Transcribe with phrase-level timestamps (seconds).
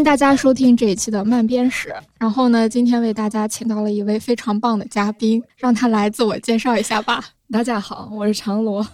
[0.00, 1.94] 欢迎大家收听这一期的慢编史。
[2.18, 7.22] 然后呢，今天为大家请到了一位非常棒的嘉宾，让他来自我介绍一下吧。
[7.52, 8.84] 大家好，我是长罗。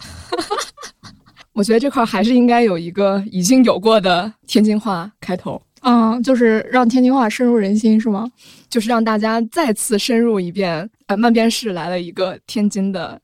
[1.55, 5.63] 我觉得这块还是应该有一个已经有过的天津话开头。
[5.83, 8.29] 嗯，就是让天津话深入人心，是吗？
[8.69, 10.91] 就是让大家再次深入一遍。
[11.07, 13.17] 呃，慢编室来了一个天津的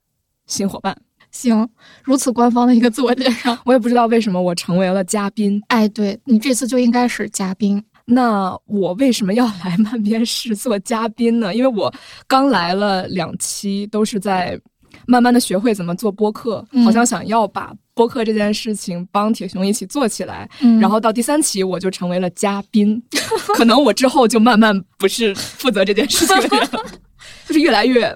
[0.47, 0.97] 新伙伴。
[1.33, 1.69] 行，
[2.05, 5.61] 如此官方的一个自我介绍，我也不知道为什么我成为了嘉宾。
[5.69, 7.83] 哎，对你这次就应该是嘉宾。
[8.05, 11.55] 那我为什么要来漫编室做嘉宾呢？
[11.55, 11.93] 因为我
[12.27, 14.61] 刚来了两期，都是在
[15.07, 20.49] 慢慢的学会怎么做播客，好像想要把播客这件事情帮铁熊一起做起来。
[20.81, 23.01] 然后到第三期我就成为了嘉宾，
[23.55, 26.69] 可能我之后就慢慢不是负责这件事情的人，
[27.47, 28.15] 就是越来越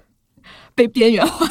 [0.74, 1.46] 被边缘化。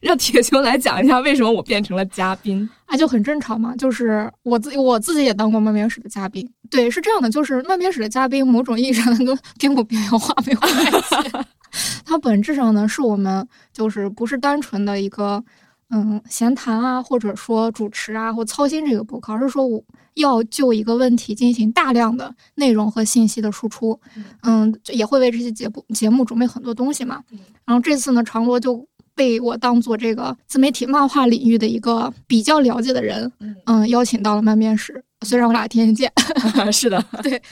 [0.00, 3.74] 让铁熊来讲一下为什么我变成了嘉宾，啊，就很正常嘛。
[3.76, 11.46] 就是我自己我自己也当过慢编史的嘉宾，对，是这样的，就是慢编史的嘉宾，某种意义上跟编不边缘化没有关系。
[12.06, 15.42] 它本质上呢，是我们就是不是单纯的一个
[15.90, 19.82] 嗯闲谈啊，或者说主持啊，或操心这个播客，而是说我
[20.14, 24.00] 要就一个问题进行大量的内容和信息的输出。
[24.42, 27.22] 嗯，也会为这些节目节目准备很多东西嘛。
[27.66, 28.86] 然后这次呢，长罗就。
[29.18, 33.30] 被我当做这个自媒体漫画领域的一个比较了解的人，
[33.66, 35.02] 嗯，邀请到了漫面试。
[35.22, 36.12] 虽然我俩天天见，
[36.72, 37.42] 是的，对，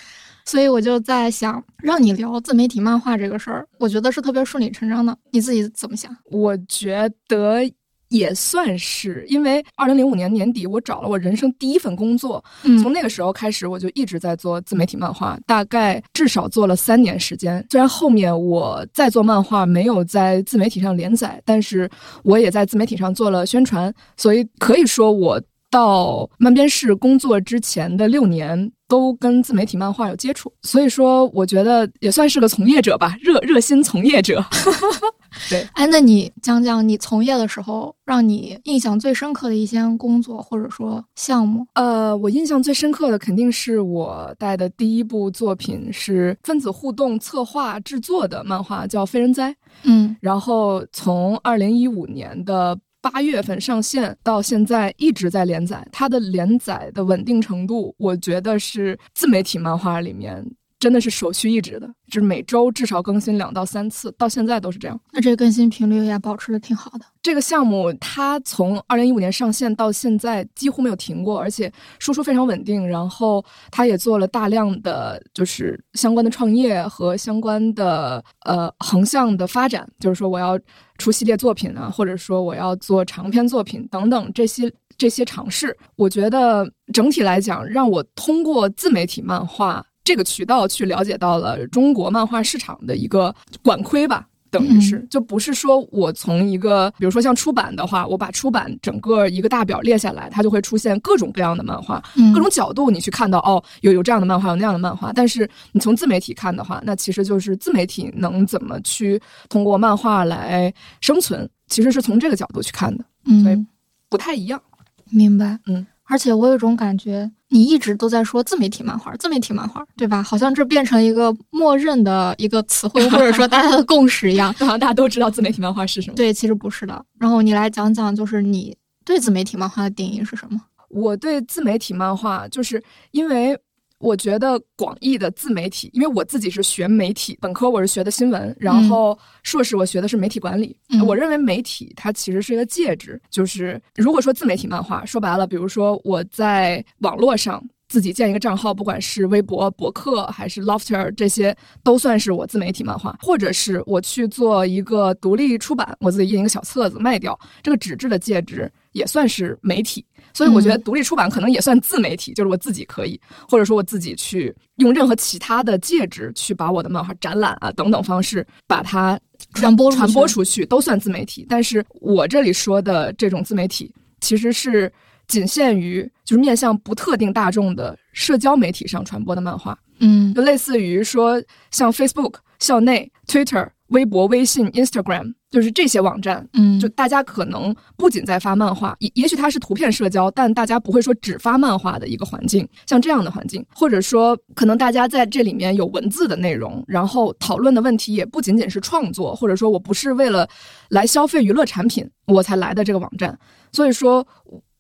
[0.44, 5.18] 所以我就在想，让你聊自媒体漫画这个事儿，我觉得是特别顺理成章的。
[5.32, 6.16] 你自己怎么想？
[6.30, 7.68] 我觉得。
[8.08, 12.42] 也算是，因为二零零五年年底，我找了我人生第一份工作。
[12.62, 17.64] 嗯，从那个时候开始，我就一直在做自媒体漫画，大概至少做了三年时间。
[17.70, 21.90] 虽然后面我在做漫画没有在自媒体上连载，但是
[22.22, 25.40] 我也在自媒体上做了宣传，所以可以说我
[25.70, 30.52] 到漫编室工作之前的六年都跟自媒体漫画有接触。
[30.62, 34.44] 所以说，我觉得也算是个从业者吧，热热心从业者。
[35.50, 41.66] 对，哎，那你讲讲你从业的时候让你印象最深刻的一些工作或者说项目？
[41.74, 49.50] 呃，我印象最深刻的肯定是我带的第一部作品是分子互动策划制作的漫画，叫《非人哉》。
[49.82, 52.78] 嗯，然后从二零一五年的
[53.10, 60.44] 八月份上线到现在一直在连载，它的连载的稳定程度，我觉得是自媒体漫画里面。
[60.78, 65.00] 真的是首屈一指的，就是每周至少更新两到三次，到现在都是这样。
[65.10, 67.06] 那这个更新频率也保持的挺好的。
[67.22, 72.86] 这个项目它从二零一五年上线到现在几乎没有停过，而且输出非常稳定。
[72.86, 80.58] 然后它也做了大量的就是相关的创业和相关的呃横向的发展，就是说我要
[80.98, 85.76] 出系列作品啊，或者说我要做长篇作品等等这些这些尝试。
[85.96, 89.84] 我觉得整体来讲，让我通过自媒体漫画。
[90.06, 102.00] 这个渠道去了解到了中国漫画市场的一个管窥吧，等于是就不是说我从一个，比如说像出版的话，我把出版整个一个大表列下来，它就会出现各种各样的漫画，
[102.32, 105.12] 各种角度你去看到哦，有有这样的漫画，有那样的漫画。
[105.12, 113.04] 但是你从自媒体看的话，那其实就是自媒体能怎么去通过漫画来生存，其实是从这个角度去看的，
[113.42, 113.66] 所以
[114.08, 114.62] 不太一样。
[115.10, 115.84] 明白，嗯。
[116.08, 120.22] 而且我有一种感觉，你一直都在说自媒体漫画，自媒体漫画，对吧？
[120.22, 126.14] 好像这变成一个默认的一个词汇，或者说大家的共识一样， 好像大家都知道自媒体漫画是什么。
[126.16, 127.04] 对，其实不是的。
[127.18, 130.60] 然后你来讲讲，就是你对自媒体漫画的定义是什么？
[130.90, 133.58] 我对自媒体漫画，就是因为。
[133.98, 140.76] 我觉得广义的自媒体，因为我自己是学媒体，本科我是学的新闻，然后硕士我学的是媒体管理。
[141.06, 160.04] 我认为媒体它其实是一个介质，就是如果说自媒体漫画，说白了，比如说我在网络上自己建一个账号，不管是微博、博客还是 Lofter，这些都算是我自媒体漫画，或者是我去做一个独立出版，我自己印一个小册子卖掉，这个纸质的介质也算是媒体。
[160.36, 163.18] 所以我觉得独立出版可能也算自媒体，就是我自己可以，
[163.48, 169.18] 或者说我自己去用任何其他的介质去把我的漫画展览啊等等方式把它
[169.54, 171.46] 传播传播出去，都算自媒体。
[171.48, 173.90] 但是我这里说的这种自媒体，
[174.20, 174.92] 其实是
[175.26, 183.66] 仅限于就是面向不特定大众的社交媒体上传播的漫画，嗯，就类似于说像 Facebook、校内、Twitter。
[183.90, 200.46] 微博、微信、Instagram，就是这些网站，嗯，就大家可能不仅在发漫画，也也许它是图片社交，但大家不会说只发漫画的一个环境，像这样的环境，或者说可能大家在这里面有文字的内容，然后讨论的问题也不仅仅是创作，或者说我不是为了
[200.90, 203.38] 来消费娱乐产品我才来的这个网站，
[203.72, 204.26] 所以说。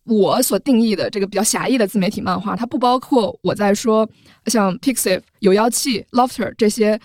[0.08, 4.08] 我所定义的这个比较狭义的自媒体漫画，它不包括我在说
[4.46, 6.96] 像 Pixiv、有妖气、Lofter 这些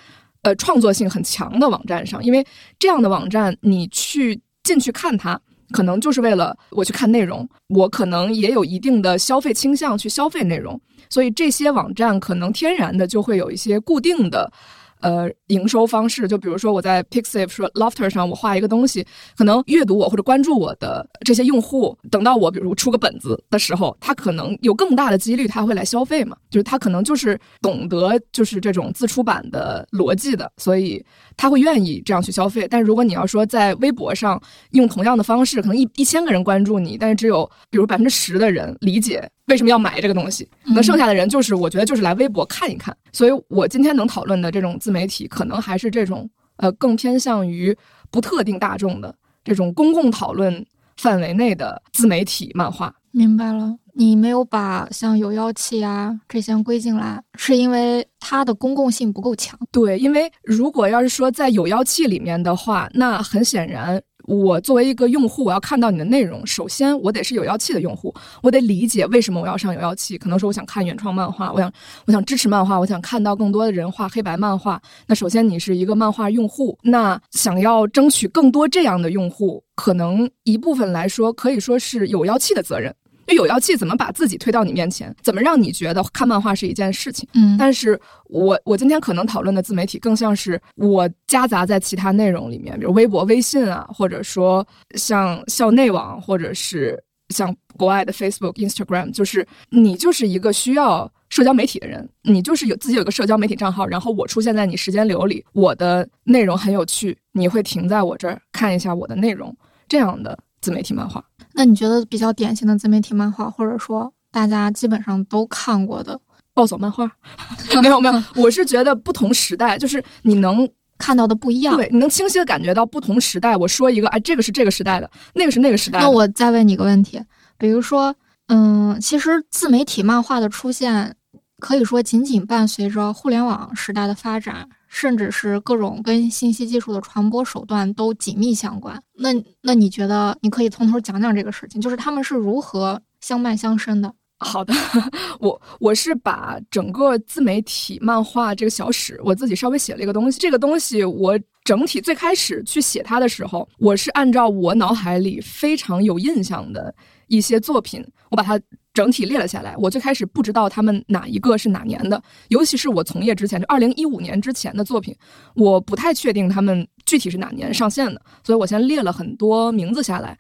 [0.42, 2.46] 呃创作性很强的网站上，因为
[2.80, 5.40] 这样的网站你去进去看它，
[5.72, 10.80] 可能就是为了我去看内容，我可能也有一定的消费倾向去消费内容，
[11.10, 14.52] 所以这些网站可能天然的就会有一些固定的。
[15.02, 19.06] 呃，营收方式，就比如说我在 Pixiv 说 Lofter 上，我画一个东西，
[19.36, 31.04] 可能阅读我或者关注我的这些用户，等到我比如出个本子的时候，他可能有更大的几率他会来消费嘛，就是他可能就是懂得就是这种自出版的逻辑的，所以
[31.36, 32.68] 他会愿意这样去消费。
[32.70, 39.30] 但如果你要说在微博上用同样的方式，可能一一千个人关注你，但是只有比如百分之十的人理解。
[39.48, 40.48] 为什么要买这个东西？
[40.64, 42.96] 那剩下的人就是，我觉得就是来微博看一看。
[43.12, 47.76] 所以我今天能讨论的这种自媒体，可能还是这种呃更偏向于
[48.10, 50.66] 不特定大众的这种公共讨论
[50.98, 52.94] 范围内的自媒体漫画。
[53.14, 59.60] 明白了，你没有把像有妖气啊这些归进来，是因为它的公共性不够强。
[59.70, 64.02] 对，因为如果要是说在有妖气里面的话，那很显然。
[64.26, 70.18] 我作为一个用户，我要看到你的内容，首先我得是有妖气的用户，我得理解为什么我要上有妖气。
[70.18, 71.72] 可能说我想看原创漫画，我想
[72.06, 74.82] 我想支持漫画，我想看到更多的人画黑白漫画。
[75.08, 82.94] 那首先你是一个漫画用户，那想要争取更多这样的用户，可能一部分来说可以说是有妖气的责任。
[83.28, 85.16] 有妖气怎么把自己推到你面前？
[85.22, 87.28] 怎么让你觉得看漫画是一件事情？
[87.34, 94.66] 嗯，但是我我今天可能讨论的自媒体更像是我夹杂在其他内容里面，比如微博、微信啊，或者说
[94.96, 109.56] 像校内网，或者是像国外的 Facebook、Instagram，就是你就是一个需要社交媒体的人，你就是有自己有个社交媒体账号，然后我出现在你时间流里，我的内容很有趣，你会停在我这儿看一下我的内容，
[109.88, 111.24] 这样的自媒体漫画。
[111.62, 116.20] 那你觉得比较典型的自媒体漫画，或者说大家基本上都看过的
[116.56, 117.06] 暴走漫画？
[117.84, 120.68] 没有没有， 我是觉得不同时代就是你能
[120.98, 123.56] 看到的不一样，对，你能清晰的感觉到不同时代。
[123.56, 126.00] 我说一个，哎，这个是这个时代的，那个是那个时代。
[126.00, 127.22] 那我再问你个问题，
[127.60, 128.16] 比如说，
[128.48, 131.16] 嗯，其实自媒体漫画的出现，
[131.60, 134.68] 可以说仅仅伴随着互联网时代的发展。
[134.94, 139.02] 甚至是各种跟信息技术的传播手段都紧密相关。
[139.14, 139.30] 那
[139.62, 144.14] 那你觉得你可以从头讲讲这个事情，就是他们是如何相伴相生的？
[144.38, 144.74] 好的，
[145.40, 150.38] 我我是把整个自媒体漫画这个小史，我自己稍微写了一个东西。
[150.38, 156.94] 这个东西我整体最开始去写它的时候，我是按照我脑海里非常有印象的
[157.28, 158.60] 一些作品，我把它。
[158.94, 165.16] 整体列了下来，我最开始不知道他们哪一个是哪年的，尤其是我从业之前，就二零一五年之前的作品，
[165.56, 170.38] 我不太确定他们具体是哪年上线的，所以我先列了很多名字下来，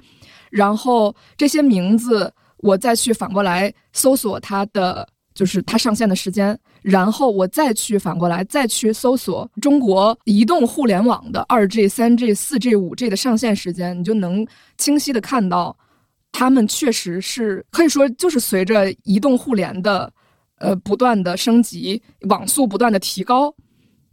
[0.49, 14.45] 然后这些名字我再去反过来搜索它的就是它上线的时间，然后我再去反过来再去搜索中国移动互联网的二 G、三 G、四 G、五 G 的上线时间，你就能
[14.77, 15.73] 清晰的看到。
[16.31, 20.11] 他们确实是可以说，就是随着移动互联的，
[20.57, 23.53] 呃，不断的升级，网速不断的提高，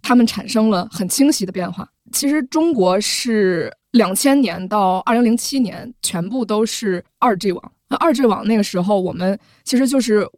[0.03, 1.89] 他们产生了很清晰的变化。
[2.13, 10.29] 其实中国是两千年到二零零七年全部都是二 G 网，那二 G 网那个时候我们其实就是。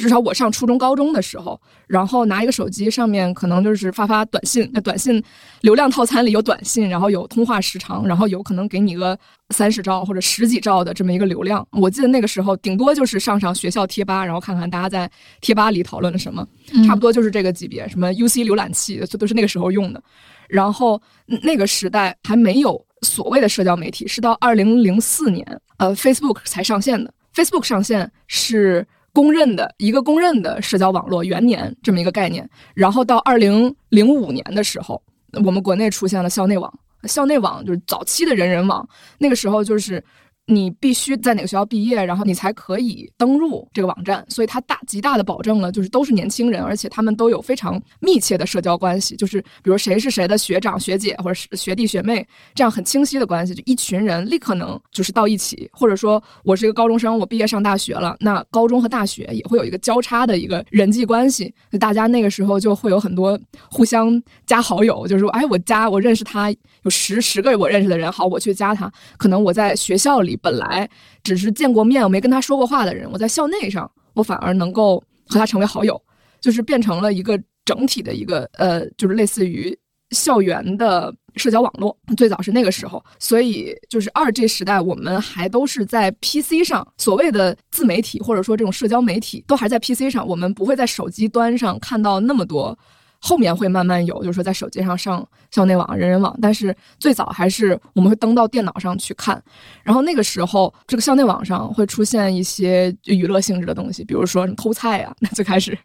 [0.00, 4.68] 至少我上初中、高中的时候，然后拿一个手机，上面可能就是发发短信。
[4.72, 5.22] 那短信
[5.60, 9.18] 流量套餐里有短信，然后有通话时长，然后有可能给你个
[9.50, 11.66] 三十兆或者十几兆的这么一个流量。
[11.72, 16.46] 我记得那个时候，顶多就是上上学校贴吧，然后看看大家在贴吧里讨论了什么，
[16.86, 17.86] 差不多就是这个级别。
[17.88, 20.02] 什么 UC 浏览器，这都是那个时候用的。
[20.48, 21.00] 然后
[21.42, 27.12] 那个时代还没有所谓的社交媒体，是到二零零四年，呃，Facebook 才上线的。
[27.34, 28.86] Facebook 上线是。
[29.20, 35.02] 公认的一个公认的社交网络元年这么一个概念，然后到二零零五年的时候，
[35.44, 36.72] 我们国内出现了校内网，
[37.04, 40.02] 校内网就是早期的人人网，那个时候就是。
[40.50, 63.38] 你必须在哪个学校毕业，然后你才可以登录这个网站，所以它大极大的保证了，就是都是年轻人，而且他们都有非常密切的社交关系，就是比如谁是谁的学长学姐或者是学弟学妹，这样很清晰的关系，就一群人立刻能就是到一起，或者说我是一个高中生，我毕业上大学了，那高中和大学也会有一个交叉的一个人际关系，大家那个时候就会有很多
[63.70, 66.50] 互相加好友，就是说，哎，我加我认识他
[66.82, 70.38] 有十十个我认识的人，好，我去加他，可能我在学校里。
[70.40, 70.88] 本来
[71.22, 76.00] 只是见过面，我没跟他说过话的人，我在校内上，我反而能够和他成为好友，
[76.40, 79.76] 就是变成了一个整体的一个呃，就是类似于
[80.10, 92.76] 校园的社交网络，最早是那个时候，所以就是二 G 时代，我们还都是在 PC 上，所谓的自媒体或者说这种社交媒体都还在 PC 上，我们不会在手机端上看到那么多。
[93.20, 99.40] 后面会慢慢有，就是说在手机上上校内网、人人网，但是最早还是我们会登到电脑上去看。
[99.82, 105.78] 然后那个时候，这个校内网上会出现一些娱乐性质的东西，比如说什么偷菜呀，那最开始，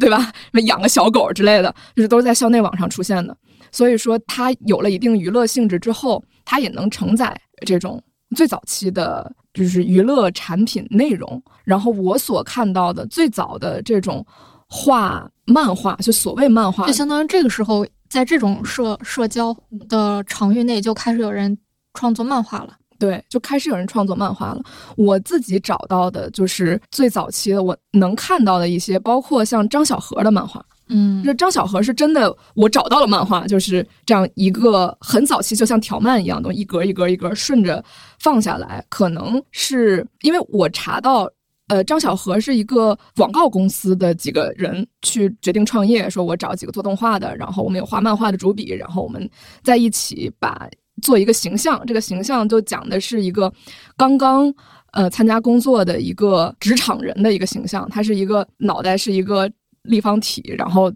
[0.00, 0.20] 对吧？
[0.20, 3.36] 什么养个小狗之类的，就是都是在校内网上出现的。
[3.70, 8.02] 所以说，它有了一定娱乐性质之后，它也能承载这种
[8.34, 11.40] 最早期的，就是娱乐产品内容。
[11.62, 14.26] 然后我所看到的最早的这种。
[14.72, 19.54] 画漫画，就所谓漫画，就相当于这个时候，在这种社社交
[19.88, 21.58] 的场域内，就开始有人
[21.92, 22.76] 创作漫画了。
[22.96, 24.62] 对，就开始有人创作漫画了。
[24.96, 30.64] 我自己找到的就是最早期的，我能看到的一些，包括像张小河的漫画。
[30.88, 37.82] 嗯，那张小河是真的，我找到了漫画，就是这样一个很早期，就像条漫一样的，一格一格一格顺着
[38.20, 38.84] 放下来。
[38.88, 41.28] 可能是因为我查到。
[41.70, 49.30] 呃，张小河是一个广告公司的几个人去决定创业，说我找几个做动画的，然后我们有画漫画的主笔，然后我们
[49.62, 50.68] 在一起把
[51.00, 51.80] 做一个形象。
[51.86, 53.52] 这个形象就讲的是一个
[53.96, 54.52] 刚刚
[54.90, 59.48] 呃参加工作的一个职场人的一个形象，他是一个脑袋是一个
[59.82, 60.92] 立方体，然后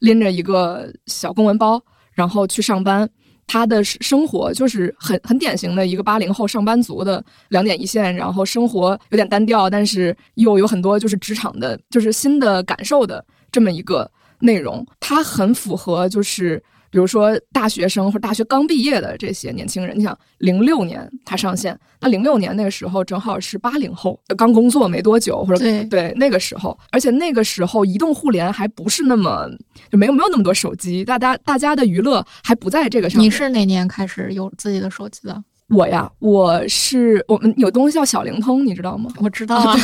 [0.00, 1.80] 拎着一个小公文包，
[2.12, 3.08] 然后去上班。
[3.46, 14.10] 他的生活就是很很典型的一个八零后上班族的两点一线，然后生活有点单调，但是又有很多就是职场的，就是新的感受的这么一个
[14.40, 14.86] 内容。
[15.00, 16.62] 他很符合就是。
[16.90, 29.48] 比如说大学生或者大学刚毕业的这些年轻人，你想零六年他上线，那零六年那个时候正好是八零后刚工作没多久，或者对对那个时候，而且那个时候移动互联还不是那么
[29.90, 33.26] 就没有没有那么多手机，大家大家的娱乐还不在这个上面。
[33.26, 35.42] 你是哪年开始有自己的手机的？
[35.68, 39.10] 我呀，我是我们有东西叫小灵通，你知道吗？
[39.20, 39.76] 我知道啊，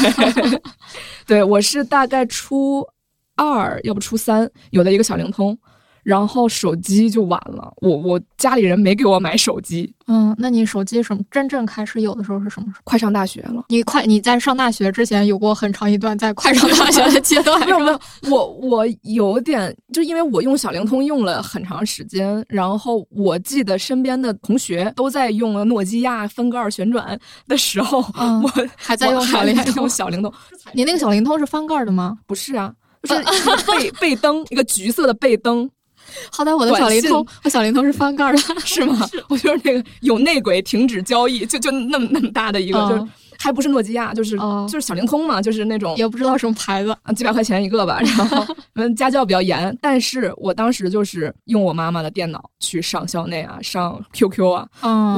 [1.26, 2.86] 对我是大概初
[3.34, 5.58] 二要不初三有的一个小灵通。
[6.02, 9.92] 然后手机就晚了，我我家里人没给我买手机。
[10.08, 12.80] 嗯，那你手机什么真正开始有的时候是什么时候？
[12.84, 13.64] 快上大学了。
[13.68, 17.58] 你快你在上大学之前有过很长一段在快上大学的阶段？
[17.60, 27.98] 没有没有，我我有点，就因为我用小灵通用了很长时间，然后我记得身边的同学都在用了诺基亚分割二旋转的时候，
[28.42, 29.88] 我 还在用小灵通。
[29.88, 30.32] 小灵通，
[30.72, 32.18] 你那个小灵通是翻盖的吗？
[32.26, 33.22] 不是啊，就是
[33.70, 35.70] 背背 灯，一个橘色的背灯。
[36.30, 39.08] 好歹我的小灵通，我小灵通是翻盖的， 是吗？
[39.28, 43.06] 我就是那个有内鬼停止交易，就就那么那么大的一个，就是
[43.38, 44.36] 还不是诺基亚，就是
[44.68, 47.98] 就是小灵通嘛，就是那种也不知道什么牌子，几百块钱一个吧。
[48.00, 54.68] 然后 嗯，家教比较严，但是我当时就是用我妈妈的电脑去上校内啊，上 QQ 啊。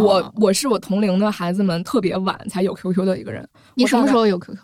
[0.00, 3.46] 我我是我同龄的孩子们特别晚才有 QQ 的一个人。
[3.74, 4.56] 你什么时候有 QQ？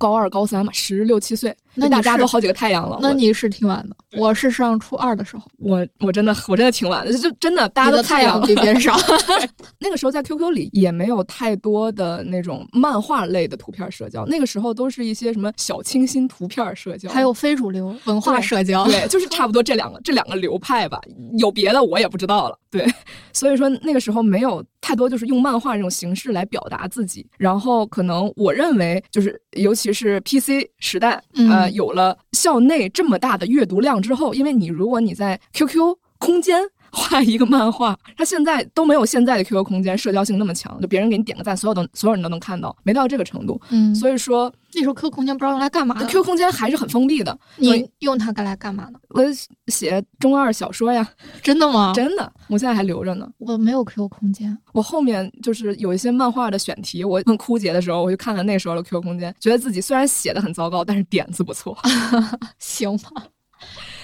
[0.00, 2.98] 高二、高三嘛，十六七岁，那大家都好几个太阳了。
[3.00, 5.44] 那你是挺晚的，我是上初二的时候。
[5.58, 8.96] 我我真的我真的挺晚的，就真的大家都太阳比别人少。
[9.78, 18.84] 那个时候在 QQ 里也没有太多的那种漫画类的图片社交，那个时候都是一些什么小清新图片社交，还有非主流文化社交。
[18.86, 21.00] 对，就是差不多这两个这两个流派吧，
[21.38, 22.58] 有别的我也不知道了。
[22.70, 22.86] 对，
[23.32, 36.68] 所以说那个时候没有太多就是用漫画这种形式来表达自己，然后可能我认为就是尤其是 PC 时代，呃，有了校内这么大的阅读量之后，因为你如果你在 QQ 空间。
[36.90, 43.60] 画一个漫画，他现在都没有现在的 QQ 空间社交性那么强，就别人给你点个赞，所有的所有人都能看到，没到这个程度。
[43.70, 47.38] 嗯，所以说那时候 QQ 空间不知道用来干嘛，QQ 空间还是很封闭的。
[47.56, 48.98] 你用它该来干嘛呢？
[49.10, 49.22] 我
[49.66, 51.06] 写中二小说呀，
[51.42, 51.92] 真的吗？
[51.94, 53.28] 真的，我现在还留着呢。
[53.38, 61.76] 我没有 QQ 空间，我后面就是有一些漫画的选题，我很枯竭的时候，我就看了那时候的 QQ 空间，觉得自己虽然写的很糟糕，但是点子不错。
[62.58, 63.10] 行吧，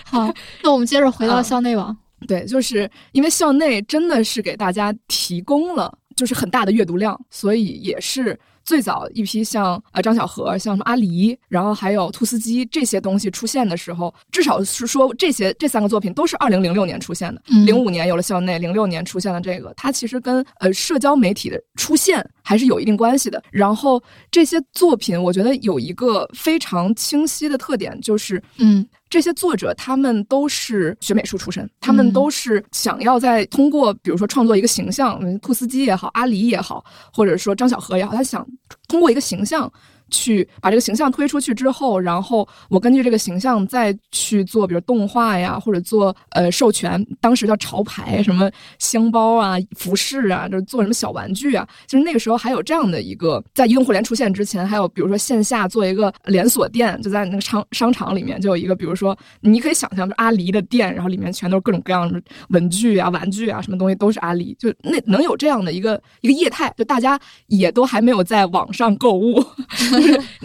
[0.05, 1.97] 好，那我们接着回到校内网。
[2.27, 23.43] 对，就是因为校内真的是给大家提供了就是很大的阅读量，所以也是最早一批像呃张小河、像什么阿狸，然后还有兔斯基这些东西出现的时候，至少是说这些这三个作品都是二零零六年出现的，零五年有了校内，零六年出现了这个，它其实跟呃社交媒体的出现还是有一定关系的。
[23.51, 28.87] 然后这些作品，我觉得有一个非常清晰的特点，就是嗯。
[29.11, 38.45] 这些作者他们都是学美术出身，他们都是想要在通过，比如说创作一个形象，兔斯基也好，阿狸也好，或者说张小河也好，他想
[38.89, 39.71] 通过一个形象
[40.15, 51.67] 去把这个形象推出去之后，然后我根据这个形象再去做，比如动画呀，或者做呃授权，当时叫潮牌，什么箱包啊、服饰啊，就是做什么小玩具啊。
[51.87, 67.19] 其实那个时候还有这样的一个，在移动互联出现之前，还有比如说线下做一个连锁店，就在那个商商场里面就有一个，比如说你可以想象，就阿狸的店，然后里面全都是各种各样的文具啊、玩具啊，什么东西都是阿狸，就那能有这样的一个一个业态，就大家
[67.49, 69.45] 也都还没有在网上购物。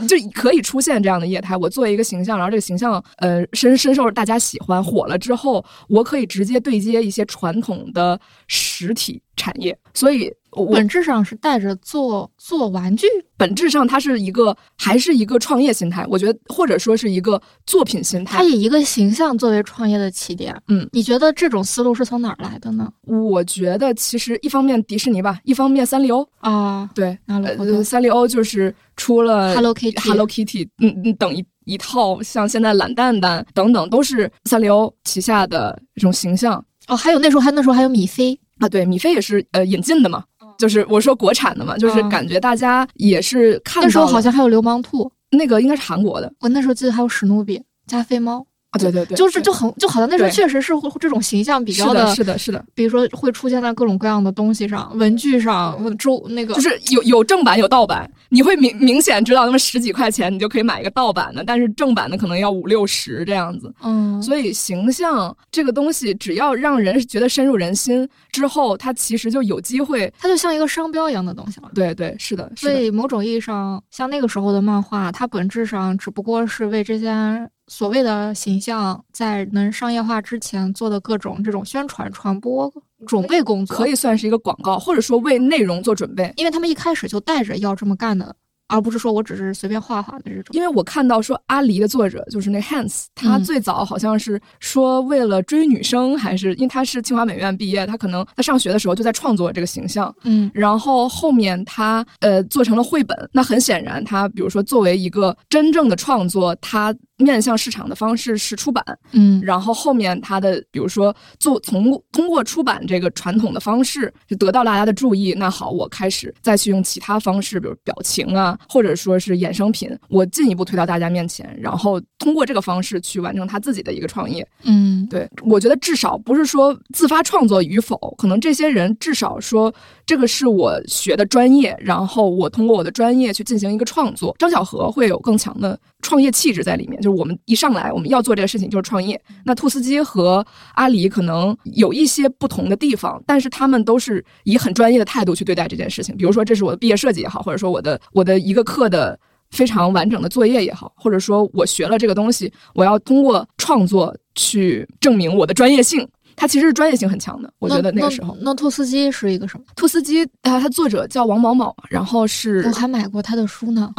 [0.07, 1.55] 就可以出现这样的业态。
[1.57, 9.77] 我作为一个形象，然后这个形象呃深深受大家喜欢，火了之后，我可以直接对接一些传统的实体产业。
[9.93, 10.31] 所以
[10.65, 16.05] 本质上是带着做做玩具，本质上它是一个还是一个创业心态。
[16.09, 18.37] 我觉得或者说是一个作品心态。
[18.37, 20.55] 它以一个形象作为创业的起点。
[20.67, 22.91] 嗯，你觉得这种思路是从哪儿来的呢？
[23.05, 36.63] 我觉得其实一方面迪士尼吧，一方面三丽鸥啊，对，呃，三丽鸥就是出了 Hello Kitty，Hello Kitty，嗯嗯，等一一套，像现在懒蛋蛋等等，都是三丽鸥旗下的这种形象。
[36.87, 40.23] 哦，还有那时候还那时候还有米菲啊，对，米菲也是呃引进的嘛，
[40.59, 46.31] 就是我说国产的嘛，就是感觉大家也是看那时候好像还有流氓兔，那个应该是韩国的。
[46.41, 48.45] 我那时候记得还有史努比、加菲猫。
[48.71, 52.63] 啊，对对对，就是就很就好像那时候确实是这种形象比较的，是的，是的。
[52.75, 63.73] 比如说会出现在各种各样的东西上，文具上，周那个就是有有正版有盗版，你会明明显知道，那么十几块钱你就可以买一个盗版的，但是正版的可能要五六十这样子。
[63.81, 71.71] 嗯，所以形象这个东西，只要让人觉得深入人心之后，它其实就有机会，它就像一个商标一样的东西了。
[71.73, 72.51] 对对，是的。
[72.55, 77.49] 所以某种意义上，像那个时候的漫画，它本质上只不过是为这些。
[77.69, 82.71] 所谓的形象，在能商业化之前做的各种这种宣传、传播
[83.07, 86.33] 准备工作，可以算是一个广告，或者说为内容做准备。
[86.35, 88.35] 因为他们一开始就带着要这么干的。
[88.71, 118.57] 而不是说我只是随便画画的这种，因为我看到说阿狸的作者就是那 Hans，他最早好像是说为了追女生，还是因为他是清华美院毕业，他可能他上学的时候就在创作这个形象，嗯，然后后面他呃做成了绘本，那很显然他比如说作为一个真正的创作，他面向市场的方式是出版，嗯，然后后面他的比如说做从通过出版这个传统的方式就得到大家的注意，那好，我开始再去用其他方式，比如表情啊。
[118.67, 124.47] 或者说是衍生品，我进一步推到大家面前，然后通过这个方式去完成他自己的一个创业。
[124.63, 129.73] 嗯，对，我觉得至少不是说自发创作与否，可能这些人至少说
[130.09, 134.35] 这个是我学的专业，然后我通过我的专业去进行一个创作。
[134.39, 139.21] 张小河会有更强的创业气质在里面，就是我们一上来我们要做这个事情就是创业。
[139.45, 140.43] 那兔斯基和
[140.73, 146.17] 阿里可能有一些不同的地方，但是他们都是以很专业的态度去对待这件事情。
[146.17, 148.39] 比如说，这是我的毕业设计也好，或者说我的我的。
[148.39, 149.19] 一个课的
[149.51, 156.07] 非常完整的作业也好，或者说我学了这个东西，我要通过创作去证明我的专业性。
[156.39, 158.33] 它其实是专业性很强的，我觉得那个时候。
[158.39, 159.65] 那兔斯基是一个什么？
[159.75, 163.93] 兔斯基啊，他作者叫王某某，然后是我还买过他的书呢。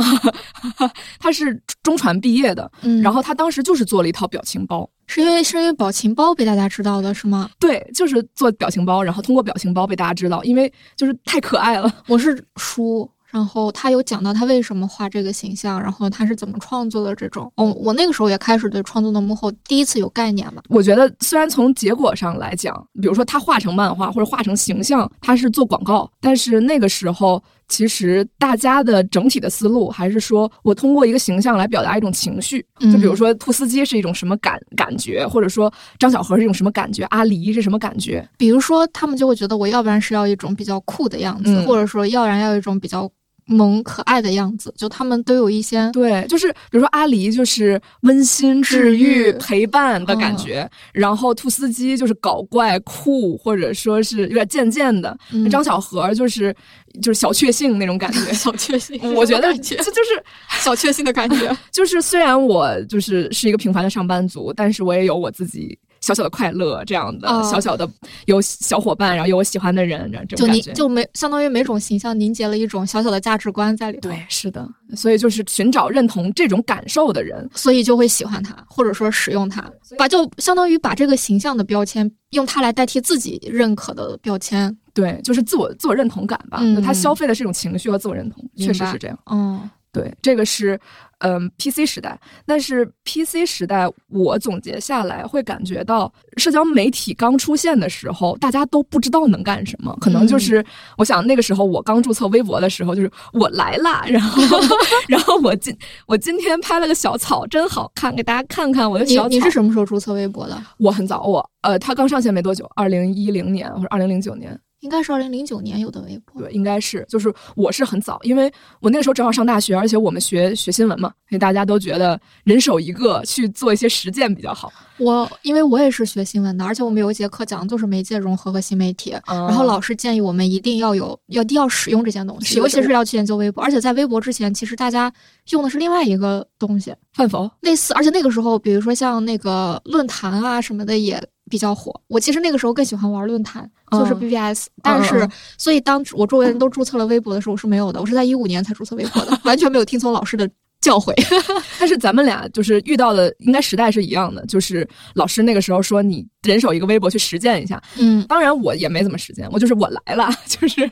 [1.20, 7.50] 他是中传毕业的，嗯，然后他当时就是做了一套表情包，是因为是因为表情包被大家知道的是吗？
[7.58, 11.94] 对，就是做表情包，然后通过表情包被大家知道，因为就是太可爱了。
[12.06, 13.06] 我是书。
[13.30, 17.50] 然后他有讲到他为什么画这个形象，然后他是怎么创作的这种。
[17.56, 20.62] 哦，我那个时候也开始对创作的幕后第一次有概念了。
[20.68, 27.42] 我觉得虽然从结果上来讲，比如说他画成漫画或者画成形象，他是做广告，但是那个时候。
[27.70, 38.28] 其实大家的整体的思路还是说，我通过一个形象来表达一种情绪，就比如说兔斯基是一种什么感感觉，或者说张小河是一种什么感觉，阿狸是什么感觉。
[38.36, 43.08] 比如说，他们就会觉得我要不然是要一种比较酷的样子，或者说要不然要一种比较。
[43.46, 55.16] 萌可爱的样子，就他们都有一些对，就是比如说阿狸就是温馨治愈陪伴的感觉，然后兔斯基就是搞怪酷，或者说是有点贱贱的，
[55.50, 56.54] 张小河就是
[57.02, 60.24] 就是小确幸那种感觉， 小确幸，我觉得这就是
[60.62, 65.78] 小确幸的感觉， 就是虽然我就是是一个平凡的上班族，但是我也有我自己。
[66.00, 67.88] 小小的快乐，这样的小小的
[68.26, 74.08] 有小伙伴，然后有我喜欢的人，这种感觉，就没相当于每种形象凝结了一种小小的价值观在里头。
[74.08, 84.74] 对，是的，所以就是寻找认同这种感受的人，所以就会喜欢他，或者说使用他，把就相当于把这个形象的标签用它来代替自己认可的标签。
[84.94, 86.62] 对，就是自我自我认同感吧。
[86.82, 89.18] 他消费的是一种情绪和自我认同，确实是这样。
[89.30, 89.68] 嗯。
[89.92, 90.78] 对，这个是
[91.18, 100.64] 嗯 PC 时代，但是 PC 时代我总结下来会感觉到，社交媒体刚出现的时候，大家都不知道能干什么，可能就是
[100.96, 104.40] 我想那个时候我刚注册微博的时候，就是我来啦，然后
[105.08, 105.76] 然后我今
[106.06, 109.28] 我今天拍了个小草，真好看，给大家看看我的小草。
[109.28, 110.56] 你是什么时候注册微博的？
[110.78, 114.56] 我很早，我呃，它刚上线没多久，二零一零年或者二零零九年。
[114.80, 124.72] 应该是二零零九年有的微博，对，应该是，就是我是很早，因为我那个时候正好上大学，而且我们学学新闻嘛，所以大家都觉得人手一个去做一些实践比较好。
[124.98, 135.12] 我因为我也是学新闻的，而且我们有一节课讲的就是媒介融合和新媒体，然后老师建议我们一定要有，要要使用这些东西，尤其是要去研究微博，而且在微博之前，其实大家
[135.50, 141.22] 用的是另外一个东西，饭否类似，而且那个时候，比如说像那个论坛啊什么的也。
[141.50, 144.68] 比较火，我其实那个时候更喜欢玩论坛，就是 BBS。
[144.82, 148.00] 但是，所以当我周围人都注册了微博的时候，我是没有的。
[148.00, 150.48] 我是在一五年才注册微博的， 完全没有听从老师的
[150.80, 151.12] 教诲。
[151.78, 154.46] 但是咱们俩就是遇到的，应该时代是一样的。
[154.46, 157.82] 就是老师那个时候说，你人手一个微博去实践一下。
[157.98, 160.82] 嗯，当然我也没怎么实践，我就是我来了， 就是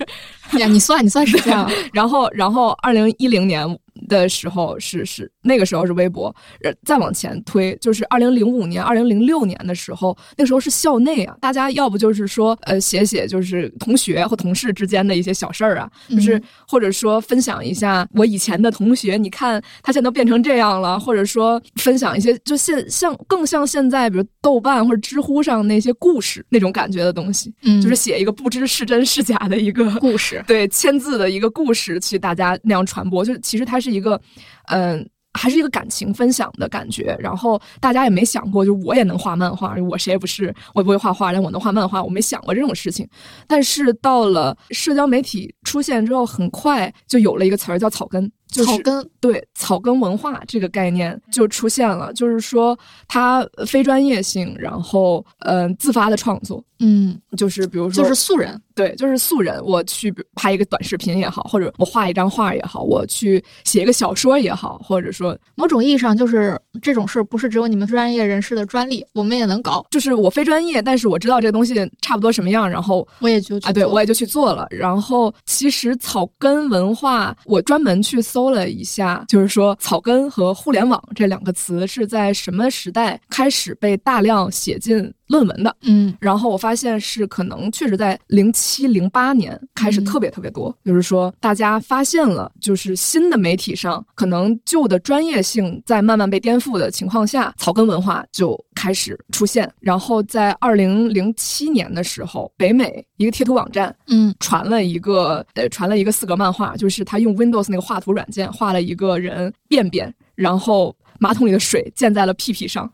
[0.59, 1.71] 呀，你算你算实践了。
[1.93, 3.79] 然后，然后二零一零年。
[4.07, 6.27] 的时候是是那个时候是微博，
[6.63, 33.89] 呃，再往前推就是二零零五年、二零零六年的时候，那时候是校内啊，大家要不就是说呃写写就是同学或同事之间的一些小事儿啊，就是或者说分享一下我以前的同学，你看他现在都变成这样了，或者说分享一些就现像更像现在比如豆瓣或者知乎上那些故事那种感觉的东西，嗯，就是写一个不知是真是假的一个故事， 对，签字的一个故事去大家那样传播，就是其实它是。
[33.89, 34.21] 一个，
[34.67, 37.17] 嗯，还是一个感情分享的感觉。
[37.19, 43.09] 然后大家也没想过，就我也能画漫画，我谁也不是，我也不会画画，但我能画漫画，我没想过这种事情。
[43.47, 48.31] 但是到了社交媒体出现之后，很快就有了一个词儿叫草根。
[48.65, 69.87] 草根对草根文化这个概念就出现了，就是说它非专业性，然后嗯自发的创作，嗯，就是比如说就是素人，对，就是素人，我去拍一个短视频也好，或者我画一张画也好，我去写一个小说也好，或者说某种意义上就是这种事儿不是只有你们专业人士的专利，我们也能搞。
[69.91, 74.67] 就是我非专业，但是我知道这个东西差不多什么样，然后我也就啊，对我也就去做了。
[74.71, 78.48] 然后其实草根文化，我专门去搜。
[78.49, 85.75] 说了一下，就是说草根和互联网这两个词是在什么时代开始被大量写进论文的？
[85.83, 99.71] 嗯，然后我发现是可能确实在零七零八年开始特别特别多，就是说大家发现了，就是新的媒体上可能旧的专业性在慢慢被颠覆的情况下，草根文化就开始出现。
[99.81, 108.29] 然后在二零零七年的时候，北美一个贴图网站，嗯，传了一个呃传了一个四格漫画，就是他用 Windows 那个画图软。
[108.29, 112.91] 件画了一个人便便，然后马桶里的水溅在了屁屁上，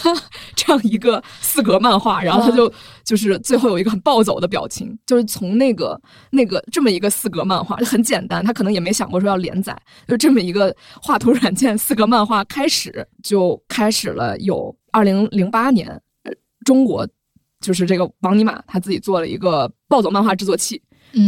[0.54, 2.72] 这样一个四格漫画，然后他就
[3.04, 14.38] 就是最后有一个很暴走的表情，就是从那个那个这么一个四格漫画就很简单，他可能也没想过说要连载，就这么一个画图软件四格漫画开始就开始了。
[14.38, 16.00] 有二零零八年，
[16.64, 17.06] 中国
[17.60, 20.80] 就是这个王尼玛他自己做了一个暴走漫画制作器。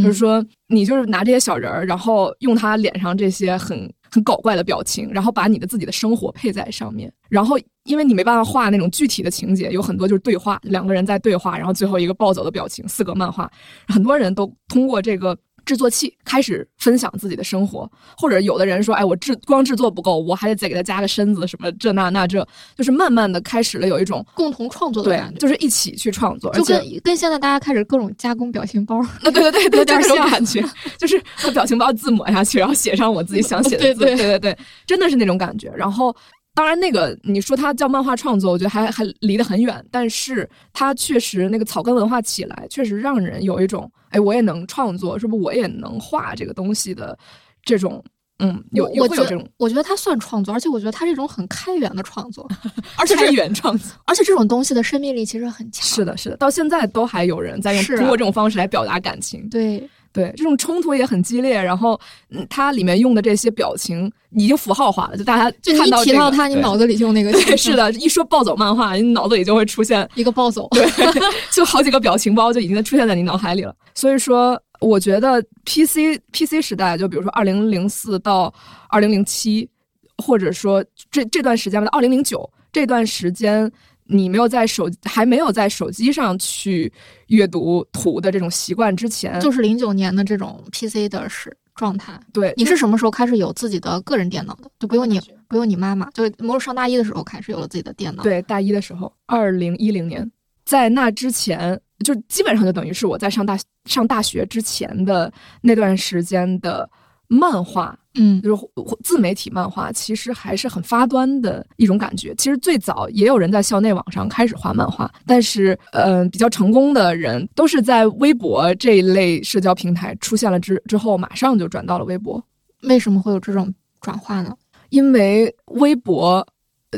[0.03, 7.13] 就是说，你就是拿这些小人儿，然后用他脸上这些很很搞怪的表情，然后把你的自己的生活配在上面。
[7.29, 13.51] 然后，因为你没办法画那种具体的情节，有很多就是对话，两个人在对话，然后最后一个暴走的表情，四个漫画，
[13.87, 15.37] 很多人都通过这个。
[15.67, 30.65] 制作器开始分享自己的生活，或者有的人说：“哎，我制光制作不够，我还得再给他加个身子什么这那那这，就是慢慢的开始了有一种共同创作的感觉，就是一起去创作，就跟跟现在大家开始各种加工表情包，对对对对， 有点像感觉，
[30.97, 34.17] 就是把表情包字抹下去，然后写上我自己想写的 字，对。
[34.17, 36.15] 对对对，真的是那种感觉，然后。
[36.57, 39.85] 当然，那个你说它叫漫画创作，我觉得还还离得很远。
[39.91, 47.17] 但是它确实那个草根文化起来，确实让人有一种，哎，我也能创作，是不是我也能画这个东西的
[47.63, 48.03] 这种，
[48.39, 49.47] 嗯，有有会有这种。
[49.59, 52.49] 我觉得它算创作，而且我觉得它是一种很开源的创作，
[52.97, 55.85] 而且开源创作，而且这种东西的生命力其实很强。
[55.85, 59.47] 是的，是的，到现在都还有人在用通过这种方式来表达感情。
[59.51, 59.87] 对。
[60.17, 62.01] 对，这种冲突也很激烈，然后，
[62.31, 67.31] 嗯，它里面用的这些表情已经符号化了，就大家就看到提到它，你脑子里就那个。
[67.33, 70.87] 对，是的，一说暴走漫画，你脑子里就会出现一个暴走，对，
[71.53, 73.77] 就好几个表情包就已经出现在你脑海里了。
[73.95, 78.51] 所以说，我觉得 PC PC 时代，就比如说二零零四到
[78.89, 79.69] 二零零七，
[80.17, 83.71] 或者说这这段时间吧，二零零九这段时间。
[84.07, 86.93] 你没有在手还没有在手机上去
[87.29, 92.19] 阅读图的这种习惯之前，就是零九年的这种 PC 的时状态。
[92.33, 94.71] 对，你是什么时候开始有自己的个人电脑的？
[94.79, 98.23] 就不用你，不用你妈妈，就某种上大一的时候开始有了自己的电脑。
[98.23, 100.31] 对，大一的时候，二零一零年，
[100.65, 106.89] 在那之前，就基本上就等于是我在上大上大学之前的那段时间的
[107.29, 107.99] 漫画。
[108.19, 108.63] 嗯，就是
[109.05, 112.35] 自媒体漫画，其实还是很发端的一种感觉。
[112.37, 122.43] 其实最早也有人在校内网上开始画漫画，但是，呃，比较成功的人都是在微博这一类社交平台出现了之之后，马上就转到了微博。
[122.85, 124.57] 为什么会有这种转化呢？
[124.89, 126.47] 因为微博。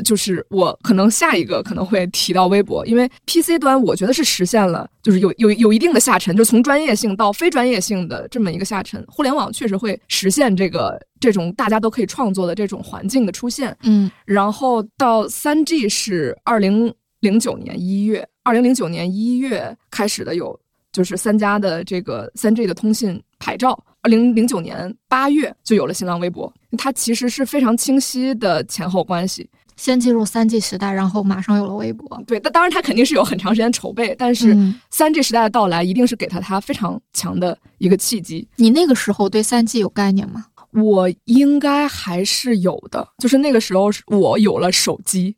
[0.03, 9.03] 就是我可能下一个可能会提到微博，因为 PC 端我觉得是实现了，就是有有有一定的下沉，就从专业性到非专业性的这么一个下沉。
[9.07, 13.75] 互联网确实会实现这个这种大家都可以创作的这种环境的出现。
[13.83, 20.57] 嗯，然后到三 G 是二零零九年一月，二零零九年一月开始的有
[20.91, 23.77] 就是三家的这个三 G 的通信牌照。
[24.01, 29.49] 二零零九年八月就有了新浪微博，它其实是非常清晰的前后关系。
[29.79, 32.21] 先进入三 G 时代，然后马上有了微博。
[32.27, 34.53] 对，那当然他肯定是有很长时间筹备，但是
[34.89, 38.45] 三 G 时代的到来一定是给了他非常强的一个契机。
[38.57, 40.45] 你那个时候对三 G 有概念吗？
[40.73, 45.33] 我应该还是有的，就是那个时候我有了手机，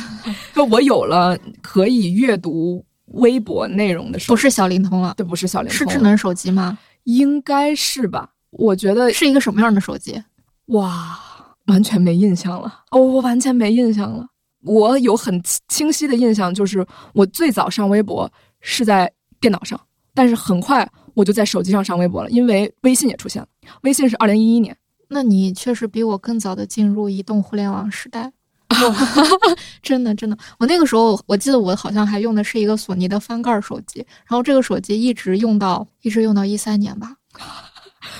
[0.54, 6.78] 就我有了可以阅读微博内容的手机，不是小灵通了，对，不是小灵通，是智能手机吗？
[7.04, 8.28] 应该是吧？
[8.50, 10.22] 我觉得是一个什么样的手机？
[10.66, 11.18] 哇！
[11.66, 14.26] 完全没印象了，哦，我完全没印象了。
[14.62, 19.80] 我有很清晰的印象，就是我最早上微博是在电脑上，
[20.14, 23.48] 但是很快我就在手机上上微博了，因为微信也出现了。
[23.82, 24.76] 微信是二零一一年，
[25.08, 28.32] 那你确实比我更早的进入移动互联网时代。
[29.80, 37.14] 真的，真的，我那个时候我记得我好像还用的是一个索尼的翻盖手机，然后这个手机一直用到一直用到一三年吧。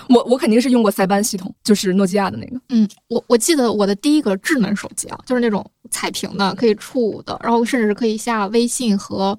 [0.08, 2.60] 我我肯定是用过塞班系统，就是诺基亚的那个。
[2.68, 9.38] 嗯，我我记得我的第一个智能手机啊，就是那种彩屏的，可以触的，然后甚至是可以下微信和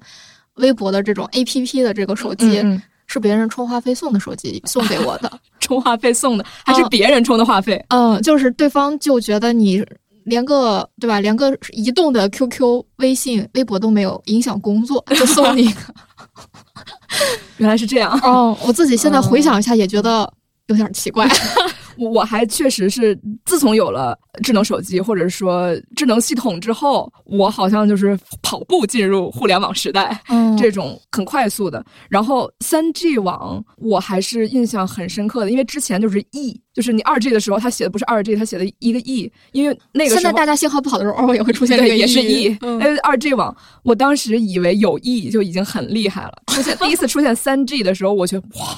[0.54, 2.62] 微博的这种 A P P 的这个手机，
[3.06, 7.82] 是别人充话费送的手机送给我的， 充话费送的，还是别人充的话费？
[7.88, 9.84] 嗯，就是对方就觉得你
[10.24, 15.80] 连个对吧，连个移动的 Q Q、微信、微博都没有，影响工作，就送你一个。
[17.56, 18.18] 原来是这样。
[18.22, 20.30] 哦，我自己现在回想一下，也觉得。
[20.68, 21.28] 有点奇怪，
[21.98, 31.84] 我还确实是自从有了智能手机或者说智能系统之后，我好像就是跑步进入互联网时代，嗯，这种很快速的。
[32.08, 48.76] 然后三 G 网我还是印象很深刻的，因为之前就是 E，就是你二 G 的时候，他写的不是二 G，他写的一个 E，因为那个现在大家信号不好的时候，偶尔也会出现这个也是 E，哎，二 G 网，我当时以为有 E 就已经很厉害了，出现第一次出现三 G 的时候，我觉得哇。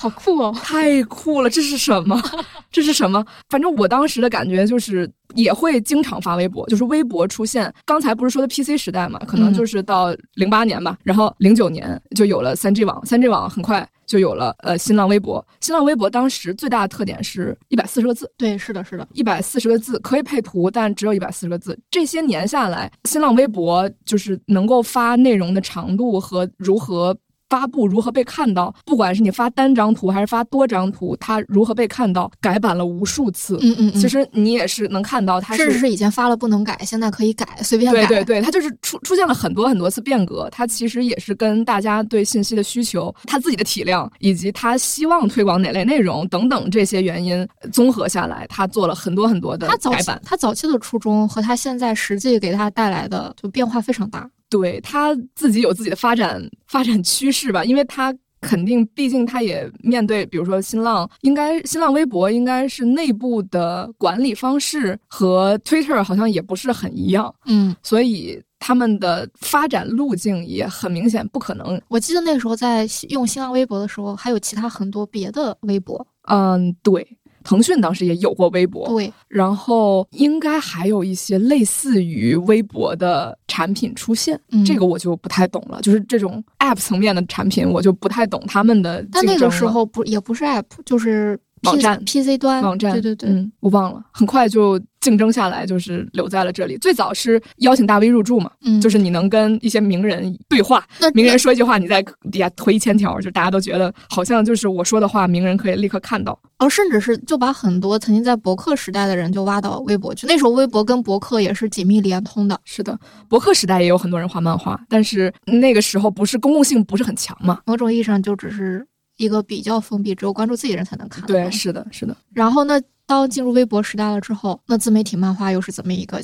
[0.00, 0.56] 好酷哦！
[0.64, 2.18] 太酷了，这是什么？
[2.72, 3.22] 这是什么？
[3.50, 7.70] 反正我当时的感觉就是也会经常发微博，就是微博出现。
[7.84, 15.46] 刚才不是说的 PC 时代嘛，可能就是到零八年吧，然后零九年就有了三 G 网，三 G 网很快就有了呃新浪微博。
[15.60, 21.78] 新浪微博当时最大的特点是一百四十个字，对，是的，是的，一百四十个字可以配图，但只有一百四十个字。
[21.90, 27.14] 这些年下来，新浪微博就是能够发内容的长度和如何。
[27.50, 28.74] 发布如何被看到？
[28.86, 32.30] 不管是你发单张图还是发多张图，它如何被看到？
[32.40, 33.58] 改版了无数次。
[33.60, 38.06] 嗯嗯，其实你也是能看到，它甚至是以前发了不能改，现在可以改，随便改。
[38.06, 40.48] 对对对，它就是出出现了很多很多次变革。
[40.52, 50.20] 它其实也是跟大家对信息的需求、它自己的体量以及它希望推广哪类内容等等这些原因综合下来，他做了很多很多的改版。
[50.24, 54.28] 他早期的初衷和他现在实际给他带来的就变化非常大。
[54.50, 71.80] 对他自己有自己的发展发展趋势吧，因为他肯定，毕竟他也面对，比如说新浪，应该新浪微博应该是内部的管理方式和 Twitter 好像也不是很一样，嗯，所以他们的发展路径也很明显不可能。
[71.88, 77.06] 我记得那时候在用新浪微博的时候，还有其他很多别的微博，嗯，对。
[77.42, 85.82] 腾讯当时也有过微博，对，然后应该还有一些类似于微博的产品出现，这个我就不太懂了。
[85.82, 89.06] 就是这种 App 层面的产品，我就不太懂他们的。
[89.12, 94.80] 但那个时候不也不是 App，就是网站 PC 端网站，对对对，我忘了，很快就。
[95.00, 96.76] 竞争下来就是留在了这里。
[96.76, 106.38] 最早是邀请大 V 入驻嘛，嗯，就是你能跟一些名人对话，名人说一句话，你在底下推一千条，就大家都觉得好像就是我说的话，名人可以立刻看到。
[106.58, 110.26] 哦，甚至是就把很多曾经在博客时代的人就挖到微博去。
[110.26, 112.60] 那时候微博跟博客也是紧密连通的。
[112.66, 118.86] 是的，博客时代也有很多人画漫画，但是那个时候不是公共性不是很强嘛，某种意义上就只是。
[119.20, 121.26] 一个比较封闭，只有关注自己人才能看。
[121.26, 122.16] 对，是的，是的。
[122.32, 122.80] 然后呢，
[123.10, 126.20] 当进入微博时代了之后，那自媒体漫画又是怎么一个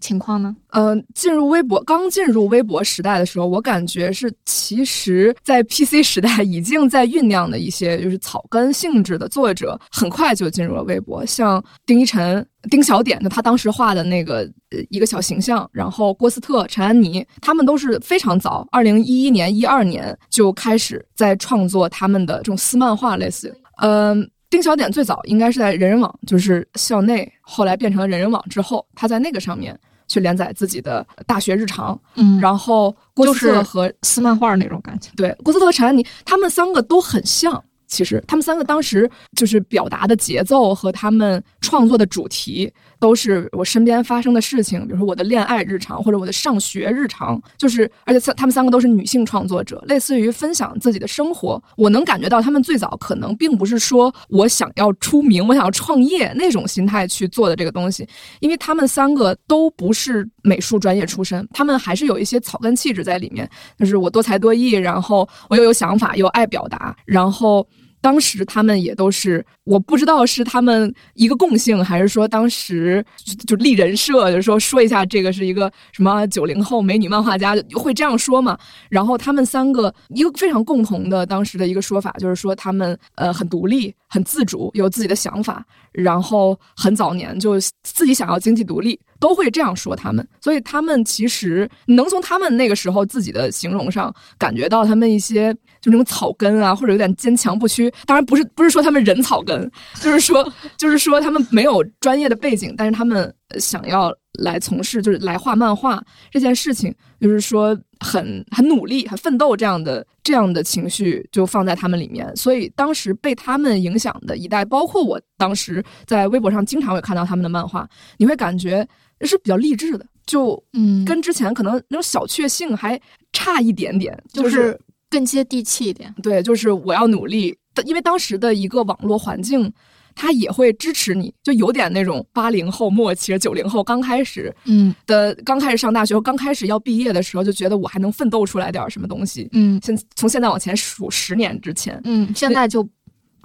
[0.00, 0.56] 情况呢？
[0.72, 14.38] 嗯，进入微博，刚进入微博时代的时候，我感觉是，其实，在 PC 时代已经在酝酿的一些就是草根性质的作者，很快就进入了微博，像丁一晨、丁小点就他当时画的那个
[14.70, 24.28] 呃一个小形象，然后郭斯特、陈安妮，他们都是非常早，二零一一年、一二年就开始在创作他们的这种私漫画，类似，嗯。
[24.54, 32.00] 丁小点最早应该是在人人网，就是校内，后来变成了人人网之后，他在那个上面去连载自己的大学日常。
[32.14, 35.10] 嗯，然后郭斯特和撕漫画那种感觉。
[35.16, 37.60] 对，郭斯特和陈安妮，他们三个都很像。
[37.88, 42.72] 其实他们三个当时就是表达的节奏和他们创作的主题，
[43.04, 51.62] 都是我身边发生的事情，比如说我的恋爱日常或者我的上学日常，就是而且三他们三个都是女性创作者，类似于分享自己的生活。
[51.76, 58.08] 我能感觉到他们最早可能并不是说我想要出名，我想要创业那种心态去做的这个东西，
[58.40, 63.46] 因为他们三个都不是美术专业出身，他们还是有一些草根气质在里面，
[63.78, 67.68] 就是我多才多艺，然后我又有想法，又爱表达，然后。
[68.04, 73.04] 当时他们也都是，我不知道是他们一个共性，还是说当时
[73.46, 78.58] 就立人设，就是说说一下这个是一个什么九零后美女漫画家会这样说嘛？
[78.88, 89.00] 然后他们三个一个非常共同的当时的一个说法，就是说他们呃很独立、很自主，有自己的想法，然后很早年就自己想要经济独立。
[89.20, 97.90] 都会这样说他们，所以他们其实能从他们那个时候自己的形容上感觉到他们一些就那种草根啊，或者有点坚强不屈。
[98.04, 99.53] 当然不是不是说他们人草根，
[100.00, 112.34] 就是说就是说他们没有专业的背景，但是他们想要来从事就是来画漫画这件事情，就是说很很努力、很奋斗这样的这样的情绪就放在他们里面。
[112.36, 117.88] 所以当时被他们影响的一代，包括我当时在微博上经常会看到他们的漫画，
[118.18, 118.86] 你会感觉。
[119.20, 123.00] 是比较励志的，就嗯，跟之前可能那种小确幸还
[123.32, 126.12] 差一点点，就是更接地气一点。
[126.22, 129.72] 对，就是我要努力，因为当时的一个网络环境，
[130.14, 139.48] 它也会支持你，就有点那种八零后末期、九零后刚开始，嗯的刚开始上大学、刚开始要毕业的时候，就觉得我还能奋斗出来点什么东西。
[139.52, 142.88] 嗯，现从现在往前数十年之前，嗯，现在就。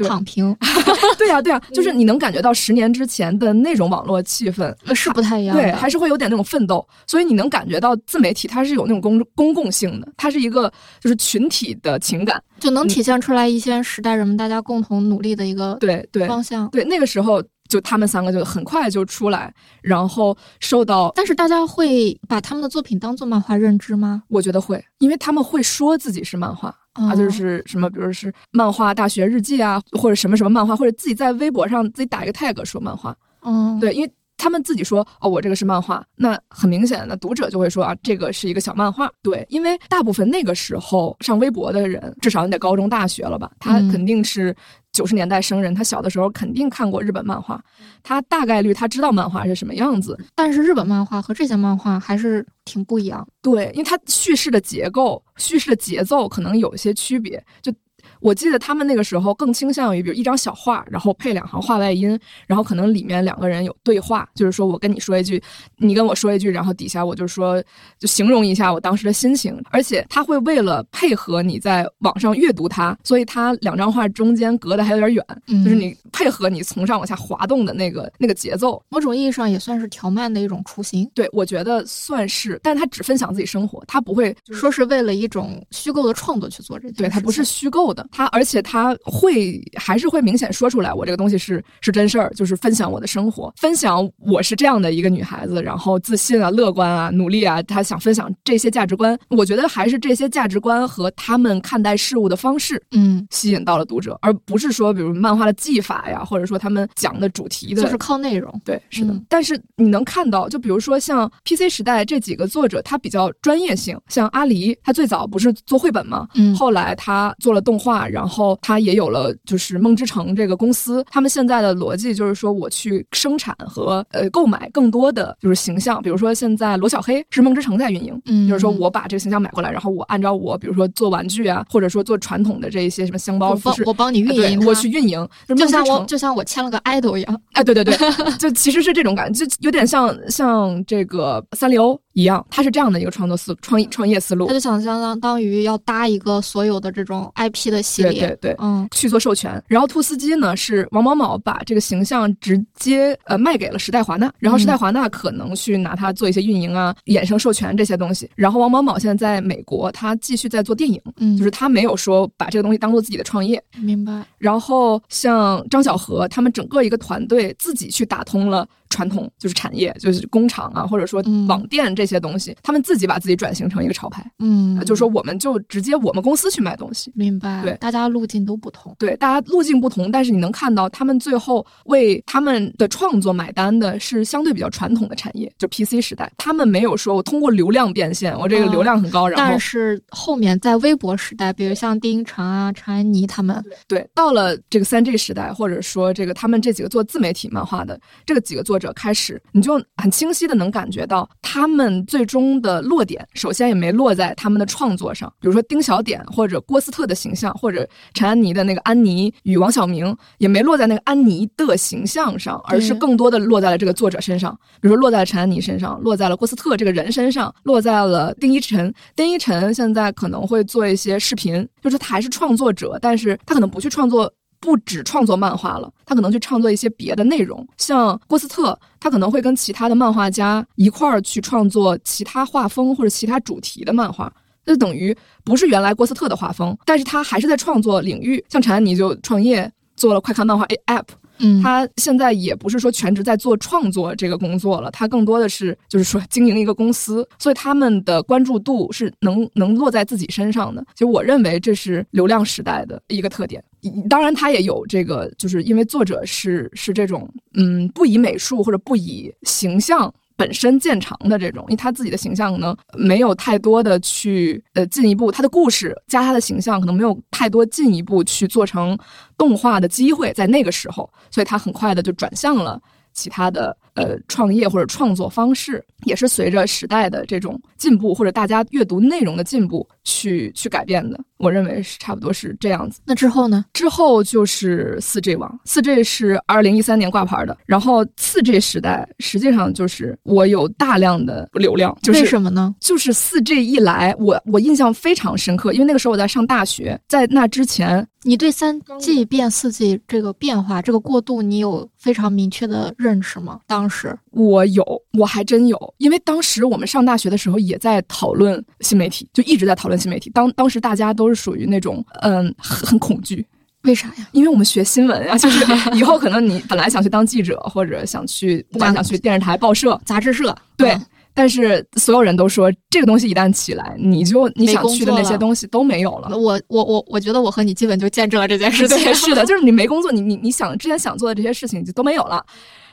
[0.08, 0.56] 躺平，
[1.18, 16.70] 对呀对呀，就是你能感觉到十年之前的那种网络气氛是不太一样，对，还是会有点那种奋斗，所以你能感觉到自媒体它是有那种公公共性的，它是一个就是群体的情感，就能体现出来一些时代人们大家共同努力的一个对对方向。
[16.70, 24.24] 对，那个时候就他们三个就很快就出来，然后受到，但是大家会把他们的作品当做漫画认知吗？
[24.28, 26.76] 我觉得会，因为他们会说自己是漫画。
[27.00, 33.16] 啊，就是什么，比如是漫画大学日记啊，或者什么什么漫画，或者自己在微博上自己打一个 tag 说漫画。
[33.44, 39.10] 嗯，对，因为他们自己说哦，我这个是漫画，那很明显那读者就会说啊，这个是一个小漫画。
[39.22, 44.56] 对，因为大部分那个时候上微博的人，至少你得高中大学了吧，他肯定是。
[45.00, 47.64] 九十年代生人，他小的时候肯定看过日本漫画，
[48.04, 50.20] 他大概率他知道漫画是什么样子。
[50.36, 57.74] 但是日本漫画和这些漫画还是挺不一样，对，因为它叙事的结构、叙事的节奏可能有一些区别，就。
[58.22, 65.42] 我记得他们那个时候更倾向于，比如一张小画，然后配两行画外音，然后可能里面两个人有对话，就是说我跟你说一句，
[65.78, 67.64] 你跟我说一句，然后底下我就说，
[67.98, 69.62] 就形容一下我当时的心情。
[69.72, 75.26] 而且他会为了配合你在网上阅读它，所以他两张画中间隔的还有点远，
[75.64, 81.10] 就是你配合你从上往下滑动的那个那个节奏，某种意义上也算是调慢的一种雏形。
[81.14, 86.94] 对，我觉得算是，但他只分享自己生活，他不会说是为了一种虚构的创作去做这件。
[86.96, 88.08] 对他不是虚构的。
[88.12, 99.18] 他而且他会还是会明显说出来，我这个东西是是真事儿，就是分享我的生活，分享我是这样的一个女孩子，然后自信啊、乐观啊、努力啊，他想分享这些价值观。
[99.30, 108.52] 我觉得还是这些价值观和他们看待事物的方式，嗯，吸引到了读者，而不是说比如漫画的技法呀，或者说他们讲的主题的，就是靠内容。
[108.66, 109.14] 对，是的。
[109.30, 116.28] 但是你能看到，就比如说像 PC 时代这几个作者，他比较专业性，像阿狸，他最早不是做绘本吗？
[116.34, 117.99] 嗯，后来他做了动画。
[118.08, 135.28] 然后他也有了，就是梦之城这个公司，他们现在的逻辑就是说，我去生产和呃购买更多的就是形象，比如说现在罗小黑是梦之城在运营，嗯，就是说我把这个形象买过来，然后我按照我比如说做玩具啊，或者说做传统的这一些什么箱包，我我帮你运营，我去运营，
[135.58, 137.96] 就像我就像我签了个 idol 一样，哎，对对对，
[138.38, 141.98] 就其实是这种感觉，就有点像像这个三丽鸥。
[142.20, 144.54] 一样，它是这样的一个创作思创意创业思路他。
[144.54, 149.62] 就想相当当于要搭一个所有的这种 IP 的系列，对对对，嗯去做授权。
[149.68, 158.30] 然后兔斯基呢是王某某把这个形象直接呃卖给了时代华纳，然后时代华纳可能去拿它做一些运营啊、衍生授权这些东西。
[158.36, 163.62] 然后王某某现在在美国，他继续在做电影，嗯，就是他没有说把这个东西当做自己的创业。
[163.78, 171.48] 明白，然后像张小河他们整个一个团队自己去打通了传统就是产业，就是工厂啊，或者说嗯。
[171.48, 174.78] 网店这些东西，他们自己把自己转型成一个潮牌，嗯。
[174.78, 177.12] 呃，就是说我们就直接我们公司去卖东西。
[177.16, 177.74] 明白，对。
[177.80, 218.94] 大家路径都不同，对，大家路径不同，但是你能看到他们最后为他们的创作买单的是相对比较传统的产业，就 PC 时代，他们没有说我通过流量变现，我这个流量很高，然后但是后面在微博时代，比如像丁一晨啊、陈安妮他们，对，到了这个三 G 时代，或者说这个他们这几个做自媒体漫画的这个几个作者开始，你就很清晰的能感觉到他们最终的落点，首先也没落在他们的创作上，比如说丁小点或者郭斯特的形象，或者陈安妮的那个安妮与王晓明，也没落在那个安妮的形象上，而是更多的落在了这个作者身上，比如说落在了陈安妮身上，落在了郭斯特这个人身上，落在了丁一晨。
[219.16, 224.32] 丁一晨现在可能会做一些视频，就是他还是创作者，但是他可能不去创作。
[224.60, 234.32] 不只创作漫画了，他可能去创作一些别的内容，像郭斯特，他可能会跟其他的漫画家一块儿去创作其他画风或者其他主题的漫画，
[234.66, 238.44] 那就等于不是原来郭斯特的画风，但是他还是在创作领域。
[238.50, 241.06] 像陈安妮就创业做了快看漫画 App，
[241.38, 250.86] 嗯，他现在也不是说全职在做创作这个工作了，他更多的是就是说经营一个公司，所以他们的关注度是能能落在自己身上的。
[250.94, 253.64] 其实我认为这是流量时代的一个特点。
[254.10, 260.14] 当然，他也有这个，就是因为作者是是这种嗯不以美术或者不以形象。
[260.36, 268.98] 本身见长的这种，因为他自己的形象可能没有太多的去呃进一步，他的故事加他的形象可能没有太多进一步去做成
[269.38, 272.82] 动画的机会，在那个时候，所以他很快的就转向了
[273.14, 281.20] 其他的呃创业或者创作方式，也是随着时代的这种进步或者大家阅读内容的进步去去改变的。
[281.38, 283.00] 我认为是差不多是这样子。
[283.06, 283.64] 那之后呢？
[283.74, 292.76] 之后就是四 G 网，四 G 是二零一三年挂牌的，然后四 G 时代实际上就是我有大量的流量，就是为什么呢？
[292.82, 303.62] 就是四 G 一来，我我印象非常深刻，因为那个时候我在上大学，在那之前，你对三 G 变四 G 这个变化、这个过渡，你有非常明确的认识吗？
[303.66, 310.30] 当时，我有，我还真有，因为当时我们上大学的时候也在讨论新媒体，就一直在讨论新媒体。
[310.30, 313.46] 当当时大家都是属于那种嗯很很恐惧，
[313.84, 314.28] 为啥呀？
[314.32, 315.66] 因为我们学新闻啊，就是
[315.98, 320.92] 以后可能你本来想去当记者，或者想去不管想去电视台、报社，杂志社，对。
[320.92, 326.38] 嗯但是所有人都说，这个东西一旦起来，你就你想去的那些东西都没有了。
[326.38, 328.98] 我我我我觉得我和你基本就见证了这件事情。
[328.98, 332.44] 对， 是的，就是你没工作，你你你想之前想做的这些事情就都没有了。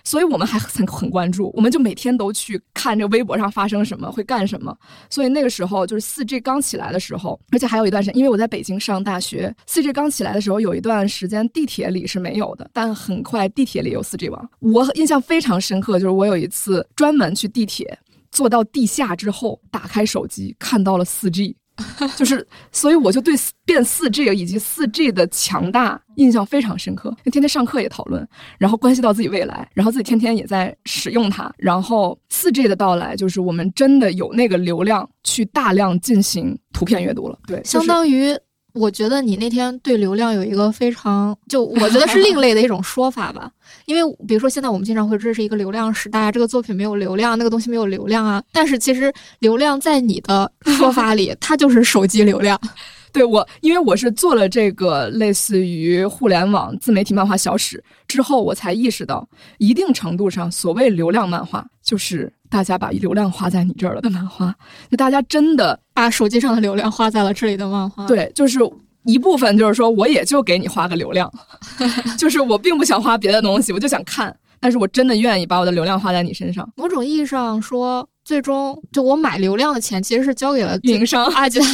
[0.07, 4.73] 所以我们还很很关注，我们就每天都去看这微博上发生什么，会干什么。
[5.11, 14.49] 所以那个时候就是四 G 刚起来的时候，而且还有一段时间，因为我在北京上大学，四 G 刚起来的时候，有一段时间地铁里是没有的，但很快地铁里有四 G 网。
[14.61, 17.99] 我印象非常深刻，就是我有一次专门去地铁。
[18.31, 21.57] 坐到地下之后，打开手机看到了四 G，
[22.17, 27.15] 就是，所以我就对变四 G 以及四 G 的强大印象非常深刻。
[27.25, 28.27] 天天上课也讨论，
[28.59, 31.53] 然后关系到自己未来，然后自己天天也在使用它。
[31.59, 37.39] 然后四 G 的到来，就是我们真的有那个流量去大量进行图片阅读了。
[37.47, 38.37] 对，相当于。
[38.77, 43.51] 我觉得你那天对流量有一个非常，就我觉得是另类的一种说法吧。
[43.87, 48.43] 因为比如说现在我们经常会这是一个流量时代，这个作品没有流量，那个东西没有流量啊。
[48.53, 52.61] 但是其实流量在你的说法里，它就是手机流量。
[53.13, 64.55] 对我，因为我是做了这个类似于互联网自媒体漫画小史之后，我才意识到，一定程度上，所谓流量漫画，就是大家把流量花在你这儿了的漫画，
[64.91, 68.07] 就大家真的把手机上的流量花在了这里的漫画。
[68.07, 68.59] 对，就是
[69.05, 71.33] 一部分，就是说我也就给你花个流量，
[72.19, 76.69] 就是我并不想花别的东西，我就想看，但是我真的愿意把我的流量花在你身上。
[76.77, 81.67] 某种意义上说，最终就我买流量的钱其实是交给了运营商阿吉拉。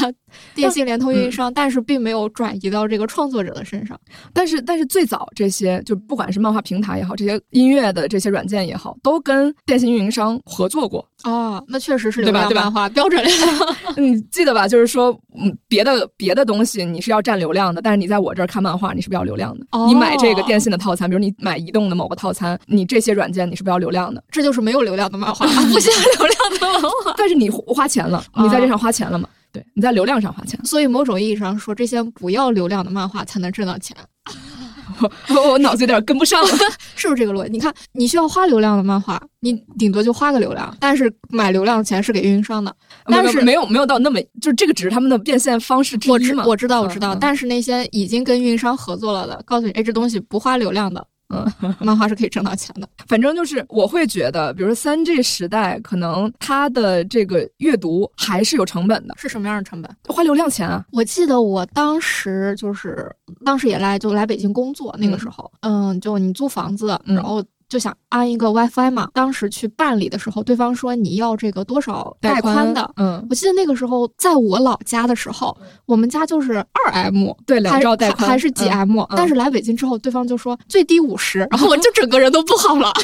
[0.55, 3.99] 电信、联通、运营商，但是并没有转移到这个创作者的身上。
[4.33, 11.07] 但是，但是最早这些，就不管是漫画平台也好，这些音乐的这些软件也好，都跟电信运营商合作过。
[11.25, 13.77] 哦，那确实是流量漫画标准流量。
[13.97, 14.67] 你 记得吧？
[14.67, 19.65] 就是说，嗯，别的别的东西你是要占流量的，但是你在我这儿看漫画，你是不要流量的。
[19.87, 24.23] 你买这个电信的套餐，比如你买移动的某个套餐，你这些软件你是不要流量的。
[24.31, 27.15] 这就是没有流量的漫画，不需要流量的漫画。
[27.17, 29.29] 但是你花钱了，你在这上花钱了嘛？
[29.53, 30.59] 对，你在流量上花钱。
[30.65, 33.97] 所以某种意义上说，这些不要流量的漫画才能挣到钱。
[35.29, 36.49] 我我脑子有点跟不上了，
[36.95, 37.51] 是不是这个逻辑？
[37.51, 42.73] 你看，你需要花流量的漫画，你顶多就花个流量，但是买流量的钱是给运营商的，
[43.07, 46.45] 但是没有没有到那么，就是这个只是他们的变现方式之一嘛。
[46.47, 51.05] 我知道，我知道，但是那些已经跟运营商合作了的，告诉你，哎，这东西不花流量的。
[51.33, 52.89] 嗯，漫画是可以挣到钱的。
[53.07, 59.15] 反正就是我会觉得，比如说三 G 时代，可能它的这个阅读还是有成本的。
[59.19, 59.91] 是什么样的成本？
[60.09, 60.85] 花流量钱啊！
[60.93, 63.11] 我记得我当时就是
[63.45, 67.43] 当时也来就来北京工作，那个时候，嗯，就你租房子，然后。
[67.73, 75.57] 就想安一个 WiFi 嘛，当时去办理的时候，对方说你要这个多少带宽的，嗯，我记得那个时候在我老家的时候，
[75.87, 82.93] 我们家就是二 M，对，两兆带宽还是几 M，但是来北京之后，对方就说最低五十，然后我就整个人都不好了。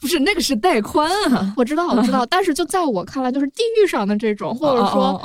[0.00, 5.18] 不是那个是带宽啊，我知道我知道， 但是就在我看来，就是地域上的这种，或者说，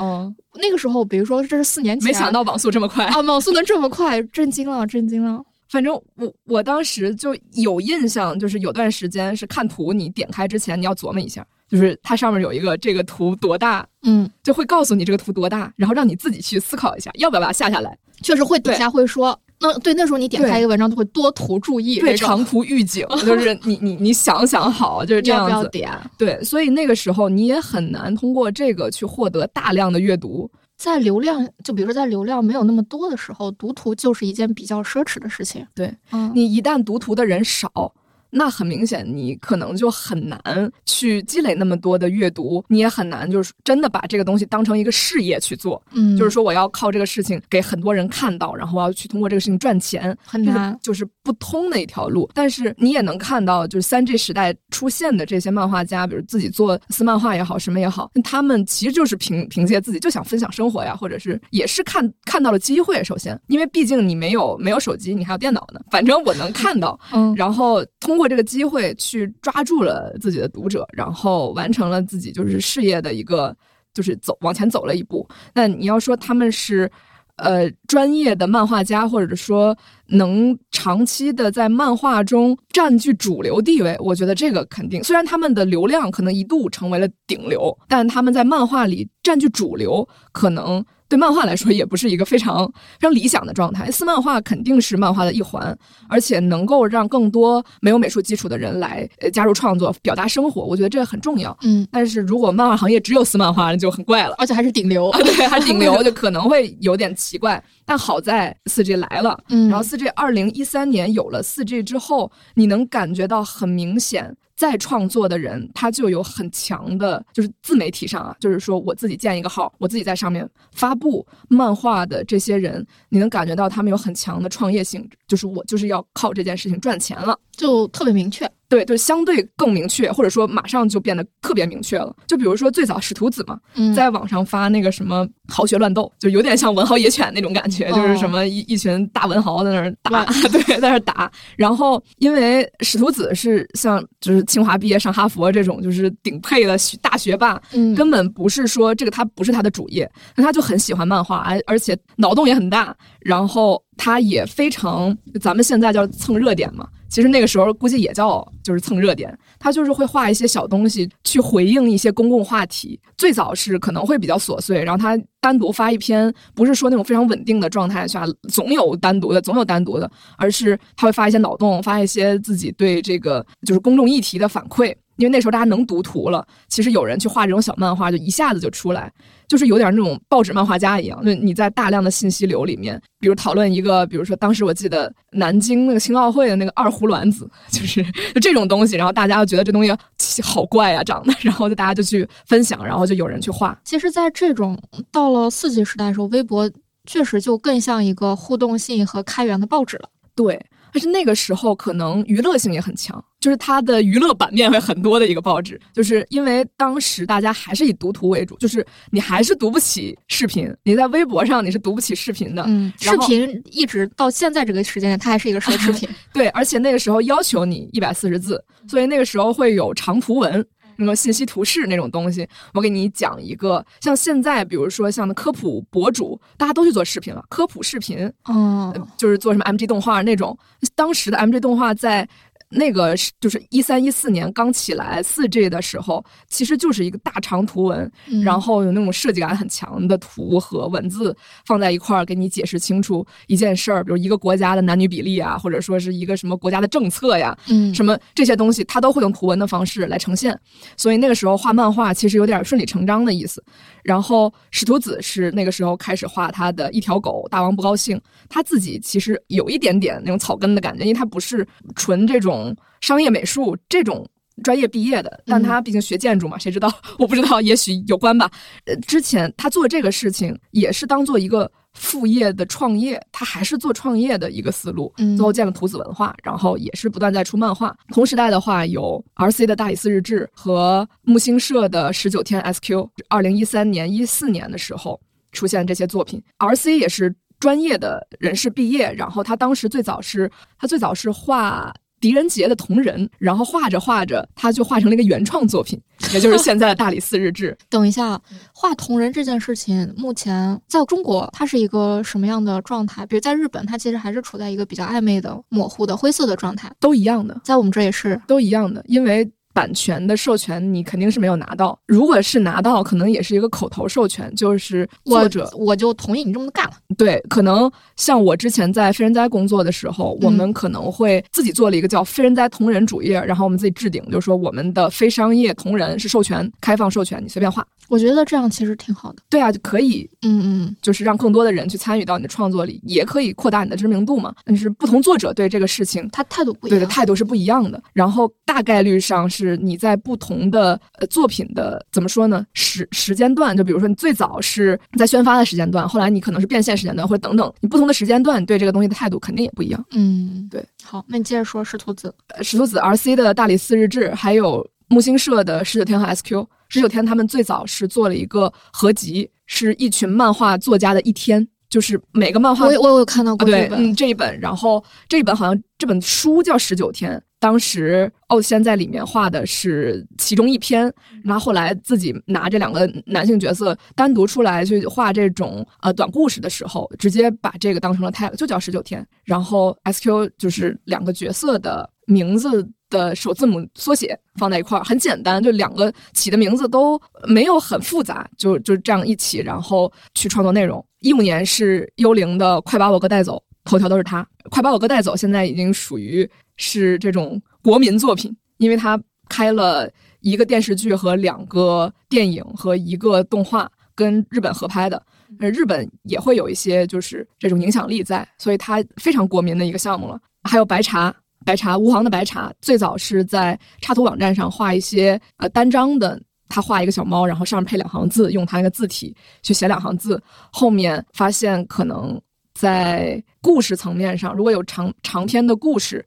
[0.54, 3.04] 那个时候，比如说这是四年前，没想到网速这么快。
[3.04, 5.42] 啊，网速能这么快，震惊了，震惊了。
[5.70, 17.96] 反正我我当时就有印象，就是有段时间是看图，你点开之前你要琢磨一下，就是它上面有一个这个图多大，嗯，就会告诉你这个图多大，然后让你自己去思考一下，要不要把它下下来。
[18.22, 25.52] 确实会底下会说，那对那时候你点开一个文章都会多图注意，对长图预警， 就是你你你想想好，就是这样子。
[25.52, 25.90] 要不要点？
[26.18, 30.50] 对，所以那个时候你也很难通过这个去获得大量的阅读。
[30.80, 35.66] 在流量，就比如说在流量没有那么多的时候，读图就是一件比较奢侈的事情。
[35.74, 35.94] 对，
[36.32, 37.92] 你一旦读图的人少。
[38.30, 40.40] 那很明显，你可能就很难
[40.86, 45.82] 去积累那么多的阅读，你也很难就是真的把这个东西当成一个事业去做。
[45.92, 52.30] 嗯，就是说我要靠这个事情给很多人看到，然后我要去通过这个事情赚钱，很难，就是不通的一条路。
[52.32, 63.02] 但是你也能看到，就是三 G 时代出现的这些漫画家，比如自己做私漫画也好，什么也好，他们其实就是凭凭借自己就想分享生活呀，或者是也是看看到了机会。
[63.02, 65.80] 首先，因为毕竟你没有没有手机，你还有电脑呢。
[65.90, 68.19] 反正我能看到，嗯，然后通。
[68.20, 73.56] 过这个机会去抓住了自己的读者，然后完成了自己就是事业的一个
[73.94, 75.26] 就是走往前走了一步。
[75.54, 76.90] 那你要说他们是
[77.36, 79.74] 呃专业的漫画家，或者说
[80.06, 85.02] 能长期的在漫画中占据主流地位，我觉得这个肯定。
[85.02, 90.84] 虽然他们的流量可能一度成为了顶流，但他们在漫画里占据主流，可能。
[91.10, 92.64] 对漫画来说，也不是一个非常
[93.00, 93.90] 非常理想的状态。
[93.90, 95.76] 四漫画肯定是漫画的一环，
[96.08, 101.54] 而且能够让更多没有美术基础的人来呃加入创作、表达生活，我觉得这个很重要。
[101.62, 107.60] 嗯，但是如果漫画行业只有四漫画，那就很怪了，而且还是顶流，对，还是顶流， 就可能会有点奇怪。
[107.84, 114.32] 但好在四 G 来了，嗯，然后四 G 二零一三年有了四 G 之后，你能感觉到很明显。
[114.60, 128.46] 在创作的人，他就有很强的，就是自媒体上啊，就是说我自己建一个号，我自己在上面发布漫画的这些人，你能感觉到他们有很强的创业性，就是我就是要靠这件事情赚钱了，就特别明确。
[128.70, 132.14] 对，就相对更明确，或者说马上就变得特别明确了。
[132.28, 133.58] 就比如说最早使徒子嘛，
[133.94, 141.30] 在网上发那个什么豪学乱斗，就有点像文豪野犬那种感觉，就是什么一一群大文豪在那儿打， 对，在那儿打。
[141.56, 147.60] 然后因为使徒子是像就是清华毕业上哈佛这种就是顶配的大学霸，
[147.96, 156.88] 根本不是说这个他不是他的主业，那他就很喜欢漫画，而而且脑洞也很大，然后他也非常咱们现在叫蹭热点嘛。
[157.08, 162.98] 其实那个时候估计也叫就是蹭热点，他就是会画一些小东西去回应一些公共话题。
[163.16, 174.94] 最早是可能会比较琐碎，然后他单独发一篇，不是说那种非常稳定的状态下总有单独的，总有单独的，而是他会发一些脑洞，发一些自己对这个就是公众议题的反馈。
[175.16, 179.12] 因为那时候大家能读图了，其实有人去画这种小漫画，就一下子就出来，
[179.50, 181.24] 就是有点那种报纸漫画家一样。
[181.24, 188.00] 就你在大量的信息流里面，比如讨论一个，比如说当时我记得南京那个青奥会的那个二胡卵子， 就是
[188.32, 193.76] 就这种东西，然后大家就觉得这东西好怪啊，长得， 然后就大家就去分享，然后就有人去画。
[193.84, 194.80] 其实，在这种
[195.10, 196.70] 到了四 G 时代的时候，微博
[197.04, 200.08] 确实就更像一个互动性和开源的报纸了。
[200.36, 200.64] 对。
[200.92, 220.64] 但是那个时候可能娱乐性也很强，就是它的娱乐版面会很多的一个报纸，就是因为当时大家还是以读图为主，就是你还是读不起视频，你在微博上你是读不起视频的，嗯，视频一直到现在这个时间点，它还是一个奢侈品， 对，而且那个时候要求你一百四十字，所以那个时候会有长图文。
[221.00, 230.56] 那个信息图示那种东西，我给你讲一个，像现在，比如说像科普博主，大家都去做视频了，科普视频，嗯，就是做什么 MG 动画那种，
[230.94, 232.28] 当时的 MG 动画在。
[232.72, 238.10] 那个是就是一三一四年刚起来四 G 的时候，其实就是一个大长图文，
[238.44, 250.56] 然后有那种设计感很强的图和文字放在一块儿，给你解释清楚一件事儿，比如一个国家的男女比例啊，或者说是一个什么国家的政策呀，嗯，什么这些东西，它都会用图文的方式来呈现。
[250.96, 253.62] 所以那个时候画漫画其实有点顺理成章的意思。
[254.02, 258.20] 然后史徒子是那个时候开始画他的一条狗，大王不高兴。
[258.48, 264.26] 他自己其实有一点点那种草根的感觉，因为他不是纯这种商业美术这种
[264.62, 266.92] 专业毕业的，但他毕竟学建筑嘛，谁知道？
[267.18, 268.50] 我不知道，也许有关吧。
[268.86, 271.70] 呃，之前他做这个事情也是当做一个。
[271.92, 277.96] 副业的创业，他还是做创业的一个思路，最后建了图子文化，然后也是不断在出漫画。
[278.08, 283.10] 同时代的话，有 R C 的大理寺日志和木星社的十九天 S Q。
[283.28, 285.20] 二零一三年、一四年的时候
[285.52, 291.92] 出现这些作品，R C 也是专业的人士毕业，然后他当时最早是，他最早是画。
[292.20, 296.00] 狄仁杰的同人，然后画着画着，他就画成了一个原创作品，
[296.32, 297.76] 也就是现在的大理寺日志。
[297.88, 298.40] 等一下，
[298.74, 303.24] 画同人这件事情，目前在中国它是一个什么样的状态？
[303.24, 307.58] 比如在日本，它其实还是处在一个比较暧昧的、模糊的、灰色的状态，都一样的。
[307.64, 309.50] 在我们这也是都一样的，因为。
[309.80, 316.92] 版权的授权你肯定是没有拿到，如果是拿到，可能也是一个口头授权，就是作者我就同意你这么干了。
[317.16, 327.82] 对，可能像我之前在非人哉工作的时候，我们可能会自己做了一个叫非人哉同人主页，然后我们自己置顶，就是说我们的非商业同人是授权开放授权，你随便画。
[328.10, 329.42] 我觉得这样其实挺好的。
[329.48, 334.52] 对啊，就可以，嗯嗯，就是让更多的人去参与到你的创作里，也可以扩大你的知名度嘛。
[334.64, 338.02] 但是不同作者对这个事情，他态度不一样，对的态度是不一样的。
[338.12, 350.04] 然后大概率上是你在不同的呃作品的怎么说呢时时间段，就比如说你最早是在宣发的时间段，后来你可能是变现时间段，或者等等，你不同的时间段对这个东西的态度肯定也不一样。
[350.10, 350.84] 嗯，对。
[351.04, 356.68] 好，那你接着说石图子，石图子 R C 的大理寺日志，还有木星社的十九天和 S Q。
[356.90, 362.86] 十九天，他们最早是做了一个合集，是一群漫画作家的一天，就是每个漫画。
[362.86, 367.42] 我我有看到过这本，嗯，这一本，然后这一本好像这本书叫十九天。
[367.60, 371.12] 当时奥先在里面画的是其中一篇，
[371.44, 379.24] 然后后来自己拿这两个男性角色单独出来去画这种呃短故事的时候，直接把这个当成了 tag，就叫十九天。
[379.44, 382.90] 然后 S Q 就是两个角色的名字。
[383.10, 391.04] 的首字母缩写放在一块儿很简单，就两个起的名字都没有很复杂，就就这样一起，然后去创作内容。
[391.18, 393.56] 一五年是幽灵的《快把我哥带走》，
[393.90, 400.08] 头条都是他，《快把我哥带走》现在已经属于是这种国民作品，因为他开了
[400.40, 405.22] 一个电视剧和两个电影和一个动画，跟日本合拍的，
[405.58, 410.40] 呃，日本也会有一些就是这种影响力在，所以它非常国民的一个项目了。
[410.62, 411.34] 还有白茶。
[411.64, 420.42] 白茶，吴航的白茶最早是在插图网站上画一些呃单张的，他画一个小猫，然后上面配两行字，用他那个字体去写两行字。
[420.72, 422.40] 后面发现可能
[422.74, 426.26] 在故事层面上，如果有长长篇的故事，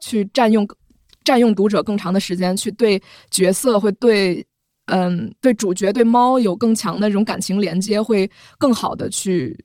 [0.00, 0.68] 去占用
[1.24, 4.46] 占用读者更长的时间，去对角色会对
[4.86, 9.56] 嗯对主角对猫有更强的这种感情连接，会更好的去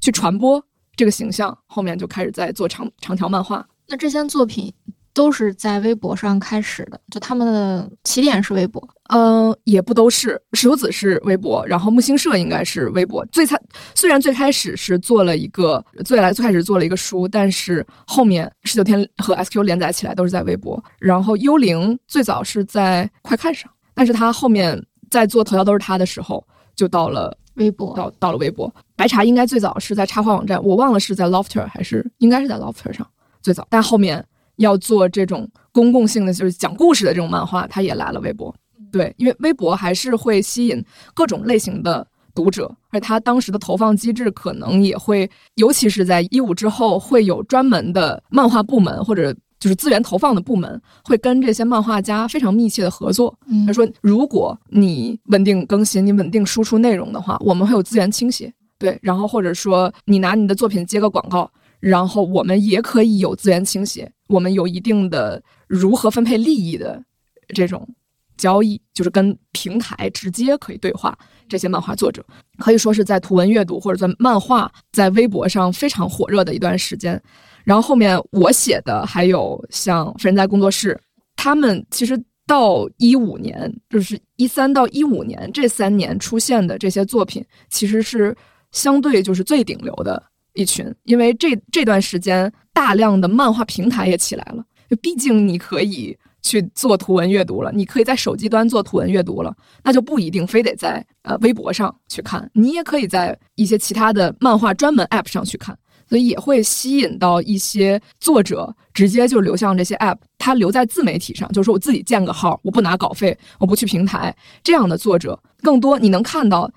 [0.00, 0.64] 去传播
[0.96, 1.56] 这个形象。
[1.66, 3.66] 后面就开始在做长长条漫画。
[3.88, 4.72] 那这些作品
[5.12, 8.86] 都是在微博上开始的，就他们的起点是微博。
[9.08, 13.24] 嗯，也不都是，石头子是微博，然后木星社应该是微博。
[13.26, 13.56] 最开
[13.94, 20.82] 虽然最开始是做了一个最来最开始做了一个书，但是后面十九天和 SQ 连载起来都是在微博。
[20.98, 28.70] 然后幽灵最早是在快看上，但是他后面在做头条都是他的时候，就到了微博，到到了微博。
[28.96, 33.06] 白茶应该最早是在插画网站，我忘了是在 Lofter 还是应该是在 Lofter 上。
[33.46, 34.24] 最早，但后面
[34.56, 38.52] 要做这种公共性的，就是讲故事的这种漫画，他也来了微博。
[38.90, 40.84] 对，因为微博还是会吸引
[41.14, 53.32] 各种类型的读者，而他当时的投放机制可能也会，尤其是在一五之后，会有专门的漫画部门或者就是资源投放的部门，会跟这些漫画家非常密切的合作。
[53.64, 58.52] 他说，如果你稳定更新，你稳定输出内容的话，我们会有资源倾斜。
[58.76, 61.48] 对，然后或者说你拿你的作品接个广告。
[61.80, 67.02] 然后我们也可以有资源倾斜，我们有一定的如何分配利益的
[67.54, 67.86] 这种
[68.36, 71.16] 交易，就是跟平台直接可以对话。
[71.48, 72.26] 这些漫画作者
[72.58, 77.22] 可以说是在图文阅读或者在漫画在微博上非常火热的一段时间。
[77.62, 81.00] 然后后面我写的还有像非人哉工作室，
[81.36, 88.36] 他们其实到一五年，就是一三到一五年这三年出现的这些作品，其实是
[88.72, 90.20] 相对就是最顶流的
[90.56, 99.54] 一群，因为这这段时间大量的漫画平台也起来了，就毕竟你可以去做图文阅读了，你可以在手机端做图文阅读了，
[99.84, 105.78] 那就不一定非得在呃微博上去看，你也可以在一些其他的漫画专门 App 上去看。
[106.08, 114.32] 所以也会吸引到一些作者，直接就流向这些 App，他留在自媒体上，就是说我自己建个号，我不拿稿费，我不去平台，
[114.62, 115.98] 这样的作者更多。
[115.98, 116.70] 你能看到，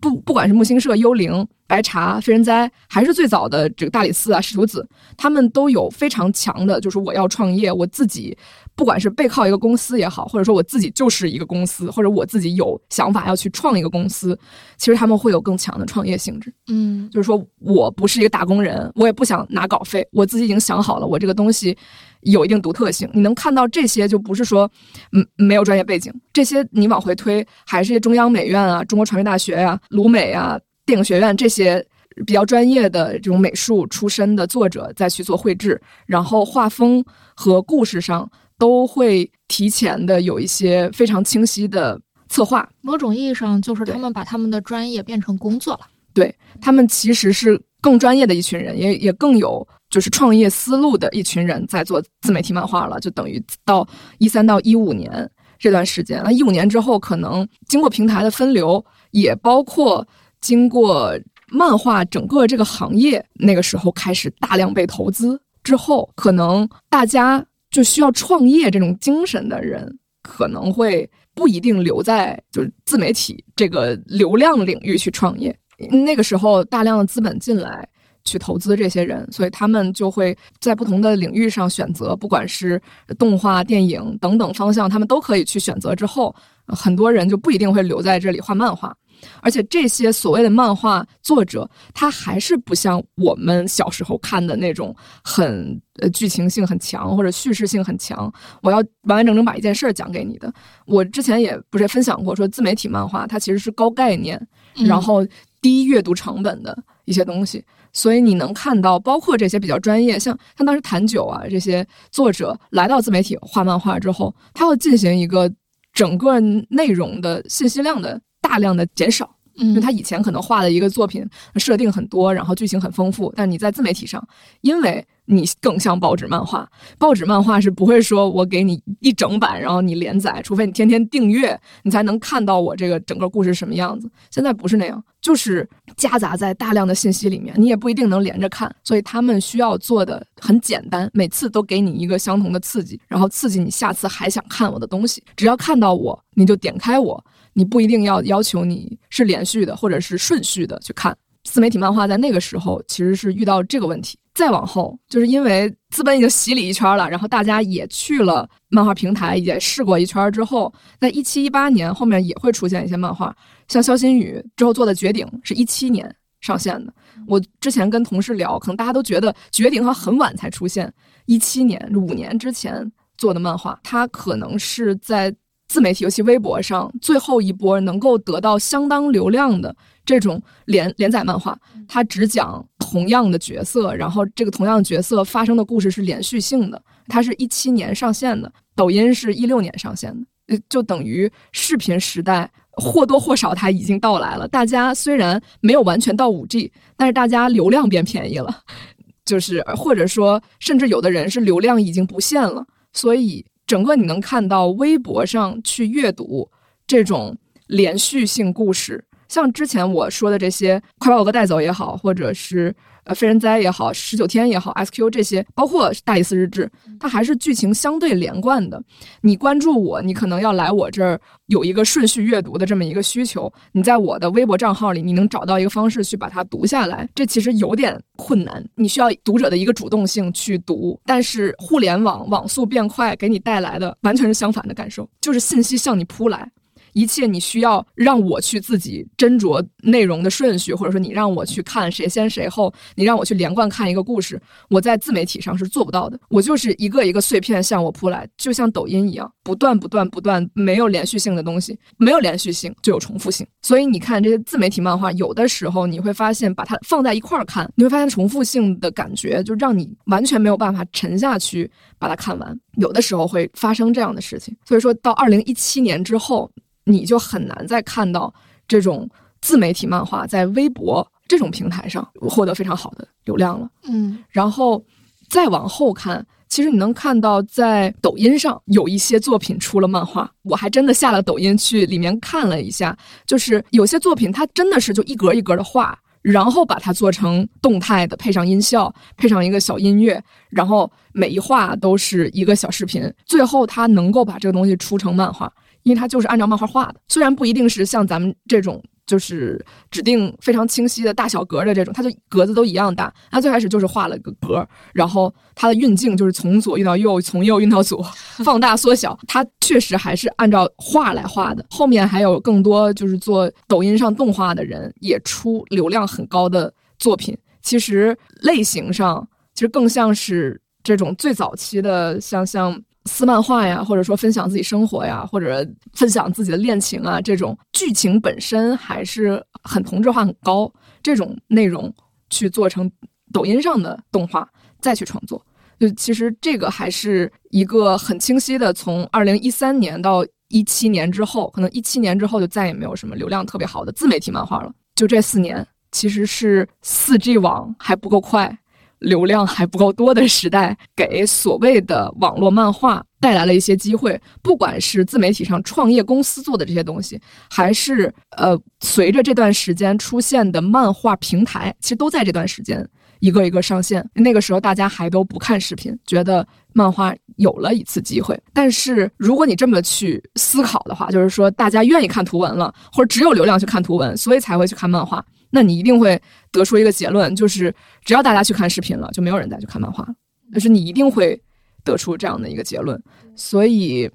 [0.00, 8.36] 不不管是木星社、幽灵、白茶、非人哉，还是最早的这个大理寺啊、石图子，他们都有非常强的，就是我要创业，我自己。
[8.74, 14.38] 不管是背靠一个公司也好，或者说我自己就是一个公司，或者我自己有想法要去创一个公司，
[14.76, 16.52] 其实他们会有更强的创业性质。
[16.68, 21.76] 嗯，就是说我不是一个打工人，我也不想拿稿费，我自己已经想好了，我这个东西
[22.22, 23.08] 有一定独特性。
[23.12, 24.70] 你能看到这些，就不是说
[25.12, 31.84] 嗯没有专业背景，这些你往回推，还是中央美院啊、中国传媒大学呀、鲁美啊、电影学院这些
[32.26, 37.04] 比较专业的这种美术出身的作者再去做绘制，然后画风
[37.34, 38.30] 和故事上。
[38.58, 45.80] 都会提前的有一些非常清晰的策划，某种意义上就是他们把他们的专业变成工作了。
[46.14, 53.00] 对他们其实是更专业的一群人，也也更有就是创业思路的一群人在做自媒体漫画了。
[53.00, 55.28] 就等于到一三到一五年
[55.58, 60.06] 这段时间，那一五年之后，可能经过平台的分流，也包括
[60.42, 61.18] 经过
[61.48, 67.42] 漫画整个这个行业那个时候开始大量被投资之后，可能大家。
[67.72, 75.58] 就需要创业这种精神的人，可能会不一定留在就是自媒体这个流量领域去创业。
[75.90, 77.88] 那个时候，大量的资本进来
[78.24, 82.78] 去投资这些人，所以他们就会在不同的领域上选择，不管是
[83.18, 85.94] 动画、电影等等方向，他们都可以去选择。
[85.94, 86.34] 之后，
[86.66, 88.94] 很多人就不一定会留在这里画漫画。
[89.40, 100.52] 而且这些所谓的漫画作者，他还是不像我们小时候看的那种很呃剧情性很强或者叙事性很强，我要完完整整把一件事儿讲给你的。
[100.86, 104.40] 我之前也不是分享过，说自媒体漫画它其实是高概念，
[104.86, 105.26] 然后
[105.60, 107.64] 低阅读成本的一些东西。
[107.94, 115.52] 所以你能看到，包括这些比较专业，像像当时谭九啊这些作者来到自媒体画漫画之后，他要进行一个
[115.92, 118.18] 整个内容的信息量的。
[118.42, 121.26] 大量的减少，因为他以前可能画的一个作品
[121.56, 124.22] 设定很多，然后剧情很丰富，但你在自媒体上，
[124.60, 126.68] 因为你更像报纸漫画，
[126.98, 134.10] 报纸漫画是不会说我给你一整版，然后你连载，除非你天天订阅，你才能看到我这个整个故事什么样子。
[134.30, 135.66] 现在不是那样，就是
[135.96, 147.24] 夹杂在大量的信息里面，你也不一定能连着看，所以他们需要做的很简单，每次都给你一个相同的刺激，然后刺激你下次还想看我的东西，只要看到我，你就点开我。
[147.54, 154.18] 你不一定要要求你是连续的或者是顺序的去看自媒体漫画，在那个时候其实是遇到这个问题。
[154.34, 163.36] 再往后，就是因为资本已经洗礼一圈了，然后大家也去了漫画平台，也试过一圈之后，在一七一八年后面也会出现一些漫画，
[163.68, 166.94] 像肖新宇之后做的《绝顶》是一七年上线的。
[167.26, 170.90] 我之前跟同事聊，可能大家都觉得《绝顶》它很晚才出现，
[171.26, 175.34] 一七年五年之前做的漫画，它可能是在。
[175.72, 181.58] 自媒体，尤其微博上，最后一波能够得到相当流量的这种连连载漫画，
[181.88, 186.82] 它只讲同样的角色，然后这个同样的角色发生的故事是连续性的。
[187.08, 190.14] 它是一七年上线的，抖音是一六年上线
[190.46, 194.46] 的，就等于视频时代或多或少它已经到来了。
[194.46, 198.54] 大家虽然没有完全到五 G，但是大家流量变便宜了，
[199.24, 203.42] 就是或者说，甚至有的人是流量已经不限了，所以。
[203.66, 206.50] 整个你能看到微博上去阅读
[206.86, 207.36] 这种
[207.66, 216.66] 连续性故事，像之前我说的这些“快把我哥带走”也好，或者是呃“非人哉”也好，“十九天”也好，“SQ” 这些，包括《大理寺日志》，
[217.00, 218.82] 它还是剧情相对连贯的。
[219.20, 223.52] 你关注我，你可能要来我这儿有一个顺序阅读的这么一个需求。
[223.72, 228.64] 你在我的微博账号里，你能找到一个方式去把它读下来，这其实有点困难。
[228.76, 236.50] 你需要读者的一个主动性去读，但是互联网网速变快给你带来的完全是相反的感受，就是信息向你扑来。
[236.92, 246.18] 一切你需要让我去自己斟酌内容的顺序，或者说你让我去看谁先谁后，你让我去连贯看一个故事，我在自媒体上是做不到的。
[246.28, 253.46] 我就是一个一个碎片向我扑来，就像抖音一样，不断不断不断，没有连续性的东西，没有连续性就有重复性。
[253.62, 262.58] 所以你看这些自媒体漫画，有的时候你会发现，把它放在一块儿看，你会发现重复性的感觉就让你完全没有办法沉下去把它看完。
[262.76, 264.56] 有的时候会发生这样的事情。
[264.66, 266.50] 所以说到二零一七年之后。
[266.84, 268.32] 你就很难再看到
[268.66, 269.08] 这种
[269.40, 273.68] 自媒体漫画在微博这种平台上获得非常好的流量了。
[273.84, 274.84] 嗯，然后
[275.28, 295.50] 再往后看，其实你能看到在抖音上有一些作品出了漫画，我还真的下了抖音去里面看了一下，就是有些作品它真的是就一格一格的画，然后把它做成动态的，配上音效，配上一个小音乐，然后每一画都是一个小视频，最后它能够把这个东西出成漫画。
[295.82, 303.12] 因为它就是按照漫画画的，虽然不一定是像咱们这种就是指定非常清晰的大小格的这种，它就格子都一样大。
[303.30, 308.02] 它最开始就是画了个格，然后它的运镜就是从左运到右，从右运到左，
[308.44, 311.66] 放大缩小，它确实还是按照画来画的。
[311.68, 322.80] 后面还有更多就是做抖音上动画的人也出流量很高的作品，其实类型上其实更像是这种最早期的，像像。
[323.06, 330.72] 撕漫画呀，或者说分享自己生活呀，或者分享自己的恋情啊，这种剧情本身还是很同质化很高。
[331.02, 331.92] 这种内容
[332.30, 332.88] 去做成
[333.32, 334.48] 抖音上的动画，
[334.80, 335.44] 再去创作，
[335.80, 338.72] 就其实这个还是一个很清晰的。
[338.72, 344.72] 从二零一三年到一七年之后，可能一七年之后就再也没有什么流量特别好的自媒体漫画了。
[344.94, 348.56] 就这四年，其实是四 G 网还不够快。
[349.02, 354.18] 流量还不够多的时代，给所谓的网络漫画带来了一些机会。
[354.42, 362.88] 不管是自媒体上创业公司做的这些东西，还是呃，随着这段时间出现的漫画平台，其实都在这段时间
[363.20, 364.08] 一个一个上线。
[364.14, 368.40] 那个时候大家还都不看视频，觉得漫画有了一次机会。
[368.52, 375.24] 但是如果你这么去思考的话，就是说大家愿意看图文了，或者只有流量去看图文，所以才会去看漫画。
[375.54, 377.72] 那你一定会得出一个结论，就是
[378.06, 380.14] 只要大家去看视频了，就没有人再去看漫画了。
[380.54, 381.38] 就是你一定会
[381.84, 383.00] 得出这样的一个结论。
[383.36, 384.10] 所以，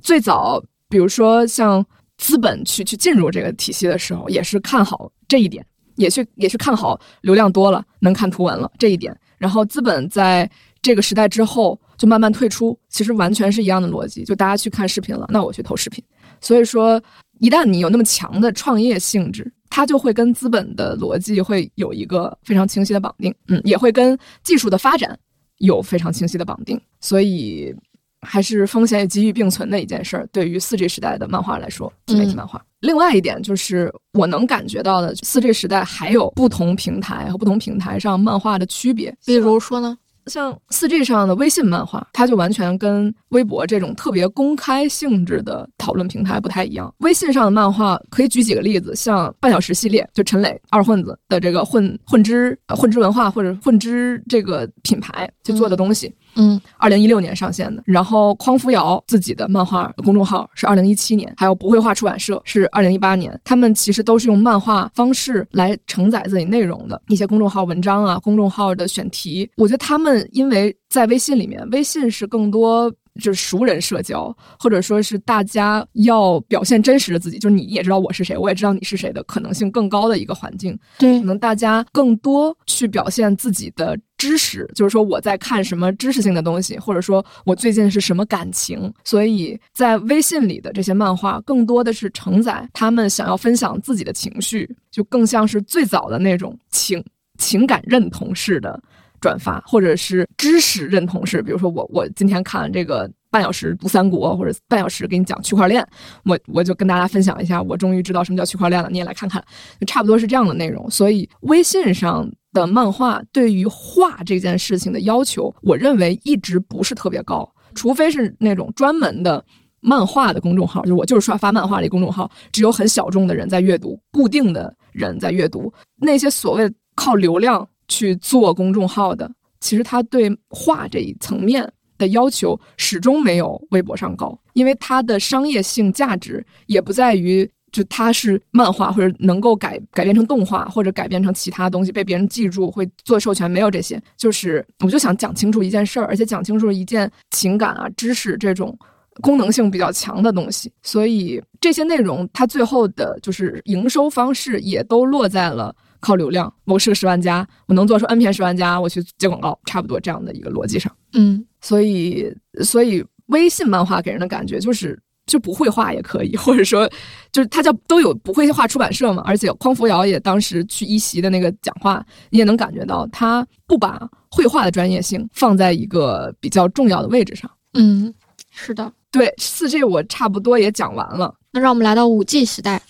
[0.00, 1.84] 最早比如说像
[2.16, 5.64] 资本去去进入这个体系的时候，也是看好这一点，
[5.96, 9.14] 也去也去看好流量多了能看图文了这一点。
[9.36, 10.50] 然后资本在
[10.80, 16.02] 这个时代之后就慢慢退出，其实完全是一样的逻辑，就大家去看视频了，那我去投视频。
[16.40, 17.02] 所以说，
[17.40, 19.52] 一旦你有那么强的创业性质。
[19.74, 25.18] 它就会跟资本的逻辑会有一个非常清晰的绑定，嗯，也会跟技术的发展
[25.60, 27.74] 有非常清晰的绑定，所以
[28.20, 30.28] 还是风险与机遇并存的一件事儿。
[30.30, 32.62] 对于四 G 时代的漫画来说，自媒体漫画。
[32.80, 39.96] 另外一点就是，我能感觉到的四 G 时代还有不同平台和不同平台上漫画的区别，比如说呢？
[40.26, 46.92] 像四 G 上的微信漫画，它就完全跟微博这种特别公开性质的讨论平台不太一样。
[46.98, 56.12] 微信上的漫画可以举几个例子，像半小时系列，就陈磊二混子的这个混混之混之文化或者混之这个品牌去做的东西。
[56.31, 56.60] 嗯，嗯。
[56.78, 69.48] 二零一六年上线的，然后匡扶摇自己的漫画公众号是二零一七年，还有不会画出版社是二零一八年，他们其实都是用漫画方式来承载自己内容的一些公众号文章啊，公众号的选题。
[69.56, 80.78] 我觉得他们因为在微信里面，微信是更多就是熟人社交，或者说是大家要表现真实的自己，就是你也知道我是谁，我也知道你是谁的可能性更高的一个环境。
[80.98, 83.98] 对，可能大家更多去表现自己的。
[84.18, 97.04] 知识就是说我在看什么知识性的东西，或者说我最近是什么感情，所以在微信里的这些漫画更多的是承载他们想要分享自己的情绪，就更像是最早的那种情
[97.36, 98.80] 情感认同式的
[99.22, 101.40] 转发，或者是知识认同式。
[101.40, 105.82] 比如说我我今天看这个半小时读三国，或者半小时给你讲区块链，
[106.24, 109.42] 我我就跟大家分享一下，我终于知道什么叫区块链了，你也来看看，
[109.80, 110.90] 就差不多是这样的内容。
[110.90, 112.30] 所以微信上。
[112.54, 119.42] 的漫画对于画这件事情的要求，我认为一直不是特别高，除非是那种专门的
[119.80, 125.72] 漫画的公众号，就是我就是刷发漫画的公众号，只有很小众的人在阅读，固定的人在阅读。
[125.96, 129.30] 那些所谓靠流量去做公众号的，
[129.60, 137.48] 其实他对画这一层面的要求始终没有微博上高，因为它的商业性价值也不在于。
[137.72, 143.98] 就它是漫画，或者能够改改编成动画，或者改编成其他东西，被别人记住，会做授权，没有这些。
[144.14, 148.78] 就是我就想讲清楚一件事儿，而且讲清楚一件情感啊、知识这种
[149.22, 156.52] 功能性比较强的东西，所以这些内容它最后的就是营收方式也都落在了靠流量。
[156.64, 160.94] 我是个十万加，我能做出 N 篇十万加，我去接广告，差不多这样的一个逻辑上。
[161.14, 162.30] 嗯，所以
[162.62, 166.86] 所以微信漫画给人的感觉就是就不会画也可以，或者说
[167.30, 177.50] 就是它叫都有不会画出版社嘛，而且匡扶摇也当时去一席的那个讲话，你也能感觉到他不把绘画的专业性放在一个比较重要的位置上。
[177.74, 178.12] 嗯，
[178.50, 178.92] 是的。
[179.10, 181.34] 对，四 G 我差不多也讲完了。
[181.52, 182.82] 那让我们来到五 G 时代。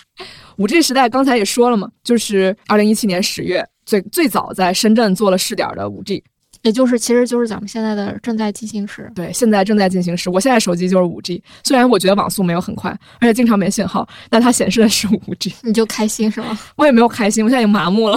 [0.62, 6.22] 五 G 时代刚才也说了嘛，就是二零一七年十月最最早在深圳做了试点的五 G，
[6.62, 9.10] 也就是其实就是咱们现在的正在进行时。
[9.12, 10.30] 对，现在正在进行时。
[10.30, 15.52] 我现在手机就是五 G，虽然我觉得网速没有很快，而且经常没信号，但它显示的是五 G。
[15.64, 16.56] 你就开心是吗？
[16.78, 18.16] 我也没有开心，我现在已经麻木了。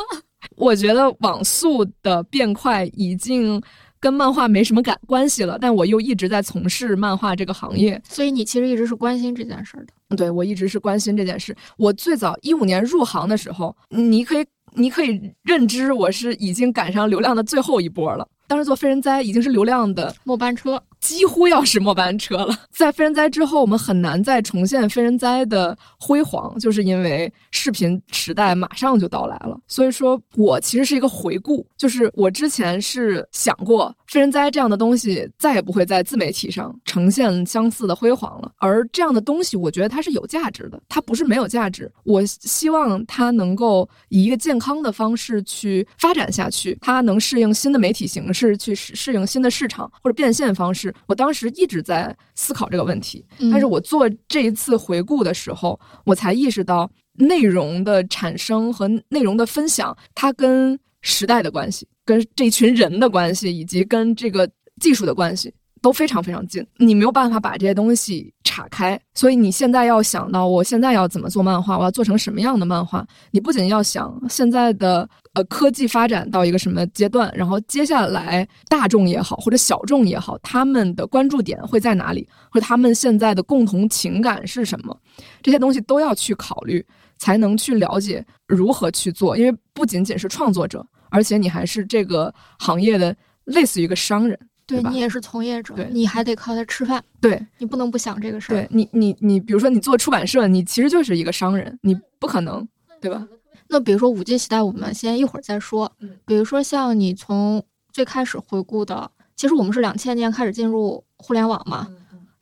[0.56, 3.62] 我觉得网速的变快已经。
[4.02, 10.16] 跟漫画没什么感关系了，但我又一直在从事漫画这个行业，所以你其实一直是关心这件事的。
[10.16, 11.56] 对，我一直是关心这件事。
[11.76, 14.44] 我最早一五年入行的时候，你可以，
[14.74, 18.26] 你可以认知我是已经赶上流量的最后一波了。
[18.48, 20.82] 当时做非人哉已经是流量的末班车。
[21.02, 22.54] 几乎要是末班车了。
[22.70, 29.58] 在非人哉之后，我们很难再重现非人哉的辉煌，就是因为视频时代马上就到来了。
[29.66, 38.52] 所以说我其实是一个回顾，就是我之前是想过非人哉这样的东西再也不会在自媒体上呈现相似的辉煌了。
[38.58, 41.90] 而这样的东西，我觉得它是有价值的，它不是没有价值。
[42.04, 50.91] 我希望它能够以一个健康的方式去发展下去，它能适应新的媒体形式，去适适应新的市场或者变现方式。
[51.06, 64.48] 我当时一直在思考这个问题，但是我做这一次回顾的时候，我才意识到内容的产生和内容的分享，它跟时代的关系、跟这群人的关系，以及跟这个
[64.80, 66.66] 技术的关系都非常非常近。
[66.76, 73.06] 你没有办法把这些东西岔开，所以你现在要想到，我现在要怎么做漫画，我要做成什么样的漫画？
[73.30, 75.08] 你不仅要想现在的。
[75.34, 77.32] 呃，科技发展到一个什么阶段？
[77.34, 82.28] 然后接下来大众也好，或者小众也好，他们的关注点会在哪里？
[82.50, 84.94] 或者他们现在的共同情感是什么？
[85.42, 86.84] 这些东西都要去考虑，
[87.16, 89.34] 才能去了解如何去做。
[89.34, 94.90] 因为不仅仅是创作者，而且你还是这个行业的类似于一个商人，对吧？
[94.90, 98.56] 你也是从业者，你还得靠它吃饭，对你不能不想这个事儿。
[98.56, 102.68] 对你，你，你，比如说你做出版社，你其实就是一个商人，你不可能，
[103.00, 103.26] 对吧？
[103.72, 105.90] 那比如说五 G 时代，我们先一会儿再说。
[106.26, 111.88] 比如说像你从最开始回顾的，其实我们是两千年开始进入互联网嘛，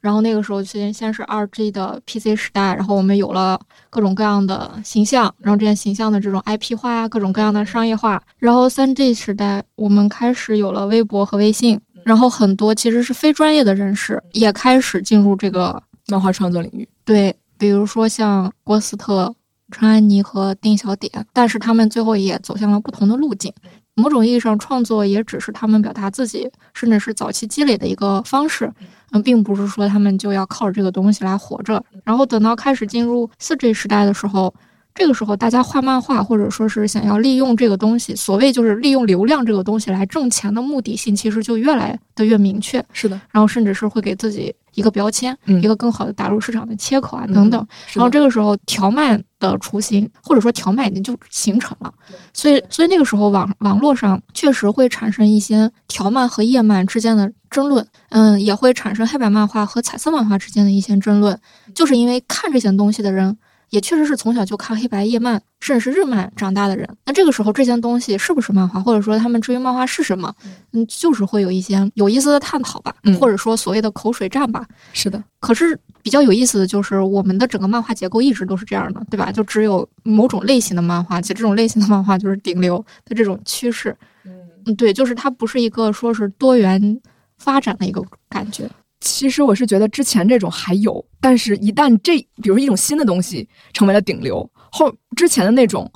[0.00, 3.60] 然后那个时候先先是二 G 的 PC 时代，然后我们有了
[3.90, 8.20] 各种各样的形象，然后这些形象的这种 IP 化呀，各种各样的商业化。
[8.36, 16.88] 然后三 G 时代，我们开始有了微博和微信，然后很多其实是非专业的人士也开始进入这个漫画创作领域。
[17.04, 19.32] 对，比如说像郭斯特。
[19.70, 23.52] 陈安妮和丁小点，但是他们最后也走向了不同的路径。
[23.94, 28.72] 某种意义上，创作也只是他们表达自己，甚至是早期积累的一个方式。
[29.12, 31.82] 嗯，并不是说他们就要靠着这个东西来活着。
[32.04, 34.54] 然后等到开始进入四 G 时代的时候。
[34.92, 42.84] 这个时候，大家画漫画，或者说是想要利用这个东西，所谓就是利用流量这个东西来挣钱的目的性，其实就越来的越明确。
[42.92, 47.66] 是的，然后甚至是会给自己一个标签，一个更好的打入市场的切口啊等等。
[47.92, 51.92] 然后这个时候，条漫的雏形，或者说条漫已经就形成了。
[52.32, 61.38] 所以，所以那个时候网网络上确实会产生一些条漫和页漫之间的争论，嗯，也会产生黑白漫画和彩色漫画之间的一些争论，
[61.74, 63.36] 就是因为看这些东西的人。
[63.70, 66.88] 也确实是从小就看黑白页漫，甚至是日漫长大的人。
[67.06, 70.34] 那这个时候，这些东西是不是漫画，或者说他们至于漫画是什么，
[70.72, 74.66] 嗯，就是会有一些有意思的探讨吧，或者说所谓的口水战吧。
[74.92, 75.22] 是的。
[75.38, 79.32] 可是比较有意思的就是，我们的整个漫画结构一直都是这样的，对吧？
[79.32, 83.96] 就只有某种类型的漫画，其实这种类型的漫画就是顶流的这种趋势。
[84.24, 87.00] 嗯，对，就是它不是一个说是多元
[87.38, 88.68] 发展的一个感觉。
[89.00, 95.90] 其实我是觉得之前这种还有，但是一旦这，比如说一种新的东西成为了顶流，后之前的那种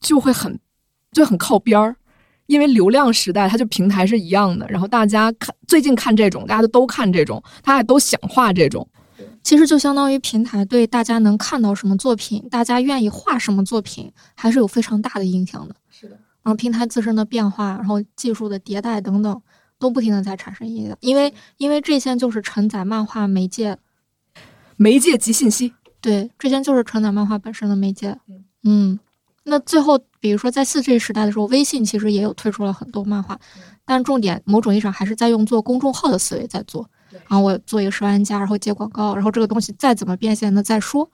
[0.00, 0.58] 就会很
[1.10, 1.96] 就很靠边儿，
[2.46, 8.88] 因为流量时代它就平台是一样的，然后大家看最近看这种，大家都都看这种，大家都想画这种，
[9.42, 15.74] 其实就相当于平台对大家能看到什么作品，大家愿意画什么作品，还是有非常大的影响的。
[15.90, 16.12] 是的，
[16.44, 19.42] 然后平台自身的变化，然后技术的迭代等等。
[19.80, 23.76] 都不停的在产生意义的，因为因为这些就是承载漫画媒介，
[24.76, 25.72] 媒介及信息，
[26.02, 28.16] 对，这些就是承载漫画本身的媒介。
[28.62, 29.00] 嗯，
[29.42, 33.40] 那最后比如说在四 G 时代的时候，微信其实也有推出了很多漫画，
[33.86, 41.08] 但重点某种意义上还是在用做公众号的思维在做，然后我做一个十万加，然后接广告，然后这个东西再怎么变现的再说。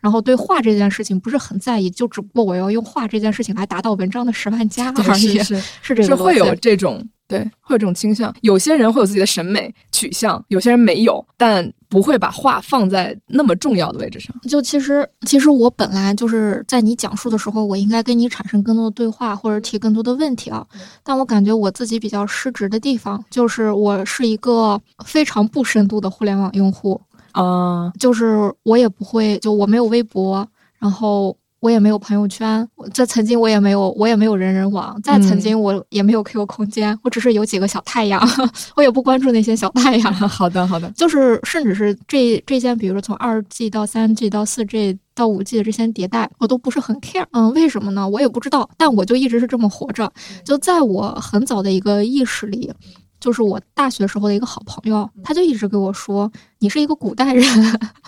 [0.00, 5.38] 然后对画这件事情不是很在意，就只不过我要用画这件事情来达到文章的十万加而已。
[5.38, 8.34] 是 是这个是会有这种对，会有这种倾向。
[8.42, 11.72] 有些人会有自己的审美取向，有些人没有，但。
[11.88, 14.34] 不会把话放在那么重要的位置上。
[14.42, 20.66] 就其实，其实我本来就是在你讲述的时候，我应该跟你产生更多的对话，或者提更多的问题啊。
[21.02, 27.00] 但我感觉我自己比较失职的地方，就是我是一个非常不深度的互联网用户
[27.32, 30.46] 啊，就是我也不会，就我没有微博，
[30.78, 31.36] 然后。
[31.60, 38.20] 我也没有朋友圈，在曾经我也没有，我也没有人人网，在曾经我也没有 QQ 空间，我只是有几个小太阳，
[38.76, 40.12] 我也不关注那些小太阳。
[40.28, 47.26] 好的，好的，就是甚至是这这些，比如说从二 G 到三 G 到四 G 到五 G 的这些迭代，我都不是很 care。
[47.32, 48.08] 嗯，为什么呢？
[48.08, 50.10] 我也不知道，但我就一直是这么活着。
[50.44, 52.72] 就在我很早的一个意识里，
[53.18, 56.30] 就是我大学时候的一个好朋友，他就一直跟我说
[56.60, 57.44] ：“你是一个古代人。”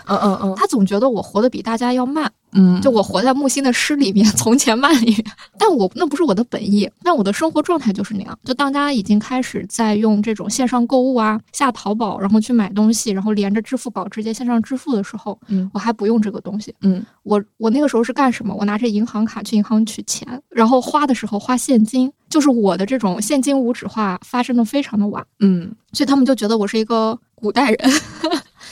[0.07, 2.31] 嗯嗯嗯， 他总觉得我活得比大家要慢。
[2.53, 5.25] 嗯，就我活在木心的诗里面，从前慢里面，
[5.59, 8.39] 但我那不是我的本意，但我的生活状态就是那样。
[8.45, 18.55] 就当大家已经开始在用这种线上购物啊，下淘宝，然后去买东西，然后连着支付宝直接线上支付的时候，嗯，我还不用这个东西，嗯，我我那个时候是干什么？
[18.55, 27.79] 我拿着银行卡去银行取钱，然后花的时候花现金，就是我的这种现金无纸化发生的非常的晚，嗯，所以他们就觉得我是一个古代人。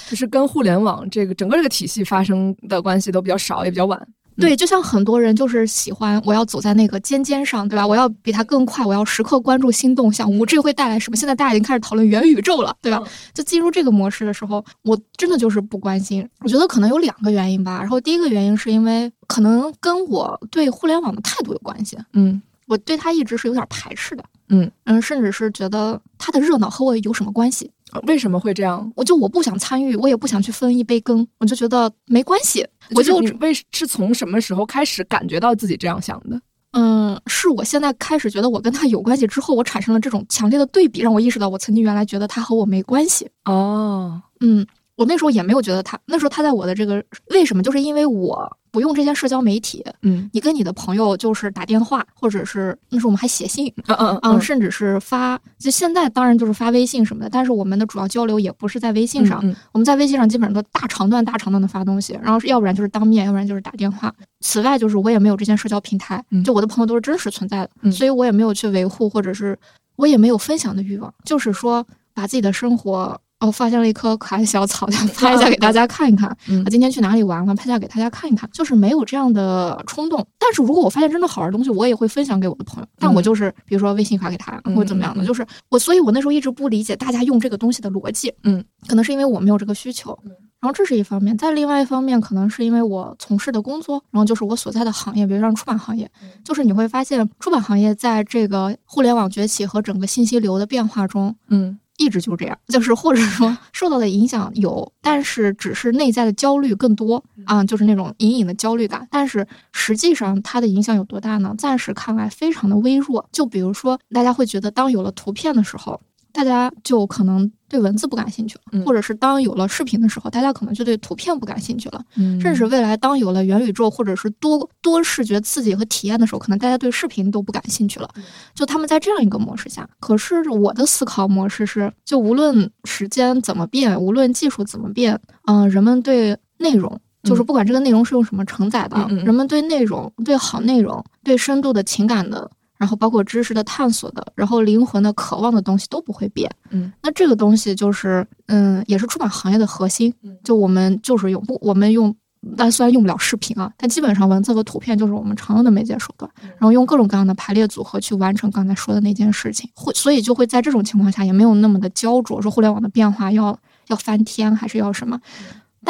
[0.09, 4.01] 就是跟互联网这个整个这个体系发生的关系都比较少，也比较晚。
[4.41, 7.85] 对，就像很多人就是喜欢我要走在那个尖尖上，对吧？
[7.85, 10.31] 我要比他更快，我要时刻关注新动向。
[10.31, 11.17] 五 G 会带来什么？
[11.17, 13.03] 现在大家已经开始讨论元宇宙了，对吧？
[13.35, 16.25] 就进入这个模式的时候，我真的就是不关心。
[16.39, 17.81] 我觉得可能有两个原因吧。
[17.81, 21.99] 然后第一个原因是因为可能跟我对互联网的态度有关系。
[22.13, 24.23] 嗯，我对他一直是有点排斥的。
[24.51, 27.69] 嗯嗯，甚至是觉得他的热闹和我有什么关系？
[28.07, 28.91] 为什么会这样？
[28.95, 32.67] 我就我不想参与，我也不想去分一杯羹，我就觉得没关系。
[32.95, 36.41] 我就为是从什么时候开始感觉到自己这样想的？
[36.73, 43.29] 嗯，是我现在开始觉得我跟他有关系之后，我产生了这种强烈的对比，让我意识到我曾经原来觉得他和我没关系。
[43.45, 44.67] 哦，嗯。
[44.97, 59.43] 我那时候也没有觉得他，那时候他在我的这个为什么，就是因为我不用这些社交媒体，嗯，你跟你的朋友就是打电话，或者是那时候我们还写信，嗯嗯嗯，甚至是发，就现在当然就是发微信什么的，但是我们的主要交流也不是在微信上，
[59.73, 64.15] 我们在微信上基本上都大长段大长段的发东西，然后要不然就是当面，要不然就是打电话。
[64.41, 69.59] 此外就是我也没有这些社交平台，就我的朋友都是真实存在的，所以我也没有去维护，或者是
[69.97, 73.21] 我也没有分享的欲望，就是说把自己的生活。
[73.41, 76.29] 哦，发现了一棵可爱小草， 拍一下给大家看一看。
[76.65, 77.55] 我今天去哪里玩了？
[77.55, 78.51] 拍下给大家看一看。
[78.53, 80.27] 就是没有这样的冲动。
[80.39, 82.89] 但是如果我发现真的好玩的东西，我也会分享给我的朋友。
[82.99, 85.79] 但我就是，比如说微信发给他，或者怎么样的，就是我。
[85.79, 88.33] 所以我那时候一直不理解大家用这个东西的逻辑。
[88.43, 90.19] 嗯，可能是因为我没有这个需求。
[90.61, 96.11] 然后这是一方面，再另外一方面，可能是因为我从事的工作，然后就是我所在的行业，比如像出版行业，
[96.43, 101.79] 就是你会发现出版行业在这个互联网崛起和整个信息流的变化中，嗯。
[101.99, 109.07] 一直就这样，就是或者说 受到的影响有，但是只是内在的焦虑更多啊，就是那种隐隐的焦虑感。
[109.11, 111.55] 但是实际上它的影响有多大呢？
[111.59, 113.29] 暂时看来非常的微弱。
[113.31, 116.01] 就比如说，大家会觉得当有了图片的时候。
[116.39, 122.01] 大家就可能对文字不感兴趣了，或者是当有了视频的时候，大家可能就对图片不感兴趣了。
[122.41, 128.09] 甚至未来当有了元宇宙或者是多多视觉刺激和体验的时候，可能大家对视频都不感兴趣了。
[128.55, 142.49] 就他们在这样一个模式下，可是我的思考模式是：就无论时间怎么变，无论技术怎么变，嗯，人们对内容，就是不管这个内容是用什么承载的，人们对内容、对好内容、对深度的情感的。
[142.79, 146.51] 然后包括知识的探索的，然后灵魂的渴望的东西都不会变。
[146.71, 150.15] 嗯，那这个东西就是，嗯，也是出版行业的核心。
[150.45, 152.15] 就我们就是用不，我们用，
[152.57, 156.31] 但虽然用不了视频啊，但基本上文字和图片就是我们常用的媒介手段。
[156.41, 163.59] 然后用各种各样的排列组合去完成刚才说的那件事情，会所以就会在这种情况下也没有那么的焦灼，说互联网的变化要
[163.89, 165.21] 要翻天还是要什么。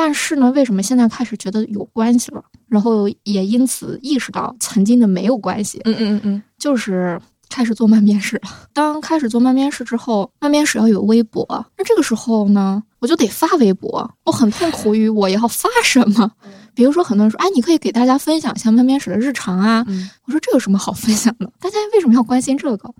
[0.00, 2.40] 但是呢，为什么现在开始觉得有关系了？
[2.68, 5.80] 然后也因此意识到曾经的没有关系。
[5.86, 8.42] 嗯嗯嗯嗯，就是开始做慢面试了。
[8.72, 11.44] 当开始做慢面试之后，慢面试要有微博，
[11.76, 14.08] 那这个时候呢，我就得发微博。
[14.24, 16.30] 我很痛苦于我要发什么。
[16.76, 19.84] 比如说，很多人说，哎，你可以给大家分享一下慢面试的日常啊。
[20.26, 21.52] 我说这有什么好分享的？
[21.58, 22.94] 大家为什么要关心这个？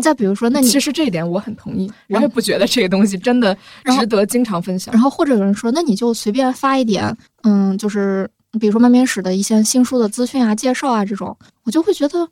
[0.00, 3.54] 再比如说，那你其实这一点我很同意，我也不觉得这个东西真的
[3.98, 4.92] 值得经常分享。
[4.94, 8.28] 然后或者有人说，那你就随便发一点，嗯，就是
[8.58, 12.28] 比如说漫面史的一些新书的资讯啊、介绍啊这种，我就会觉得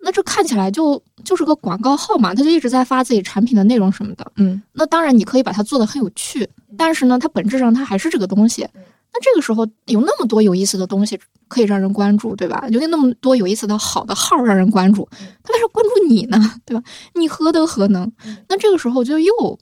[0.00, 4.30] 那这看起来就就是个广告号嘛，他就一直在发自己产品的内容什么的。
[4.36, 8.62] 嗯，那当然你可以把它做的很有趣，但是呢，它本质上它还是这个东西。
[9.12, 11.18] 那这个时候有那么多有意思的东西
[11.48, 12.66] 可以让人关注，对吧？
[12.70, 15.08] 有那么多有意思的好的号让人关注，
[15.42, 16.38] 他为啥关注你呢？
[16.66, 16.82] 对吧？
[17.14, 18.10] 你何德何能？
[18.48, 19.58] 那这个时候就又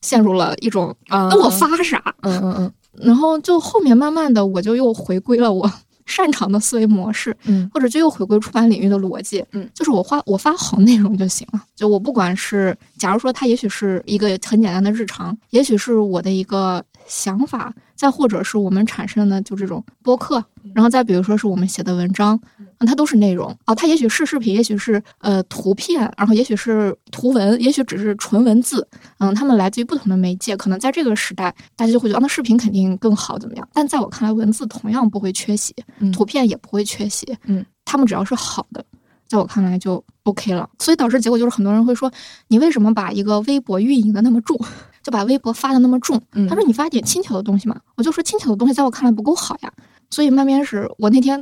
[0.00, 2.02] 陷入了一种，那我发啥？
[2.22, 5.70] 嗯嗯嗯，然后就后面慢慢的我就又回归了我。
[6.04, 11.62] 擅长的思维模式，嗯，或者就又回归出版领域的逻辑，嗯，就是我发我发好内容就行了。
[11.76, 20.42] 就我不管是，假如说它也许是一个很简单的日常，也许是我的一个想法，再或者是我们产生的就这种播客，
[20.74, 23.74] 然后再比如说是我们写的文章，嗯，它都是内容啊。
[23.74, 28.86] 它也许是视频，也许是呃图片，然后也许是图文，也许只是纯文字，
[29.18, 30.56] 嗯，它们来自于不同的媒介。
[30.56, 33.68] 可能在这个时代，大家就会觉得那视频肯定更好，怎么样？
[33.72, 35.74] 但在我看来，文字同样不会缺席。
[36.12, 38.84] 图片也不会缺席，嗯，他们只要是好的，
[39.28, 40.68] 在我看来就 OK 了。
[40.78, 42.10] 所以导致结果就是很多人会说，
[42.48, 44.58] 你为什么把一个微博运营的那么重，
[45.02, 46.20] 就把微博发的那么重？
[46.48, 49.72] 他说你发点轻巧的东西嘛，我就说轻巧的东西在我看来不够好呀。
[50.10, 51.38] 所以慢慢是我那天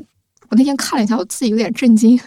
[0.49, 2.19] 我那天看了一下，我自己有点震惊，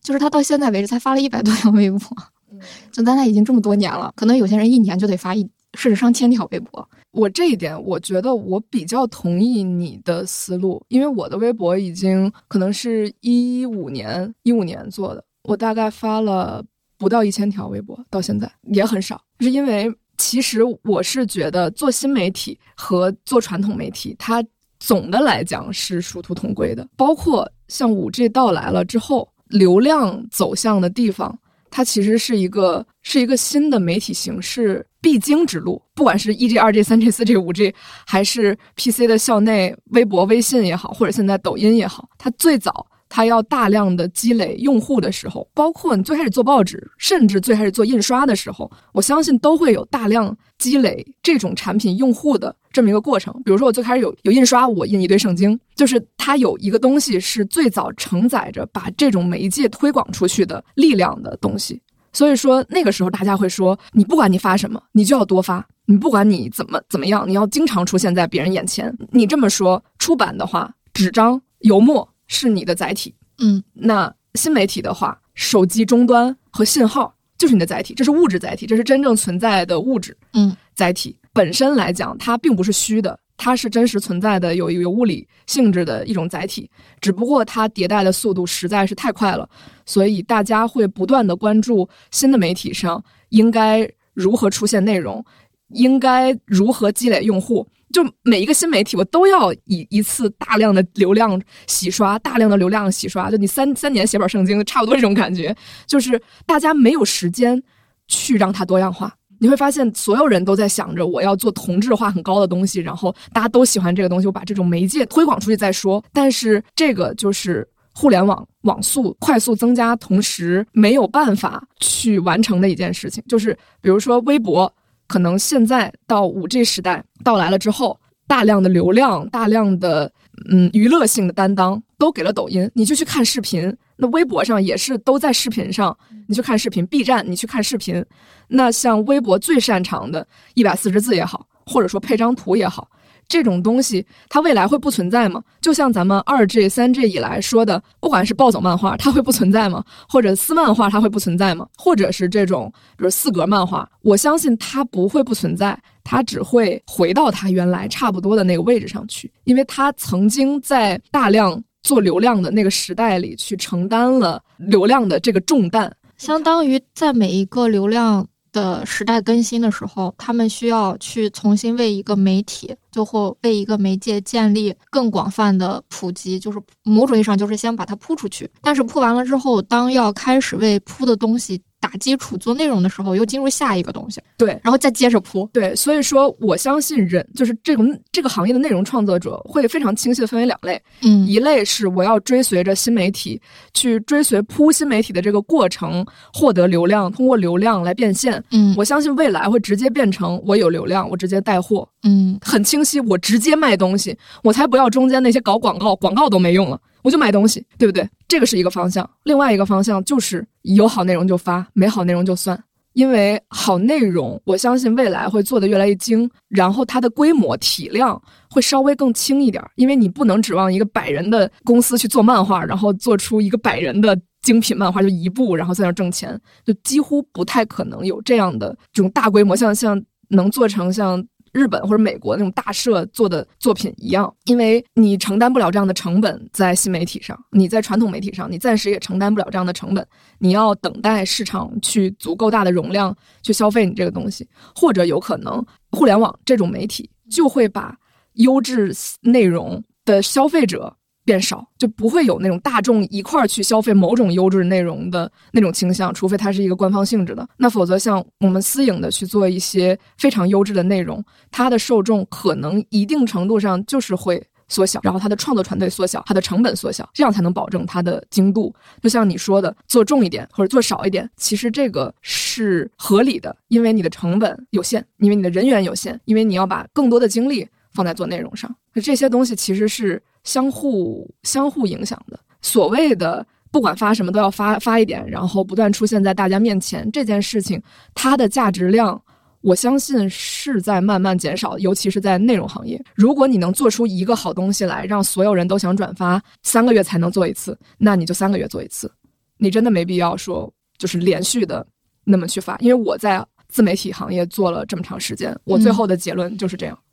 [0.00, 2.00] 就是他到现在为止才发了一百多条微博，
[2.92, 6.88] 就咱俩已经这么多年了，可能有些人一年就得发一甚至上千条微博。
[7.12, 16.62] 我这一点，我觉得我比较同意你的思路，因为我的微博已经可能是一五年一五年做的，我大概发了
[16.98, 19.18] 不到一千条微博，到现在也很少。
[19.40, 24.44] 是因为其实我是觉得做新媒体和做传统媒体，它
[24.78, 26.86] 总的来讲是殊途同归的。
[26.96, 31.38] 包括像五 G 到来了之后，流量走向的地方。
[31.68, 37.74] 它其实是一个是一个新的媒体形式必经之路，不管是一 G、二 G、三 G、四 G、五 G，
[38.06, 53.32] 还是 PC 的校内微博、微信也好，或者现在抖音也好，它最早它要大量的积累用户的时候，包括你最开始做报纸，甚至最开始做印刷的时候，我相信都会有大量积累这种产品用户的这么一个过程。
[53.44, 61.80] 比如说我最开始有有印刷，我印一堆圣经，就是它有一个东西是最早承载着把这种媒介推广出去的力量的东西。
[62.12, 68.90] 所以说那个时候大家会说，你不管你发什么，你就要多发；你不管你怎么怎么样，你要经常出现在别人眼前。
[69.10, 81.16] 你这么说，出版的话，纸张、油墨是你的载体，嗯，那新媒体的话，手机终端和信号就是你的载体，这是物质载体，这是真正存在的物质，嗯，载体。
[81.32, 83.18] 本身来讲，它并不是虚的。
[83.38, 86.70] 它是真实存在的，有有物理性质的一种载体，
[87.02, 89.46] 只不过它迭代的速度实在是太快了，
[89.84, 95.22] 所以大家会不断的关注新的媒体上应该如何出现内容，
[95.68, 97.66] 应该如何积累用户。
[97.92, 103.30] 就每一个新媒体，我都要以一次大量的流量洗刷，大量的流量洗刷。
[103.30, 105.56] 就你三三年写本圣经，差不多这种感觉，
[105.86, 107.62] 就是大家没有时间
[108.08, 109.14] 去让它多样化。
[109.38, 116.02] 你会发现，所有人都在想着我要做同质化很高的东西，然后大家都喜欢这个东西，我把这种媒介推广出去再说。
[116.12, 123.22] 但是这个就是互联网网速快速增加，同时没有办法去完成的一件事情。
[123.28, 124.70] 就是比如说微博，
[125.06, 130.12] 可能现在到五 G 时代到来了之后，大量的流量、大量的
[130.50, 133.76] 嗯娱乐性的担当都给了抖音，你就去看视频。
[133.96, 135.96] 那微博上也是都在视频上，
[136.28, 138.04] 你去看视频，B 站你去看视频。
[138.48, 142.88] 那像微博最擅长的一百四十字也好，或者说配张图也好，
[143.28, 145.42] 这种东西它未来会不存在吗？
[145.60, 149.84] 就像咱们二 G、三 G 以来说的，不管是暴走漫画，它会不存在吗？
[150.08, 151.66] 或者私漫画它会不存在吗？
[151.76, 161.62] 或者是这种比如四格漫画，我相信它不会不存在，它只会回到它原来差不多的那个位置上去，因为它曾经在大量。
[161.82, 178.50] 做流量的那个时代里，去承担了流量的这个重担，相当于在每一个流量的时代更新的时候，他们需要去重新为一个媒体，就或为一个媒介建立更广泛的普及，就是某种意义上就是先把它铺出去。
[178.62, 181.60] 但是铺完了之后，当要开始为铺的东西。
[181.86, 193.40] 打基础做内容的时候，又进入下一个东西，对，然后再接着铺，对，所以说我相信人就是这种这个行业的内容创作者会非常清晰的分为两类，嗯，一类是我要追随着新媒体
[193.72, 206.80] 去追随铺新媒体的这个过程，获得流量，通过流量来变现，嗯，我相信未来会直接变成我有流量，我直接带货，嗯，很清晰，我直接卖东西，我才不要中间那些搞广告，广告都没用了。
[207.06, 208.04] 我就买东西，对不对？
[208.26, 209.08] 这个是一个方向。
[209.22, 212.60] 另外一个方向就是有好内容就发，没好内容就算。
[212.94, 218.20] 因为好内容，我相信未来会做得越来越精，然后它的规模体量
[218.50, 219.62] 会稍微更轻一点。
[219.76, 231.24] 因为你不能指望一个百人的公司去做漫画，然后做出一个百人的精品漫画就一部，然后在那挣钱，就几乎不太可能有这样的这种大规模，像像能做成像。
[231.56, 240.06] 日本或者美国那种大社做的作品一样，因为你承担不了这样的成本，在新媒体上，你在传统媒体上，你暂时也承担不了这样的成本。
[240.38, 247.96] 你要等待市场去足够大的容量去消费你这个东西，或者有可能互联网这种媒体就会把
[248.34, 250.94] 优质内容的消费者。
[251.26, 257.46] 变少就不会有那种大众一块儿去消费某种优质内容的那种倾向，除非它是一个官方性质的。
[257.56, 268.72] 那否则，像我们私营的去做一些非常优质的内容，它的受众可能一定程度上就是会缩小，然后它的创作团队缩小，它的成本缩小，这样才能保证它的精度。
[269.02, 278.72] 就像你说的，做重一点或者做少一点，其实这个是合理的，因为你的成本有限，因为你的人员有限，因为你要把更多的精力放在做内容上。
[278.94, 280.22] 那这些东西其实是。
[280.46, 287.82] 相互相互影响的，所谓的不管发什么都要发发一点，然后不断出现在大家面前这件事情，
[288.14, 289.20] 它的价值量，
[289.60, 292.98] 我相信是在慢慢减少，尤其是在内容行业。
[293.14, 299.12] 如果你能做出一个好东西来，让所有人都想转发，三个月才能做一次，那你就三个月做一次，
[299.58, 301.84] 你真的没必要说就是连续的
[302.24, 302.78] 那么去发。
[302.78, 306.96] 因为我在自媒体行业做了这么长时间，我最后的结论就是这样。
[306.96, 307.05] 嗯，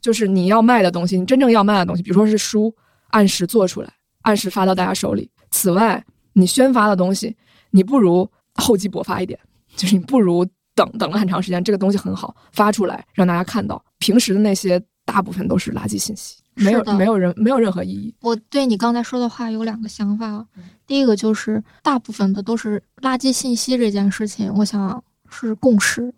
[0.00, 2.74] 就是你要卖的东西，你真正要卖的东西，比如说是书，
[3.10, 5.30] 按时做出来，按时发到大家手里。
[5.50, 7.36] 此外，你宣发的东西，
[7.70, 9.38] 你不如厚积薄发一点，
[9.76, 10.44] 就是你不如
[10.74, 13.82] 等等了很长时间，这个东西很好发出来，让大家看到。
[13.98, 18.14] 平时的那些大部分都是垃圾信息，没有没有人没有任何意义。
[18.20, 20.44] 我对你刚才说的话有两个想法，
[20.86, 25.02] 第一个就是大部分的都是垃圾信息这件事情，我想。
[25.34, 26.14] 是共识，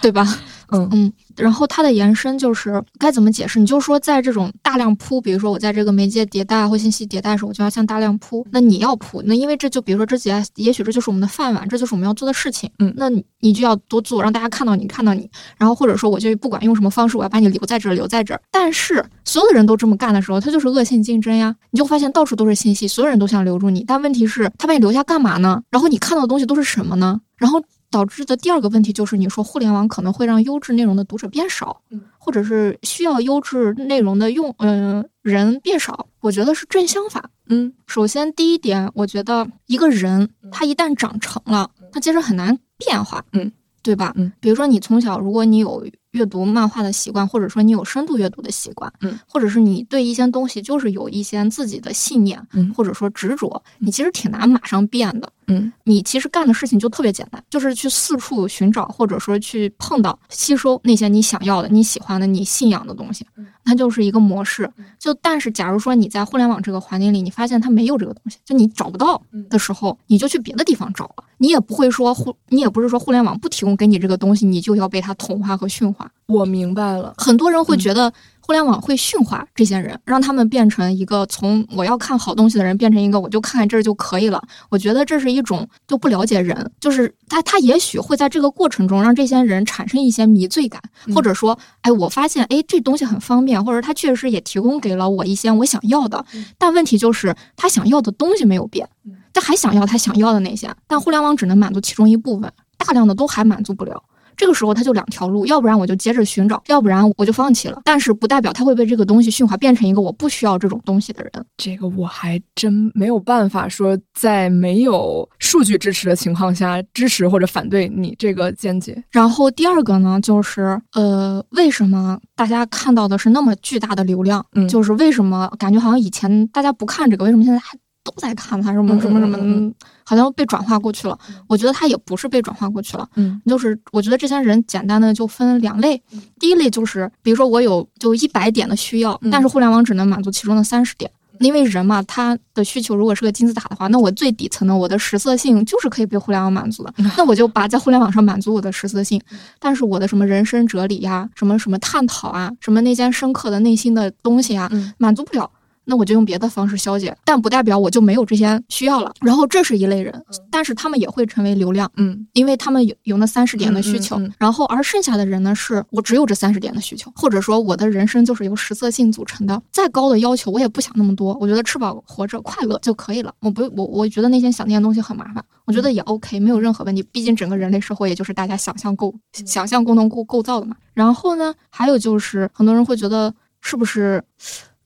[0.00, 0.24] 对吧？
[0.72, 3.58] 嗯嗯，然后它的延伸就是该怎么解释？
[3.58, 8.46] 你就说在这种大量铺，比如说我在这个媒介迭代或信息迭代的时候，我就要向大量铺。
[8.52, 12.70] 那你要铺，那因为这就比如说这几，也许这就是我们的饭碗，这就是我们要做的事情。
[12.78, 13.10] 嗯，那
[13.40, 15.28] 你就要多做，让大家看到你，看到你。
[15.56, 18.40] 然后或者说我就不管用什么方式，我要把你留在这儿，留在这儿。
[18.52, 21.52] 但是所有的人都这么干的时候，它就是恶性竞争呀。
[21.72, 25.60] 你就发现到处都是信息，所有人都想留住你，但问题是，他把你留下干嘛呢？
[25.70, 27.20] 然后你看到的东西都是什么呢？
[27.36, 27.60] 然后。
[27.90, 31.82] 导致的第二个问题就是，你说互联网可能会让优质内容的读者变少，
[32.18, 36.06] 或者是需要优质内容的用嗯人变少。
[36.20, 37.30] 我觉得是正相反。
[37.48, 43.24] 嗯，首先第一点，我觉得一个人他一旦长成了，他其实很难变化。
[43.32, 43.50] 嗯，
[43.82, 44.12] 对吧？
[44.16, 45.84] 嗯，比如说你从小，如果你有。
[46.12, 63.24] 阅读漫画的习惯，或者说你有深度阅读的习惯，嗯，或者是你对一些东西就是有一些自己的信念，嗯，或者说执着，你其实挺难马上变的，嗯，你其实干的事情就特别简单，就是去四处寻找，或者说去碰到、吸收那些你想要的、你喜欢的、你信仰的东西，
[63.64, 64.68] 它就是一个模式。
[64.98, 71.24] 就但是，假如说你在互联网这个环境里，你发现它没有这个东西，就你找不到的时候，你就去别的地方找了。
[71.38, 75.99] 你也不会说互，你也不是说互联网不提供给你这个东西，你就要被它同化和驯化。
[76.26, 84.40] 我明白了，很多人会觉得互联网会驯化这些人，让他们变成一个从我要看好东西的人变成一个我就看看这儿就可以了。
[84.68, 90.80] 我觉得这是一种就不了解人，就是他他也许会在这个过程中让这些人产生一些迷醉感，
[91.14, 96.24] 或者说，哎，我发现哎这东西很方便，或者他确实也提供给了我一些我想要的，
[96.58, 98.88] 但问题就是他想要的东西没有变，
[99.32, 104.00] 他还想要他想要的那些，但互联网只能满足其中一部分，大量的都还满足不了。
[104.40, 107.82] 这个时候他就两条路，要不然我就接着寻找，要不然我就放弃了。
[107.84, 111.30] 但是不代表他会被这个东西驯化，变成一个我不需要这种东西的人。
[111.58, 119.04] 这个我还真没有办法说，在没有数据支持的情况下支持或者反对你这个见解。
[119.10, 124.42] 然后第二个呢，就是呃，为什么大家看到的是那么巨大的流量？
[124.54, 127.76] 嗯，就是为什么感觉好像以前大家不看这个，为什么现在还？
[128.02, 129.72] 都在看它什么什么什么，
[130.04, 131.18] 好像被转化过去了。
[131.46, 136.00] 我觉得他也不是被转化过去了，嗯，就是我觉得这些人简单的就分两类。
[136.38, 141.10] 第一类就是，比如说我有就一百点的需要，但是互联网只能满足其中的三十点，
[141.40, 149.20] 因为人嘛，他的需求如果是个金字塔的话，那我最底层的我的实色性就是可以被互联网满足的，那我就把在互联网上满足我的实色性，
[149.58, 155.50] 但是我的什么人生哲理呀，什么什么探讨啊，什么那些深刻的内心的东西啊，满足不了。
[155.84, 159.12] 那我就用别的方式消解，但不代表我就没有这些需要了。
[159.20, 164.20] 然后这是一类人，但是他们也会成为流量，嗯，因为他们有有那三十点的需求。
[164.38, 169.60] 然后而剩下的人呢，是我只有这三十点的需求，或者说我的人生就是由食色性组成的。
[169.72, 173.34] 再高的要求我也不想那么多，我觉得吃饱活着快乐就可以了。
[173.40, 177.02] 我不我我觉得那些想那些东西很麻烦，我觉得也 OK，没有任何问题。
[177.10, 180.76] 毕竟整个人类社会也就是大家想象构想象共同构构造的嘛。
[180.94, 184.22] 然后呢，还有就是很多人会觉得是不是？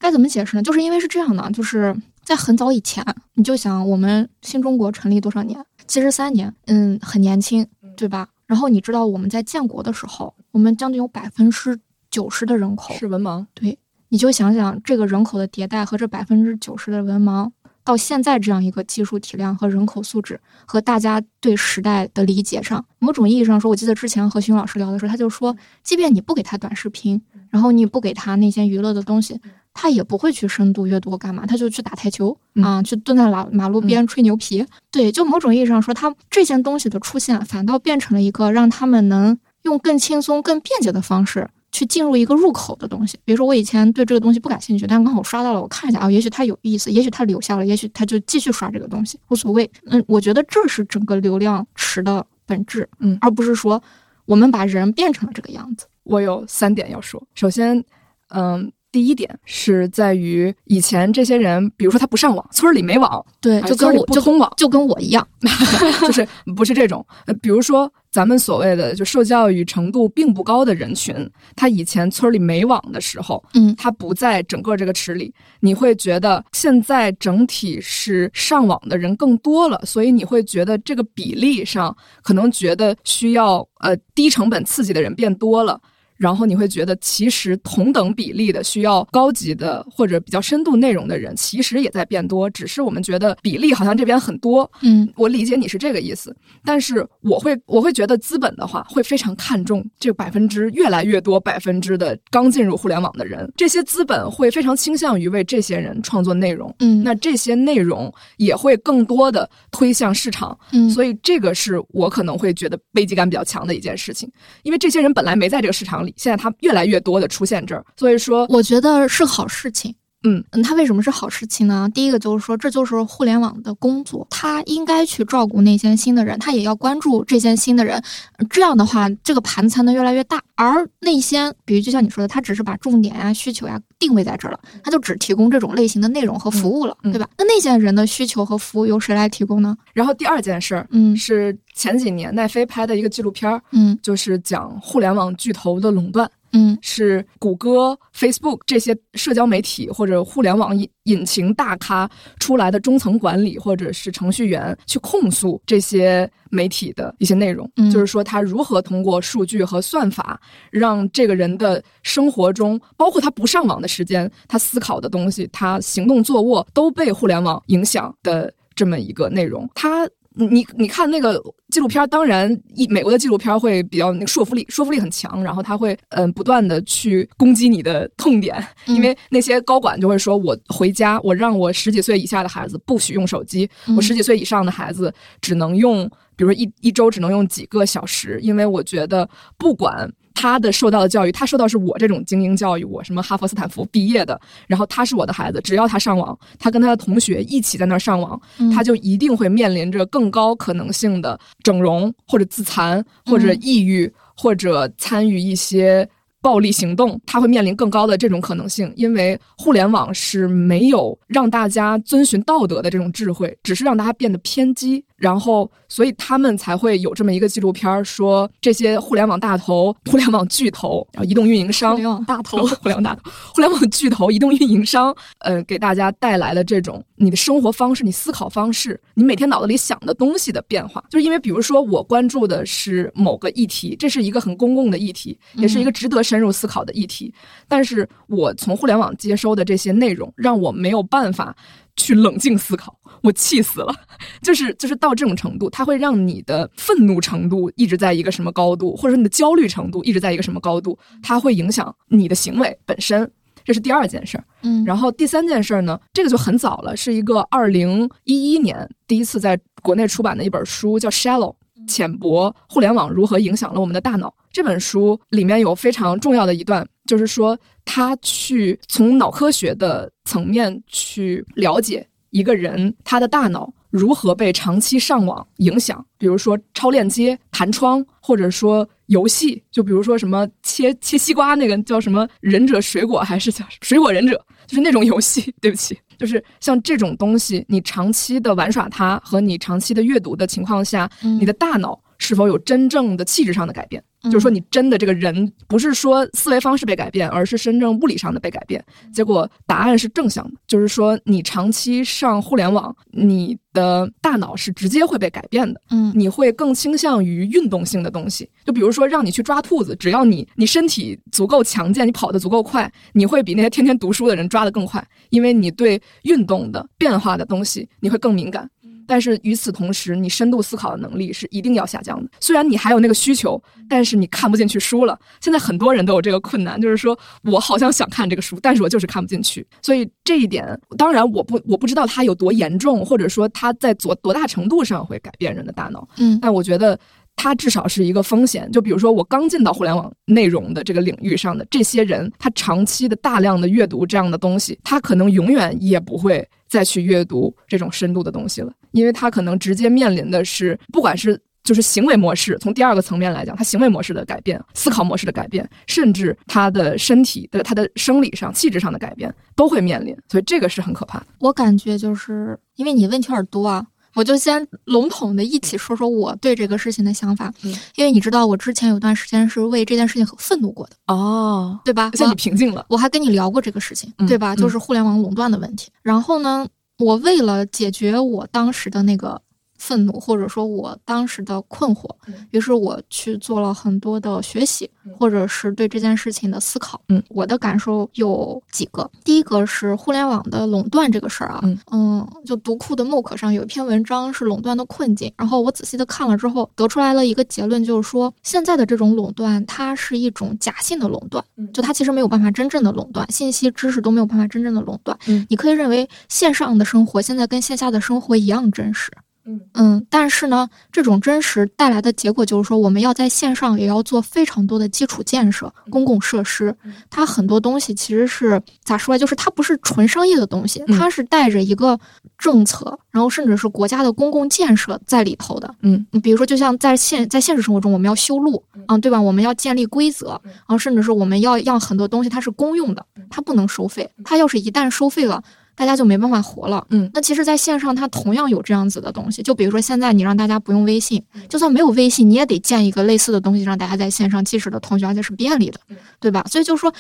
[0.05, 0.63] 该怎么解释呢？
[0.63, 3.03] 就是因为是这样的，就是在很早以前，
[3.37, 5.59] 你就想我们新中国成立多少年？
[5.87, 7.67] 七十三年，嗯，很年轻，
[7.97, 8.29] 对吧？
[8.45, 13.79] 然后你知道我们在建国的时候，我们将近有百分之九十的人口是文盲，对，
[14.11, 17.51] 你就想想这个人口的迭代和这百分之九十的文盲。
[17.83, 29.39] 到现在这样一个技术体量和人口素质和大家对时代的理解上，某种意义上说，我记得之前和徐老师聊的时候，他就说，即便你不给他短视频，然后你不给他那些娱乐的东西，
[29.75, 34.65] 他也不会去深度阅读干嘛，他就去打台球啊，去蹲在马马路边吹牛皮。
[34.91, 41.51] 对，就某种意义上说，他这件东西的出现，反倒变成了一个让他们能用更轻松、更便捷的方式。
[41.73, 49.69] 去进入一个入口的东西，比如说我以前对这个东西不感兴趣，但刚好刷到了，我看一下啊，也许它有意思，也许它留下了，也许他就继续刷这个东西，无所谓。
[49.87, 53.83] 嗯，我觉得这是整个流量池的本质，嗯，而不是说
[54.25, 55.87] 我们把人变成了这个样子。
[56.05, 57.85] 我有三点要说，首先，
[58.29, 58.73] 嗯。
[58.95, 65.27] 第一点是在于以前这些人，比如说他不上网，村里没网，对，就跟我不通网，就跟我一样，
[66.07, 67.05] 就是不是这种。
[67.27, 85.81] 呃，比如说咱们所谓的就受教育程度并不高的人群，他以前村里没网的时候，嗯，他不在整个这个池里，你会觉得现在整体是上网的人更多了，所以你会觉得这个比例上可能觉得需要呃低成本刺激的人变多了。
[86.17, 94.71] 然后你会觉得，其实同等比例的需要高级的或者比较深度内容的人，其实也在变多，只是我们觉得比例好像这边很多。
[94.83, 96.35] 嗯，我理解你是这个意思，
[96.65, 106.75] 但是我会我会觉得资本的话会非常看重这百分之越来越多百分之的刚进入互联网的人，这些资本会非常倾向于为这些人创作内容。
[106.79, 110.57] 嗯，那这些内容也会更多的推向市场。
[110.73, 114.31] 嗯，所以这个是我可能会觉得危机感比较强的一件事情，
[114.63, 119.95] 因为这些人本来没在这个市场现在它越来越多的出现这儿，所以说我觉得是好事情。
[120.25, 121.89] 嗯嗯，它为什么是好事情呢？
[121.95, 128.03] 第一个就是说，这就是互联网的工作，他应该去照顾那些新的人，他也要关注这些新的人。
[128.51, 130.43] 这样的话，这个盘才能越来越大。
[130.57, 137.29] 而那些，比如就像你说的，他只是把重点啊、需求呀定位在这儿了，他就只提供这种类型的内容和服务了，对吧？
[137.37, 139.77] 那那些人的需求和服务由谁来提供呢？
[139.93, 146.31] 然后第二件事儿，嗯，是前几年奈飞拍的一个纪录片儿，嗯，就是讲互联网巨头的垄断。
[146.55, 152.09] 嗯，是谷歌、Facebook 这些社交媒体或者互联网引引擎大咖
[152.39, 160.41] 出来的中层管理或者是程序员去控诉这些媒体的一些内容，就是说他如何通过数据和算法
[160.71, 170.09] 让这个人的生活中，包括他不上网的时间，他思考的东西，他行动坐卧都被互联网影响的这么一个内容，他。
[170.35, 171.41] 你你看那个
[171.71, 178.57] 纪录片，当然一美国的纪录片会比较那个说服力，说服力很强，然后他会嗯不断的去攻击你的痛点，
[178.87, 186.05] 因为那些高管就会说，我回家，我让我十几岁以下的孩子不许用手机，我十几岁以上的孩子只能用，
[186.37, 190.11] 比如说一一周只能用几个小时，因为我觉得不管。
[190.35, 198.39] 他的受到的教育，他受到是我这种精英教育，我什么哈佛、斯坦福毕业的，然后他是我的孩子，只要他上网，他跟他的同学一起在那儿上网，
[198.75, 206.07] 他就一定会面临着更高可能性的整容或者自残或者抑郁或者参与一些
[206.43, 215.03] 暴力行动，他会面临更高的这种可能性，因为互联网是没有让大家遵循道德的这种智慧，只是让大家变得偏激。
[215.17, 231.01] 然后，所以他们才会有这么一个纪录片儿，说这些互联网大头、互联网巨头，然后移动运营商、互联网大头、 互联网大头、互联网巨头、移动运营商，呃，给大家带来了这种你的生活方式、你思考方式、你每天脑子里想的东西的变化。
[231.09, 237.33] 就是因为，比如说，我关注的是某个议题，这是一个很公共的议题，也是一个值得深入思考的议题，
[237.69, 241.55] 但是我从互联网接收的这些内容，让我没有办法。
[241.97, 242.93] 去冷静思考，
[243.25, 243.95] 我气死了，
[244.43, 253.29] 就是就是到这种程度，它会让你的愤怒程度一直在一个什么高度，或者说你的焦虑程度一直在一个什么高度，它会影响你的行为本身，
[253.65, 254.45] 这是第二件事儿。
[254.63, 261.55] 嗯，然后第三件事儿呢，这个就很早了，是一个二零一一年第一次在国内出版的一本书，叫《Shallow》，
[261.89, 264.35] 浅薄互联网如何影响了我们的大脑。
[264.53, 266.87] 这本书里面有非常重要的一段。
[267.07, 285.55] 就是说，他去从脑科学的层面去了解一个人他的大脑如何被长期上网影响，比如说超链接、弹窗，或者说游戏，就比如说什么切切西瓜那个叫什么忍者水果，还是叫水果忍者，就是那种游戏。
[285.61, 291.99] 对不起，就是像这种东西，你长期的玩耍它和你长期的阅读的情况下，你的大脑。
[292.17, 294.03] 是否有真正的气质上的改变。
[294.25, 298.83] 就是说，你真的这个人不是说思维方式被改变，而是真正物理上的被改变。
[299.13, 305.81] 结果答案是正向的，就是说你长期上互联网，你的大脑是直接会被改变的。
[305.91, 318.69] 嗯，你会更倾向于运动性的东西，就比如说让你去抓兔子，只要你你身体足够强健，你跑得足够快，你会比那些天天读书的人抓得更快，因为你对运动的变化的东西你会更敏感。
[319.07, 322.31] 但是与此同时，你深度思考的能力是一定要下降的。
[322.41, 325.19] 虽然你还有那个需求，但是你看不进去书了。
[325.41, 329.67] 现在很多人都有这个困难，就是说我好像想看这个书，但是我就是看不进去。
[329.83, 330.67] 所以这一点，
[330.97, 336.09] 当然我不我不知道它有多严重，或者说它在多多大程度上会改变人的大脑。
[336.17, 336.99] 嗯，但我觉得
[337.37, 338.71] 它至少是一个风险。
[338.71, 348.73] 就比如说我刚进到互联网内容的这个领域上的这些人，他长期的大量的阅读这样的东西，他可能永远也不会再去阅读这种深度的东西了。
[348.93, 360.15] 因为他可能直接面临的是，不管是就是行为模式，从第二个层面来讲，他行为模式的改变、思考模式的改变，甚至他的身体的、他的生理上、气质上的改变，都会面临。
[360.29, 361.27] 所以这个是很可怕的。
[361.41, 363.85] 我感觉就是因为你问题有点多啊，
[364.15, 367.53] 我就先笼统的一起说说我对这个事情的想法。
[367.63, 372.11] 嗯，因为你知道，我之前有段时间是为这件事情很愤怒过的哦，对吧？
[372.15, 374.55] 现在你平静了，我还跟你聊过这个事情，对吧？
[374.57, 375.91] 就是互联网垄断的问题。
[376.03, 376.67] 然后呢？
[376.99, 379.43] 我为了解决我当时的那个。
[379.85, 382.09] 愤怒，或者说我当时的困惑，
[382.53, 384.89] 于是我去做了很多的学习，
[385.19, 386.99] 或者是对这件事情的思考。
[387.11, 391.61] 嗯，我的感受有几个，第一个是互联网的垄断这个事儿啊，
[391.93, 401.45] 嗯，就读库的 MOOC 上有一篇文章是垄断的困境，然后我仔细的看了之后，得出来了一个结论，就是说现在的这种垄断，它是一种假性的垄断，
[401.75, 405.19] 就它其实没有办法真正的垄断，信息知识都没有办法真正的垄断。
[405.27, 409.13] 嗯，你可以认为线上的生活现在跟线下的生活一样真实。
[409.47, 416.75] 嗯嗯，但是呢，这种真实带来的结果就是说，我们要在线上也要做非常多的基础建设、公共设施。
[417.11, 419.19] 它很多东西其实是咋说？
[419.19, 421.99] 就是它不是纯商业的东西，它是带着一个
[422.39, 425.75] 政策，然后甚至是国家的公共建设在里头的。
[425.83, 429.21] 嗯，比如说，就像在现在现实生活中，我们要修路，嗯，对吧？
[429.21, 434.09] 我们要建立规则，然后甚至是我们要让很多东西它是公用的，它不能收费。
[434.25, 435.43] 它要是一旦收费了，
[435.77, 445.81] 大家就没办法活了，嗯，那其实，在线上它同样有这样子的东西，就比如说现在你让大家不用微信，就算没有微信，你也得建一个类似的东西，让大家在线上即时的同学，而且是便利的，
[446.21, 446.45] 对吧？
[446.49, 446.93] 所以就是说，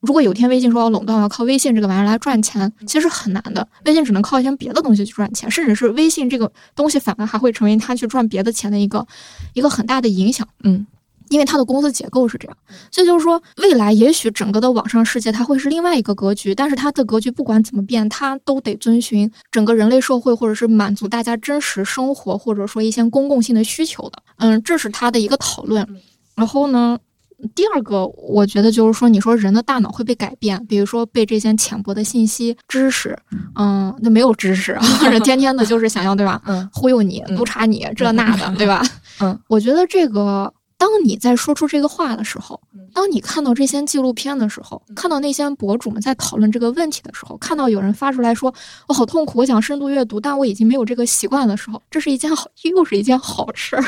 [0.00, 3.66] 如果有天微信说要垄断，要靠微信这个玩意儿来赚钱，其实很难的。
[3.84, 9.06] 微信只能靠一些别的东西去赚钱，甚至是微信这个东西反而还会成为他去赚别的钱的一个
[9.52, 10.86] 一个很大的影响，嗯。
[11.30, 12.56] 因为它的公司结构是这样，
[12.90, 24.22] 所以就是说，未来也许整个的网上世界它会是另外一个格局，但是它的格局不管怎么变，它都得遵循整个人类社会或者是满足大家真实生活或者说一些公共性的需求的。
[24.36, 25.86] 嗯，这是它的一个讨论。
[26.34, 26.98] 然后呢，
[27.54, 33.18] 第二个我觉得就是说，你说人的大脑会被改变，比如说被这些浅薄的信息、知识，
[33.54, 36.42] 嗯，那没有知识，或者天天的就是想要对吧？
[36.46, 38.82] 嗯，忽悠你、督查你这那的，对吧？
[39.20, 40.52] 嗯，我觉得这个。
[40.84, 42.60] 当你在说出这个话的时候，
[42.92, 48.52] 当你看到这些纪录片的时候，看到那些博主们在讨论这个问题的时候，看到有人发出来说
[48.86, 53.84] “我好痛苦，我想深度阅读，但我已经没有这个习惯”的时候，这是一件好，又是一件好事儿。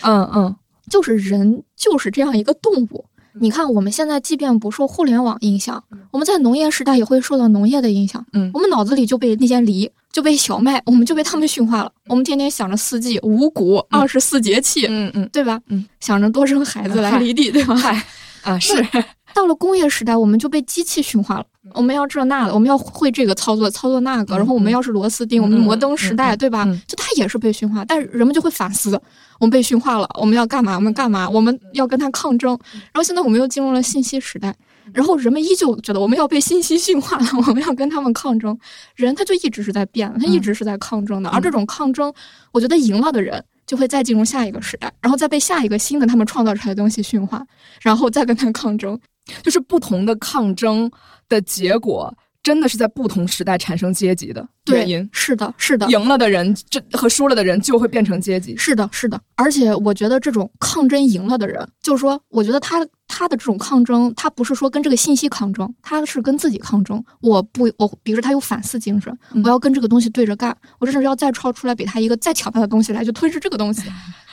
[0.00, 0.56] 嗯嗯，
[0.90, 3.04] 就是人就是这样一个动物。
[3.40, 8.24] 你看，我们现在即便不受互联网影响，我们在农业时代也会受到农业的影响。
[8.32, 9.90] 嗯，我们脑子里就被那些梨。
[10.12, 11.90] 就被小麦，我们就被他们驯化了。
[12.06, 15.58] 我们天天想着四季、五谷、二十四节气，嗯嗯，对吧？
[15.68, 17.74] 嗯，想着多生孩子来犁地，对吧？
[17.74, 18.04] 嗨，
[18.42, 18.86] 啊是。
[19.32, 21.46] 到了工业时代，我们就被机器驯化了。
[21.74, 24.36] 我们要这那的，我们要会这个操作，操作那个。
[24.36, 26.64] 然后我们要是螺丝钉，我们摩登时代，对吧？
[26.88, 29.00] 就它也是被驯化，但是人们就会反思：
[29.38, 30.74] 我们被驯化了，我们要干嘛？
[30.74, 31.28] 我们干嘛？
[31.30, 32.58] 我们要跟它抗争。
[32.72, 34.54] 然后现在我们又进入了信息时代。
[34.92, 38.58] 然后人们依旧觉得我们要被信息驯化了，我们要跟他们抗争。
[38.96, 41.30] 人他就一直是在变，他一直是在抗争的。
[41.30, 42.12] 而这种抗争，
[42.50, 47.46] 我觉得赢了的人就会再进入下一个时代，然后再被下一个新的他们创造出来的东西驯化，
[47.80, 48.98] 然后再跟他抗争。
[49.42, 50.90] 就是不同的抗争
[51.28, 52.12] 的结果。
[52.42, 59.20] 真的是在不同时代产生阶级的原因，是的，是的，赢了的人这和输了的人就会变成阶级，是的，是的。
[59.36, 67.00] 而且我觉得这种抗争赢了的人，就是说，我觉得他他的这种抗争，他不是说跟这个信息抗争，他是跟自己抗争。
[67.20, 73.82] 我不，我比如说他有反思精神，我要跟这个东西对着干，我甚至要再抄出来，比他一个再强大的东西来去吞噬这个东西，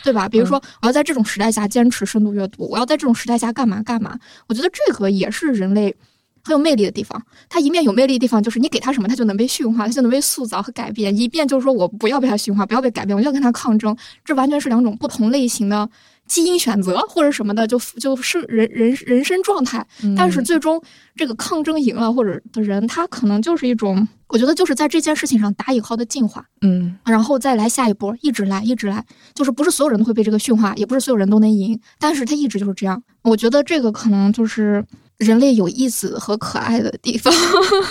[0.04, 0.28] 对吧？
[0.30, 4.18] 比如说，我要在这种时代下坚持深度阅读，我要在这种时代下干嘛干嘛。
[4.48, 5.96] 我觉得这个也是人类。
[6.42, 7.22] 很有魅力的地方。
[7.50, 13.96] 它一面有魅力的地方就是你给它什么，它就能被驯化，它就能被塑造和改变；一遍就是说我不要被它驯化，不要被改变，我要跟它抗争。
[14.24, 15.88] 这完全是两种不同类型的
[16.30, 19.86] 基因选择或者什么的，就就是人人人生状态。
[20.16, 20.82] 但是最终
[21.16, 26.46] 这个抗争赢了或者的人，他可能就是一种，我觉得就是在这件事情上打引号的进化。
[26.62, 29.04] 嗯，然后再来下一波，一直来，一直来，
[29.34, 33.04] 就是不是所有人都会被这个驯化，也不是所有人都能赢，但是他一直就是这样。
[33.24, 34.86] 我觉得这个可能就是
[35.18, 37.34] 人类有意思和可爱的地方。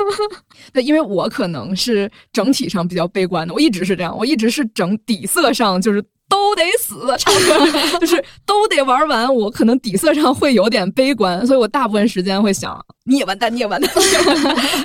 [0.72, 6.00] 对，因为我可能是整体上比较悲观的，我一直是这样，我一直是整底色上就是。
[6.28, 9.34] 都得死，差不多 就是都得玩完。
[9.34, 13.90] 我可能底色上会有点悲观，所以我大部分时间会想你也完蛋， 你也完蛋，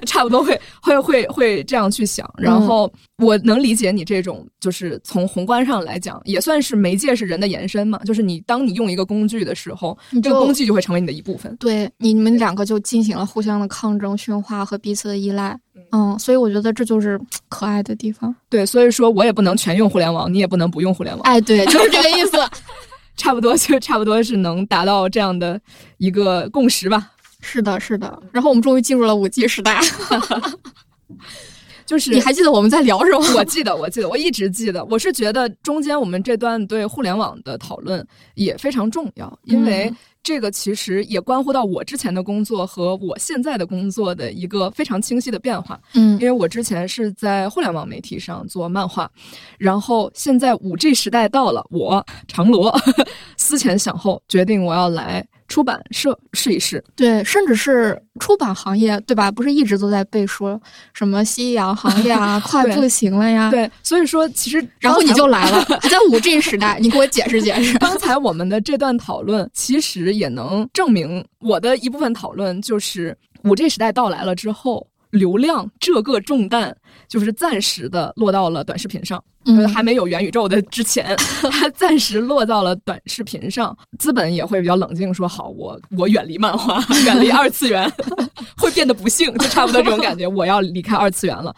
[0.05, 2.29] 差不多会会会会这样去想。
[2.37, 7.99] 然后我能理解你这种，就是从宏观上来讲，也算是媒介是人的延伸嘛。
[8.05, 11.53] 就是你当你用一个工具的时候，这个工具就会成为你的一部分。
[11.57, 15.59] 对你们两个就进行了互相的抗争、驯化和彼此的依赖。
[15.91, 17.19] 嗯，所以我觉得这就是
[17.49, 18.33] 可爱的地方。
[18.49, 21.23] 对，所以说我也不能全用互联网，你也不能不用互联网。
[21.23, 22.37] 哎，对，就是这个意思。
[23.15, 25.61] 差不多就差不多是能达到这样的
[25.99, 27.11] 一个共识吧。
[27.41, 28.21] 是的，是的。
[28.31, 29.79] 然后我们终于进入了五 G 时代。
[31.85, 33.37] 就是你还记得我们在聊什么？
[33.37, 34.83] 我记得，我记得，我一直记得。
[34.85, 38.05] 我是觉得中间我们这段对互联网的讨论
[38.35, 39.93] 也非常重要，因为。
[40.25, 45.77] 这个其实也关乎到我之前的工作和我现在的工作的一个非常清晰的变化。
[45.95, 49.11] 嗯，因为我之前是在互联网媒体上做漫画，
[49.57, 52.73] 然后现在五 G 时代到了，我长罗
[53.35, 55.27] 思前想后决定我要来。
[55.47, 59.31] 出版社试一试，对，甚至是出版行业，对吧？
[59.31, 60.59] 不是一直都在被说
[60.93, 63.51] 什么夕阳行业啊， 快不行了呀？
[63.51, 67.77] 对，所以说其实，然后你就来了，还在五 G 时代，你给我解释解释。
[67.79, 74.87] 刚才我们的这段讨论，其实也能证明我的一部分讨论，就是五 G 时代到来了之后。
[75.13, 76.75] 流量这个重担
[77.07, 79.23] 就是暂时的落到了短视频上，
[79.71, 81.15] 还没有元宇宙的之前，
[81.51, 83.77] 它暂时落到了短视频上。
[83.99, 87.87] 资本也会比较冷静，说好，我我远离漫画， 远离二次元，
[88.57, 90.25] 会变得不幸，就差不多这种感觉。
[90.25, 91.55] 我要离开二次元了，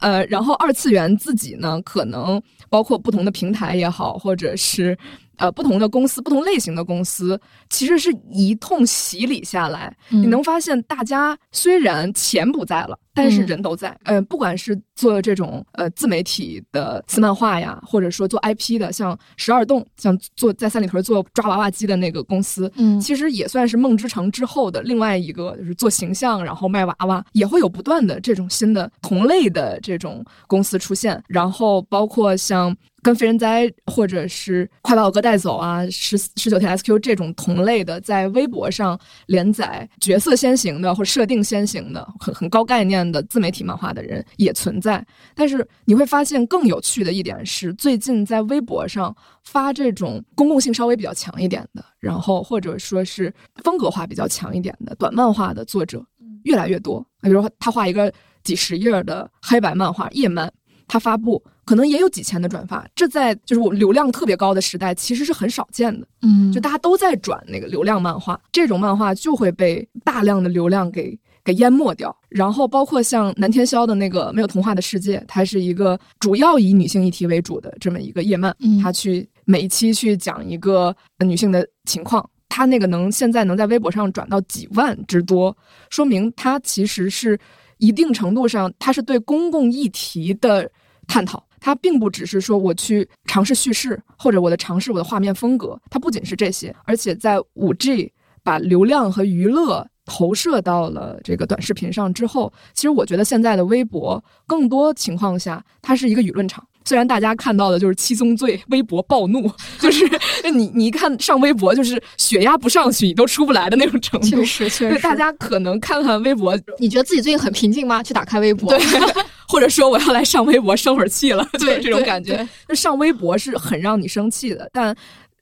[0.00, 4.96] 呃，然后二次元自己呢，可能包括不同的平台也好，或者是。
[5.38, 7.40] 呃，不同的公司，不同类型的公司，
[7.70, 13.96] 其实是一通洗礼下来，你能发现，大家虽然钱不在了，但是人都在。
[14.04, 32.74] 呃，不管是做这种呃自媒体的私漫画呀，或者说做 IP 的，像十二栋，像做在三里屯做抓娃娃机的那个公司，嗯，其实也算是梦之城之后的另外一个，就是做形象，然后卖娃娃，也会有不断的这种新的同类的这种公司出现，然后包括像。
[33.06, 45.06] 跟非人哉或者是快把我哥带走啊，十十九天 SQ 这种同类的，在微博上连载角色先行的或者设定先行的很很高概念的自媒体漫画的人也存在。
[45.36, 49.14] 但是你会发现更有趣的一点是，最近在微博上
[49.44, 56.04] 发这种公共性稍微比较强一点的，然后或者说是风格化比较强一点的短漫画的作者
[56.42, 57.00] 越来越多。
[57.22, 58.12] 比如说他画一个
[58.42, 60.52] 几十页的黑白漫画页漫。
[60.88, 66.06] 他发布可能也有几千的转发，这在就是我流量特别高的时代，其实是很少见的。
[66.22, 72.16] 嗯，就大家都在转那个流量漫画，这种漫画就会被大量的流量给给淹没掉。
[72.28, 85.56] 然后包括像南天霄的那个没有童话的世界，它是一个主要以女性议题为主的这么一个页漫，他去每一期去讲一个女性的情况，他那个能现在能在微博上转到几万之多，
[85.90, 87.36] 说明他其实是。
[87.78, 90.70] 一定程度上，它是对公共议题的
[91.06, 98.12] 探讨，它并不只是说我去尝试叙事，或者我的尝试我的画面风格，它不仅是这些，而且在五 G
[98.42, 106.66] 把流量和娱乐投射到了这个短视频上之后，其实我觉得现在的微博更多情况下，它是一个舆论场。
[106.84, 109.50] 虽然大家看到的就是七宗罪，微博暴怒，
[109.80, 110.08] 就是
[110.54, 114.28] 你 你一看上微博，就是血压不上去你都出不来的那种程度。
[114.28, 114.98] 确实，确实。
[115.00, 118.00] 大家可能看看微博，你觉得自己最近很平静吗？
[118.04, 118.78] 去打开微博，对，
[119.48, 122.48] 或者说我要来上微博生会儿气了，对这种感觉。
[122.68, 124.96] 那上微博是很让你生气的，但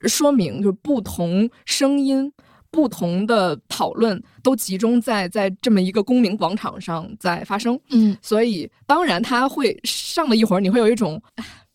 [0.06, 2.32] 说明就不同声音。
[2.74, 11.22] 不同的讨论都集中在在这么一个公民广场上在发生，嗯，所以当然他会上了一会儿，你会有一种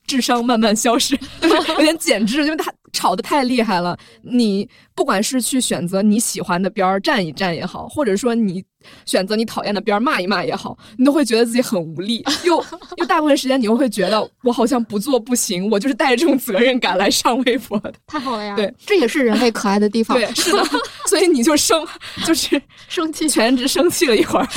[0.06, 8.64] 智商慢慢消失， 有点减智，因为他吵得太厉害了，你不管是去选择你喜欢的边儿站一站也好，或者说你
[9.06, 12.64] 选择你讨厌的边儿骂一骂也好，你都会觉得自己很无力，又
[12.98, 17.94] 又大部分时间你又会觉得我好像不做不行，我就是带着这种责任感来上微博的。
[18.08, 18.56] 太好了呀！
[18.56, 20.18] 对，这也是人类可爱的地方。
[20.18, 20.64] 对，是的，
[21.08, 21.86] 所以你就生
[22.26, 24.48] 就是 生气，全职生气了一会儿，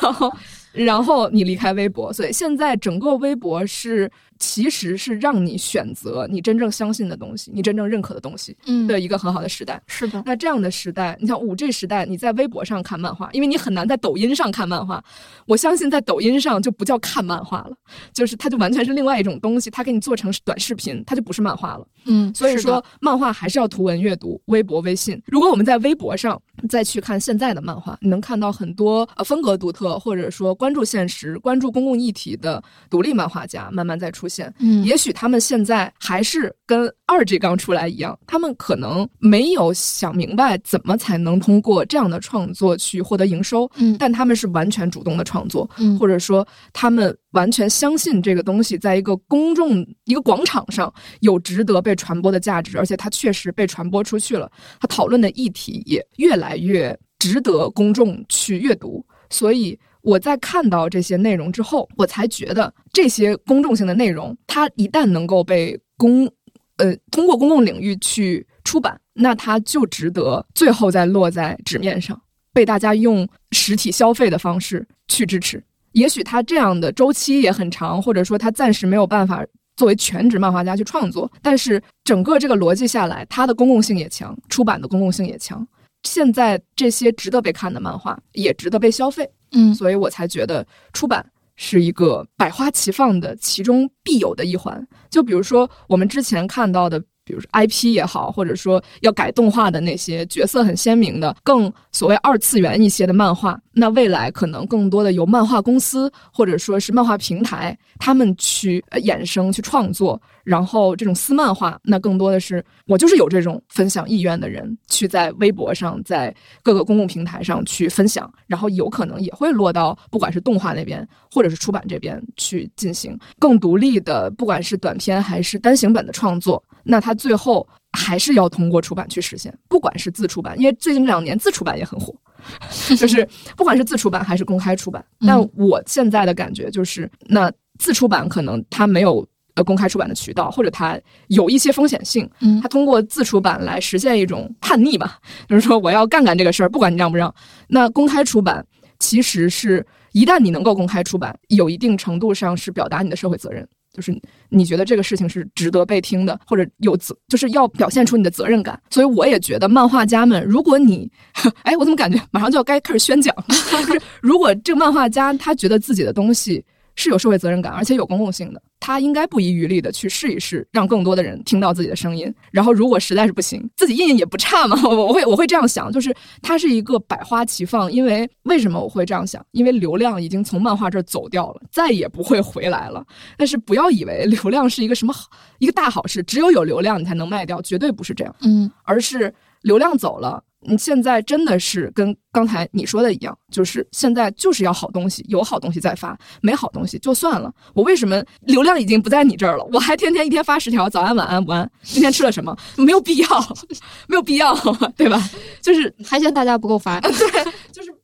[0.00, 0.32] 然后
[0.72, 4.10] 然后你离开微博，所以现在整个微博是。
[4.38, 9.80] 其实是让你选择你真正相信的东西，你真正认可的东西，嗯，的一个很好的时代。
[9.86, 15.02] 是的，那这样的时代，你像五 G 时代，你在微博上看漫画，因为你很难在抖音上看漫画。
[15.46, 17.76] 我相信在抖音上就不叫看漫画了，
[18.12, 21.86] 就是它就完全是另外一种东西，它给你做成短视频，它就不是漫画了。
[22.04, 25.20] 嗯，所以说漫画还是要图文阅读，微博、微信。
[25.26, 34.54] 如果我们在微博上再去看现在的漫画，你能看到很多呃风格独特，或者说关注现实、关注公共议题的独立漫画家慢慢在出现。
[34.60, 35.08] 嗯，也许。
[35.18, 54.48] 他们现在还是跟二 G 刚出来一样，他们可能没有想明白怎么才能通过这样的创作去获得营收，嗯，但他们是完全主动的创作，嗯，或者说他们完全相信这个东西在一个公众一个广场上有值得被传播的价值，而且它确实被传播出去了，
[54.78, 59.76] 他讨论的议题也越来越值得公众去阅读，所以。
[60.02, 66.30] 我在看到这些内容之后，我才觉得这些公众性的内容，它一旦能够被公，
[66.76, 72.20] 呃，通过公共领域去出版，那它就值得最后再落在纸面上，
[72.52, 75.62] 被大家用实体消费的方式去支持。
[75.92, 79.44] 也许它这样的周期也很长，或者说它暂时没有办法
[79.76, 85.66] 作为全职漫画家去创作，但是整个这个逻辑下来，它的公共性也强，出版的公共性也强。
[86.04, 89.28] 现在这些值得被看的漫画，也值得被消费。
[89.52, 91.24] 嗯，所以我才觉得出版
[91.56, 94.86] 是一个百花齐放的其中必有的一环。
[95.10, 110.18] 就比如说我们之前看到的，比如说 IP 也好，或者说要改动画的那些角色很鲜明的、更所谓二次元一些的漫画，那未来可能更多的由漫画公司或者说是漫画平台他们去衍生、去创作。
[110.44, 132.14] 然后这种私漫画，那更多的是我就是有这种分享意愿的人，去在微博上，在各个公共平台上去分享，然后有可能也会落到不管是动画那边，或者是出版这边去进行更独立的，不管是短片还是单行本的创作，那它最后还是要通过出版去实现，不管是自出版，因为最近这两年自出版也很火，
[132.96, 139.26] 就是不管是自出版还是公开出版，但我现在的感觉就是，那自出版可能它没有。
[139.54, 140.96] 呃公开出版的渠道，或者它
[141.26, 145.18] 有一些风险性，嗯，它通过自出版来实现一种叛逆吧，
[145.48, 147.34] 就是说我要干干这个事儿，不管你让不让。
[147.66, 148.64] 那公开出版
[149.00, 154.12] 其实是一旦你能够公开出版，有一定程度上是表达你的社会责任，就是
[154.48, 158.80] 你觉得这个事情是值得被听的，或者有责，就是要表现出你的责任感。
[158.90, 161.10] 所以我也觉得漫画家们，如果你，
[161.64, 163.44] 哎，我怎么感觉马上就要该开始宣讲了？
[163.86, 166.64] 就是如果这个漫画家他觉得自己的东西。
[166.98, 172.34] 是有社会责任感，而且有公共性的，他应该不遗余力的去试一试，让更多的人听到自己的声音。
[172.50, 174.76] 然后，如果实在是不行，自己印印也不差嘛。
[174.82, 176.12] 我我会我会这样想，就是
[176.42, 177.90] 它是一个百花齐放。
[177.92, 179.40] 因为为什么我会这样想？
[179.52, 183.04] 因为流量已经从漫画这儿走掉了，再也不会回来了。
[183.36, 185.30] 但是不要以为 流量是一个什么好
[185.60, 188.34] 一个大好事，只有有流量你才能卖掉，绝对不是这样。
[188.40, 190.42] 嗯，而是流量走了。
[190.60, 197.52] 你现在真的是跟刚才你说的一样，就是现在就是要好东西，有好东西再发，没好东西就算了。
[197.74, 202.56] 我为什么流量已经不在你这儿了，我还天天一天发十条早安晚安午安，今天吃了什么？
[202.76, 203.28] 没有必要，
[204.08, 204.54] 没有必要，
[204.96, 205.30] 对吧？
[205.62, 207.52] 就是还嫌大家不够发， 对，就是。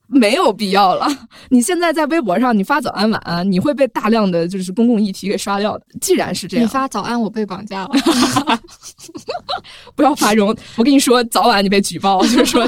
[0.07, 1.07] 没有必要了。
[1.51, 5.85] 你现在在微博上，你发早安晚安，你会被大量的就是公共议题给刷掉的。
[6.01, 7.91] 既然是这样，你发早安，我被绑架了。
[9.97, 12.65] 不要发这种，我跟你说，早晚你被举报， 就是说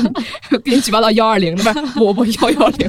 [0.65, 1.69] 给你举报到幺二零，不是
[2.01, 2.89] 我我幺幺零，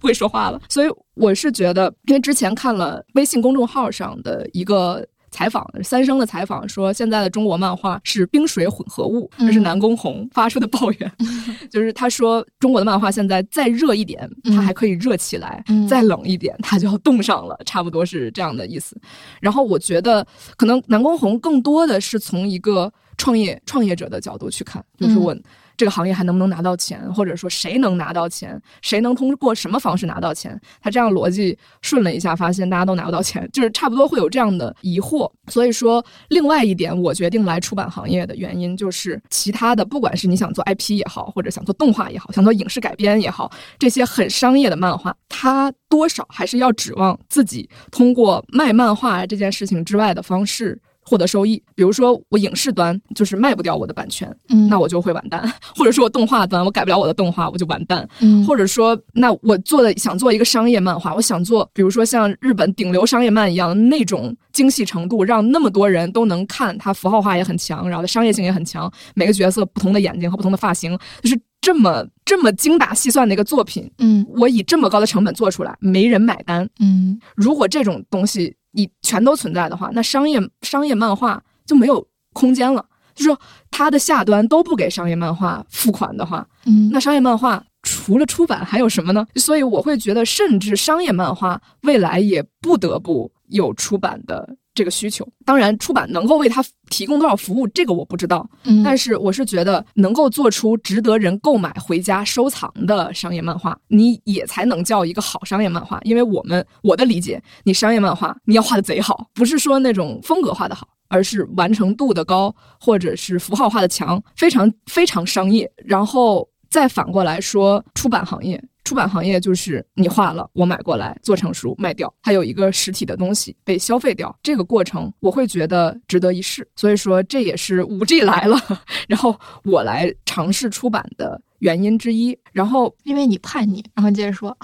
[0.00, 0.60] 不会说话了。
[0.68, 5.06] 所以我是觉得，因为之前看了微信公众号上的一个。
[5.30, 11.12] 采访三生的采访说，现在的中国漫画是冰水混合物，这是南宫红发出的抱怨。
[11.70, 19.00] 就是他说，中国的漫画现在再热一点，它还可以热起来；再冷一点，它就要冻上了，差不多是这样的意思。
[19.40, 20.26] 然后我觉得，
[20.56, 25.36] 可能南宫红更多的是从一个创业创业者的角度去看，就是我。
[25.80, 30.60] 这个行业还能不能拿到钱，或者说谁能拿到钱，谁能通过什么方式拿到钱？
[30.82, 35.26] 他这样逻辑顺了一下，发现大家都拿不到钱，就是差不多会有这样的疑惑。
[35.48, 50.78] 所以说，另外一点，我决定来出版行业的原因，就是其他的，不管是你想做 IP 也好，或者想做动画也好，想做影视改编也好，这些很商业的漫画，它多少还是要指望自己通过卖漫画这件事情之外的方式。
[51.02, 51.62] 获得收益。
[51.74, 55.42] 比如说我影视端就是卖不掉我的版权，嗯，那我就会完蛋；
[55.76, 58.08] 或者说我动画端我改不了我的动画，我就完蛋。
[58.20, 73.90] 嗯，或者说，那我做的想做一个商业漫画，我想做，比如说像日本顶流商业漫一样那种精细程度，让那么多人都能看，它符号化也很强，然后它商业性也很强，每个角色不同的眼睛和不同的发型，就是这么这么精打细算的一个作品。
[73.98, 76.68] 嗯我以这么高的成本做出来，没人买单。
[76.78, 82.84] 嗯如果这种东西你全都存在的话，那商业商业漫画就没有空间了。
[83.14, 83.38] 就是说，
[83.70, 89.26] 它的下端都不给商业漫画付款的话，嗯，那商业漫画除了出版还有什么呢？
[89.34, 95.26] 所以我会觉得，甚至商业漫画未来也不得不有出版的这个需求。
[95.44, 98.48] 当然，出版能够为他提供多少服务，这个我不知道。
[98.64, 106.00] 嗯，但是我是觉得，能够做出值得人购买回家收藏的商业漫画，你也才能叫一个好商业漫画。
[106.04, 115.70] 因为我们我的理解，你商业漫画你要画的贼好，不是说那种风格画的好，而是完成度的高，或者是符号化的强，非常非常商业。
[115.84, 118.62] 然后再反过来说，出版行业。
[118.90, 126.66] 出版行业就是你画了，我买过来做成书卖掉，还有一个实体的东西被消费掉，这个过程我会觉得值得一试。
[126.74, 128.58] 所以说这也是五 G 来了，
[129.06, 132.36] 然后我来尝试出版的原因之一。
[132.50, 134.56] 然后因为你叛逆，然后接着说，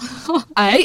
[0.55, 0.77] 哎，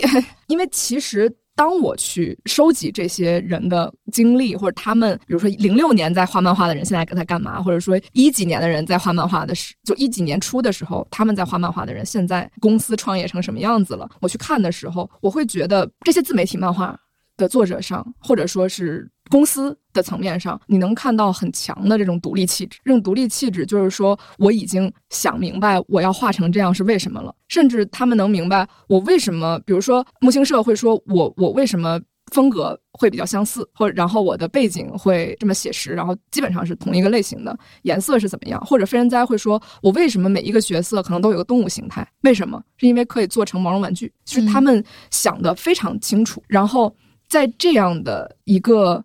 [0.45, 1.27] 因为其实
[1.61, 16.97] 当我去收集这些人的经历，或者他们，比如说零六年在画漫画的人现在在干嘛，或者说一几年的人在画漫画的时，就一几年初的时候他们在画漫画的人现在公司创业成什么样子了，我去看的时候，我会觉得这些自媒体漫画
[17.37, 22.79] 的作者上，或者说是公司的层面上，你能看到很强的这种独立气质。
[22.83, 31.99] 这种独立气质就是说，我已经想明白我要画成这样是为什么了，甚至他们能明白我为什么，比如说木星社会说我我为什么。
[32.31, 38.61] 风格会比较相似，或然后我的背景会这么写实，然后基本上是同一个类型的，颜色是怎么样？
[38.61, 42.07] 或者非人哉会说，我为什么每一个角色可能都有个动物形态？
[42.21, 42.63] 为什么？
[42.77, 46.41] 是因为可以做成毛绒玩具，就是他们想的非常清楚。
[46.47, 46.95] 然后
[47.27, 49.03] 在这样的一个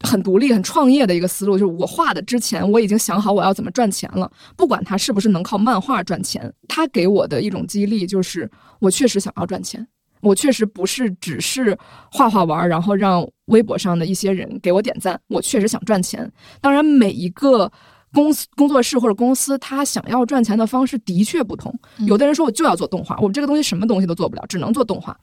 [0.00, 8.50] 很独立、很创业的一个思路，就是我画的之前我已经想好我要怎么赚钱了，不管它是不是能靠漫画赚钱，它给我的一种激励就是
[8.80, 9.86] 我确实想要赚钱。
[10.22, 11.76] 我确实不是只是
[12.10, 15.20] 画画玩，然后让微博上的一些人给我点赞。
[15.28, 16.28] 我确实想赚钱。
[16.60, 17.70] 当然，每一个
[18.12, 21.72] 公司、工作室或者公司，他想要赚钱的方式的确不同。
[22.06, 25.16] 有的人说我就要做动画，我们这个东西什么东西都做不了，只能做动画。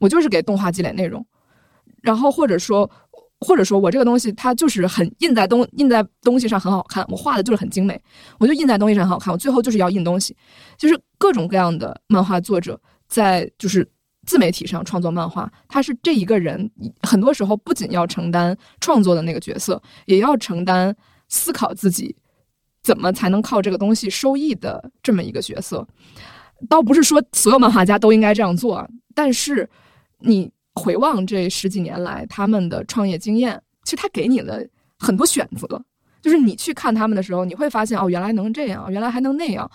[0.00, 1.24] 我就是给动画积累内容，
[2.02, 2.90] 然后或者说，
[3.40, 8.00] 或者说我这个东西它就是很印在东印在东西上很好看，我画的就是很精美，
[8.38, 9.32] 我就印在东西上很好看。
[9.32, 10.36] 我最后就是要印东西，
[10.76, 13.88] 就是各种各样的漫画作者在就是。
[14.26, 16.70] 自媒体上创作漫画，他是这一个人，
[17.00, 20.94] 很多时候不仅要承担创作的那个角色，也要承担
[21.30, 22.14] 思考自己
[22.82, 25.86] 怎么才能靠这个东西收益的这么一个角色。
[26.68, 29.66] 倒不是说所有漫画家都应该这样做，但是
[30.18, 34.64] 你回望这十几年来他们的创业经验，其实他给你了
[34.98, 35.84] 很多选择。
[36.22, 39.70] 就是你去看他们的时候，你会发现哦，原来能这样，原来还能那样。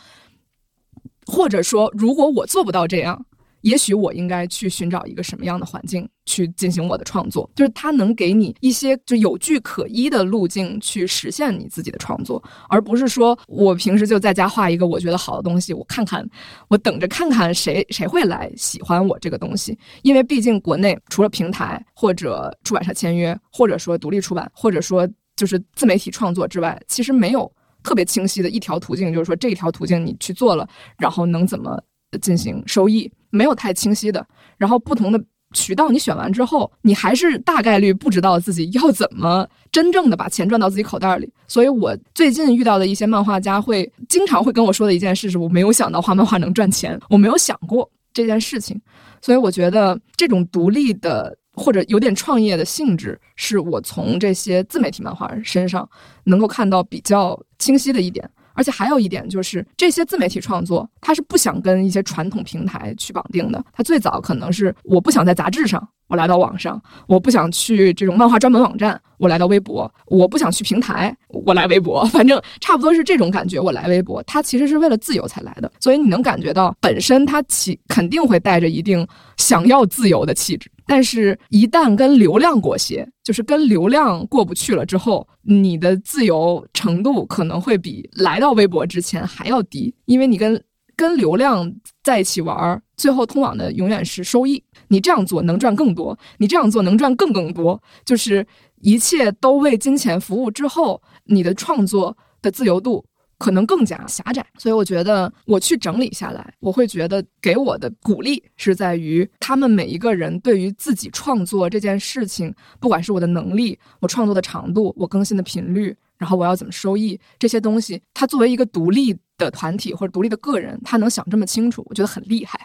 [1.26, 3.26] 或者说，如果我做不到这样。
[3.64, 16.24] 也许我应该去寻找一个什么样的环境去进行我的创作，就是它能给你一些就有据可依的路径去实现你自己的创作，而不是说我平时就在家画一个我觉得好的东西，我看看，
[16.68, 19.78] 我等着看看谁谁会来喜欢我这个东西。
[20.02, 27.50] 因为毕竟国内除了平台或者出版社签约，或者说独立出版，或者说就是自媒体创作之外，其实没有
[27.82, 30.68] 特别清晰的一条途径，就是说这一条途径你去做了，
[30.98, 31.82] 然后能怎么
[32.22, 33.10] 进行收益。
[33.34, 34.26] 没有太清晰的，
[34.58, 35.20] 然后不同的
[35.54, 41.32] 渠道你选完之后，你还是大概率不知道自己要怎么真正的把钱赚到自己口袋里。
[41.48, 48.80] 所以我最近遇到的一些漫画家会经常会跟我说的一件事是，我没有想到画漫画能赚钱，我没有想过这件事情。
[49.20, 55.88] 所以我觉得这种独立的或者有点创业的性质，是我从这些自媒体漫画身上
[56.24, 58.30] 能够看到比较清晰的一点。
[58.54, 63.64] 而且还有一点就是，这些自媒体创作，它是不想跟一些传统平台去绑定的。
[63.74, 72.06] 它最早可能是我不想在杂志上，我来到网上；我不想去这种漫画专门网站，我来到微博；我不想去平台，我来微博。
[72.06, 74.22] 反正差不多是这种感觉，我来微博。
[74.28, 79.06] 它其实是为了自由才来的，所以你能感觉到本身它其肯定会带着一定
[79.38, 80.70] 想要自由的气质。
[80.86, 90.64] 但是，一旦跟流量裹挟，就是跟流量过不去了之后，你的自由程度可能会比来到微博之前还要低，因为你跟
[90.96, 91.74] 跟流量
[92.04, 94.64] 在一起玩儿，最后通往的永远是收益。
[94.88, 98.48] 你这样做能赚更多，你这样做能赚更更多，就是
[98.80, 103.04] 一切都为金钱服务之后，你的创作的自由度
[103.38, 104.46] 可能更加狭窄。
[104.58, 119.14] 所以我觉得我去整理下来，我会觉得给我的鼓励是在于他们每一个人对于自己创作这件事情，不管是我的能力、我创作的长度、我更新的频率，然后我要怎么收益这些东西，它作为一个独立
[119.44, 122.60] 的团体或者独立的个人，他能想这么清楚，我觉得很厉害。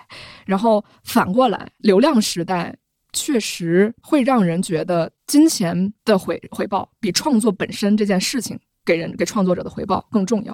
[0.47, 2.77] 然后反过来，流量时代。
[3.15, 10.53] 确实会让人觉得金钱的回回报比创作本身这件事情给人给创作者的回报更重要。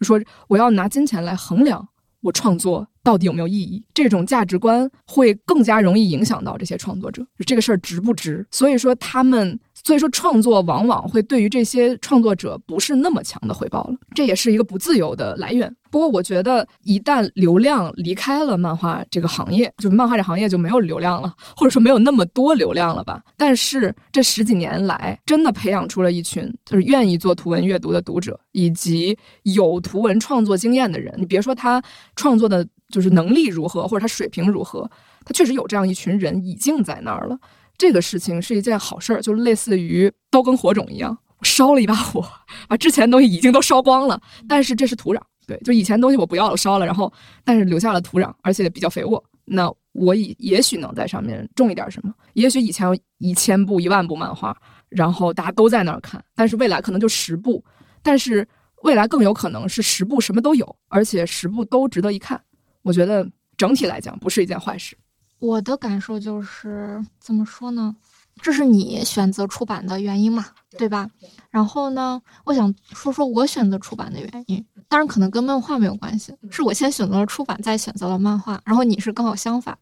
[0.00, 1.88] 就说我要拿金钱来衡量
[2.20, 7.24] 我创作到底有没有意义，这种价值观会更加容易影响到这些创作者。
[7.46, 8.44] 这个事儿值不值？
[8.50, 9.58] 所以说他们。
[9.84, 15.74] 所以说，创作往往会对于这些创作者不是那么强的回报了，这也是一个不自由的来源。
[15.90, 23.20] 不过，我觉得一旦流量离开了漫画这个行业，就漫画这行业就没有流量了，或者说没有那么多流量了吧。
[23.36, 31.12] 但是这十几年来，真的培养出了一群就是愿意做图文阅读的读者，以及有图文创作经验的人。
[31.18, 31.82] 你别说他
[32.14, 34.88] 创作的就是能力如何，或者他水平如何，
[35.24, 37.36] 他确实有这样一群人已经在那儿了。
[37.76, 42.24] 这个事情是一件好事儿，就类似于刀耕火种一样，烧了一把火，
[42.68, 44.20] 把之前东西已经都烧光了。
[44.48, 47.12] 但是这是土壤，对，就以前东西我不要了，烧了，然后
[47.44, 49.22] 但是留下了土壤，而且比较肥沃。
[49.44, 52.14] 那我也也许能在上面种一点什么。
[52.34, 54.56] 也许以前有一千部、一万部漫画，
[54.88, 57.62] 然后大家都在那儿看，但是未来可能就十部，
[58.02, 58.46] 但是
[58.84, 62.40] 未来更有可能是十部什么都有，而且十部都值得一看。
[62.82, 64.96] 我觉得整体来讲不是一件坏事。
[65.42, 67.96] 我的感受就是怎么说呢？
[68.40, 70.46] 这是你选择出版的原因嘛，
[70.78, 71.10] 对吧？
[71.50, 74.64] 然后呢，我想说说我选择出版的原因。
[74.88, 78.60] 当然，可能跟漫画没有关系，是我先选择了出版，再选择了漫画。
[78.64, 79.76] 然后你是刚好相反。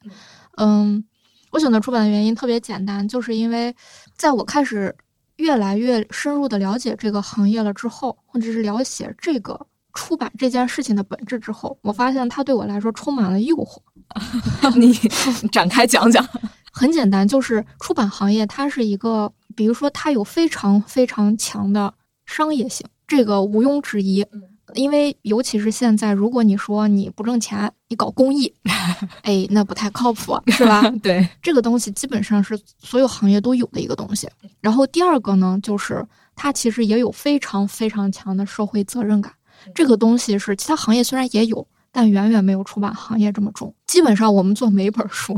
[0.57, 1.05] 嗯，
[1.51, 3.75] 我选择出版的原因特别简单，就是因为
[4.17, 4.97] 在我开始
[5.37, 13.79] 越来越深入的了解这个行业了之后，或者是了解这个出版这件事情的本质之后，我发现它对我来说充满了诱惑。
[14.77, 14.93] 你
[15.53, 16.27] 展开讲讲，
[16.73, 21.93] 很简单，就是出版行业它是一个，比如说它有非常非常强的
[22.27, 24.27] 商业性，这个毋庸置疑。
[24.75, 28.55] 因为尤其是现在，如果你说你不挣钱，你搞公益，
[29.23, 30.89] 哎，那不太靠谱，是吧？
[31.03, 34.29] 对，这个东西基本上是所有行业都有的一个东西。
[34.61, 36.07] 然后第二个呢，就是
[36.37, 39.33] 它其实也有非常非常强的社会责任感，
[39.75, 41.67] 这个东西是其他行业虽然也有。
[41.93, 43.75] 但远远没有出版行业这么重。
[43.85, 45.37] 基本上，我们做每本书，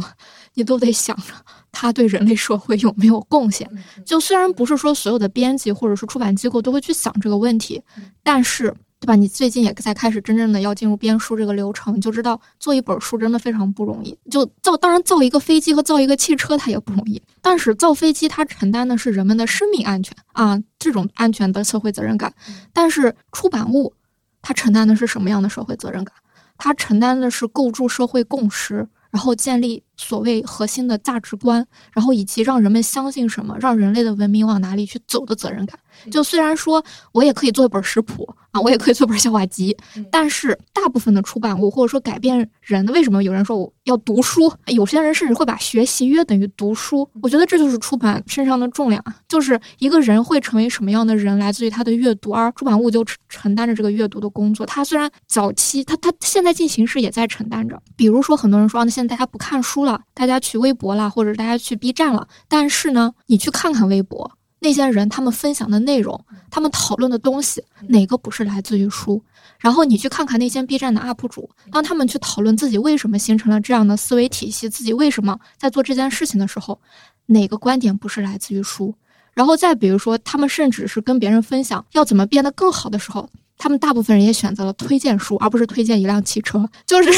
[0.52, 1.32] 你都得想着
[1.72, 3.66] 它对人类社会有没有贡献。
[4.04, 7.82] 就虽然不是说所有的编辑或者是出版机构都会去想这个问题，
[8.22, 8.64] 但是，
[9.00, 9.16] 对吧？
[9.16, 14.14] 你最近也在开始真正的要进入编书这个流程，你就知道做一本书真的非常不容易。
[14.30, 22.30] 就造，当然造一个飞机和造一个汽车它也不容易，但是造飞机它承担的是人们的生命安全啊，这种安全的社会责任感。
[22.74, 23.94] 但是出版物，
[24.42, 26.14] 他承担的是什么样的社会责任感？
[26.58, 35.78] 他承担的是构筑社会共识，然后建立所谓核心的价值观，然后以及让人们相信什么，让人类的文明往哪里去走的责任感。
[36.10, 38.28] 就虽然说我也可以做一本食谱。
[38.52, 39.74] 啊，我也可以做本笑话集，
[40.10, 44.52] 但是大部分的出版物或者说改变人的，为什么有人说我要读书？
[44.66, 47.08] 有些人甚至会把学习约等于读书。
[47.22, 54.66] 我觉得这就是出版身上的重量啊，就是一个人会成为什么样的人，来自于他的阅读，而出版物就承担着这个阅读的工作。
[54.66, 57.80] 他虽然早期，他他现在进行时也在承担着。
[57.96, 62.28] 比如说，很多人说，那现在大家不看书了，大家去微博了，或者大家去 B 站了。
[62.48, 64.30] 但是呢，你去看看微博。
[64.62, 69.20] 那些人他们分享的内容，他们讨论的东西，哪个不是来自于书？
[69.58, 76.80] 然后你去看看那些 B 站的 UP 主，当他们去讨论自己为什么形成了这样的思维体系，自己为什么在做这件事情的时候，
[77.26, 78.94] 哪个观点不是来自于书？
[79.34, 83.28] 然后再比如说，他们甚至是跟别人分享要怎么变得更好的时候，
[83.58, 87.10] 他们大部分人也选择了推荐书，而不是推荐一辆汽车，就是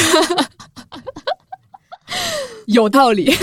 [2.66, 3.34] 有道理，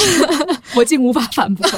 [0.76, 1.70] 我竟无法反驳。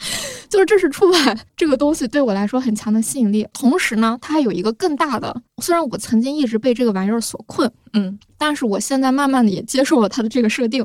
[0.48, 5.34] 就是这是出版这个东西对我来说很强的吸引力，同时呢，它还有一个更大的。
[5.62, 10.84] 虽然我曾经一直被这个玩意儿所困，嗯，但是我现在慢慢的也接受了它的这个设定，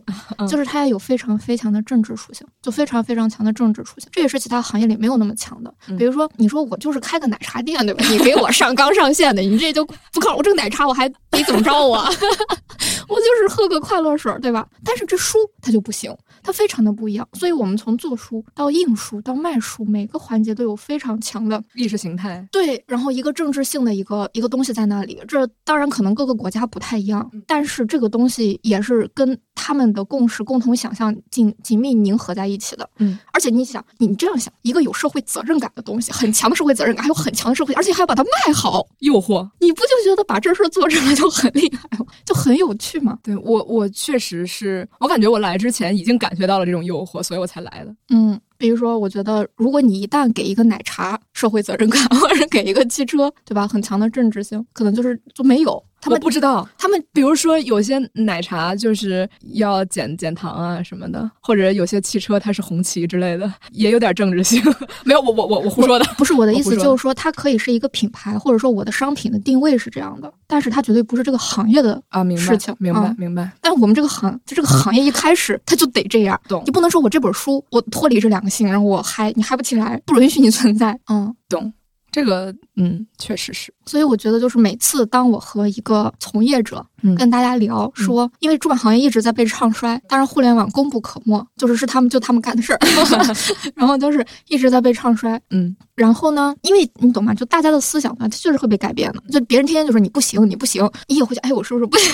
[0.49, 5.73] 就是它也有非常非常的政治属性，就非常非常强的政治属性，这也是其他行业里没有那么强的。
[5.97, 8.05] 比如说，你说我就是开个奶茶店，对吧？
[8.09, 11.97] 你给我上纲上线的，你这就不靠我这个奶茶，我还得怎么着我？
[13.07, 14.67] 我就是喝个快乐水，对吧？
[14.83, 16.13] 但是这书它就不行。
[16.45, 22.47] 它非常的不一样，所以我们从做书到印书到卖书，每个环节都有非常强的意识形态。
[22.51, 25.19] 对，然后一个政治性的一个一个东西在那里。
[25.27, 32.87] 这当然可能各个国家不太一样，但是这个东西也是跟他们的共识、共同想象紧紧密凝合在一起的。
[32.99, 42.05] 嗯，而且你想，你这样想，一个有社会责任感的东西，很强的社会责任感，还有很强的社会，而且还要把它卖好，诱惑， 你不就觉得把这事儿做成了就很厉害吗？
[42.25, 43.17] 就很有趣吗？
[43.23, 47.95] 对我，我确实是我感觉我来之前已经感觉到了这种诱惑，所以我才来的。
[48.09, 48.39] 嗯。
[48.57, 55.83] 比如说，我觉得如果你一旦给一个奶茶社会责任感， 或者给一个汽车，对吧，很强的政治性，可能就是就没有。
[56.05, 64.61] 他们不知道，他们比如说有些奶茶就是要减减糖啊什么的，或者有些汽车它是红旗之类的，也有点政治性。
[65.03, 73.51] 没有，我我我我胡说的，不是我的意思，就是说它可以是一个品牌，或者说我的商品的定位是这样的，但是它绝对不是这个行业的啊，事情，明白明白。
[73.61, 76.61] 但我们这个行，就这个行业一开始它就得这样，懂？
[76.65, 81.73] 你不能说我这本书我脱离这两个性，然后我嗨，你嗨不起来，不允许你存在，嗯，懂。
[82.15, 86.81] 这个嗯，确实是，所以我觉得就是每次当我和一个从业者
[87.17, 92.79] 跟大家聊说，因为出版行业一直在被唱衰，当然互联网功不可没，就是是他们就他们干的事儿，
[93.75, 97.33] 然后就是一直在被唱衰，嗯，然后呢，因为你懂吗？
[97.33, 102.13] 就大家的思想呢，它确实会被改变的，就别人天天就说你不行，你不行，你也会想，哎，我是不是不行？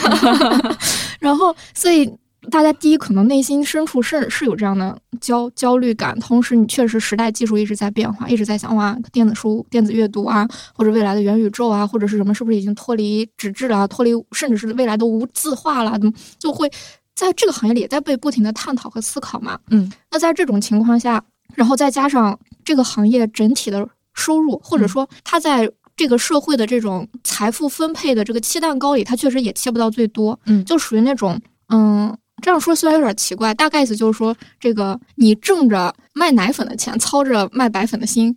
[1.22, 2.12] 然后所以。
[2.50, 16.00] 大家第一可能内心深处是是有这样的焦焦虑感，同时你确实时代技术一直在变化，一直在想哇，电子书、电子阅读啊，或者未来的元宇宙啊，或者是什么，是不是已经脱离纸质了，脱离甚至是未来的无字化了，
[16.40, 16.68] 就会
[17.16, 19.60] 在这个行业里也在被不停的探讨和思考嘛？
[19.70, 21.24] 嗯，那在这种情况下，
[21.54, 32.18] 然后再加上这个行业整体的收入，或者说它在这个社会的这种财富分配的这个切蛋糕里，它确实也切不到最多，嗯，就属于那种嗯。
[32.42, 38.36] 这样说虽然有点奇怪，大概意思就是说，这个你挣着卖奶粉的钱，操着卖白粉的心。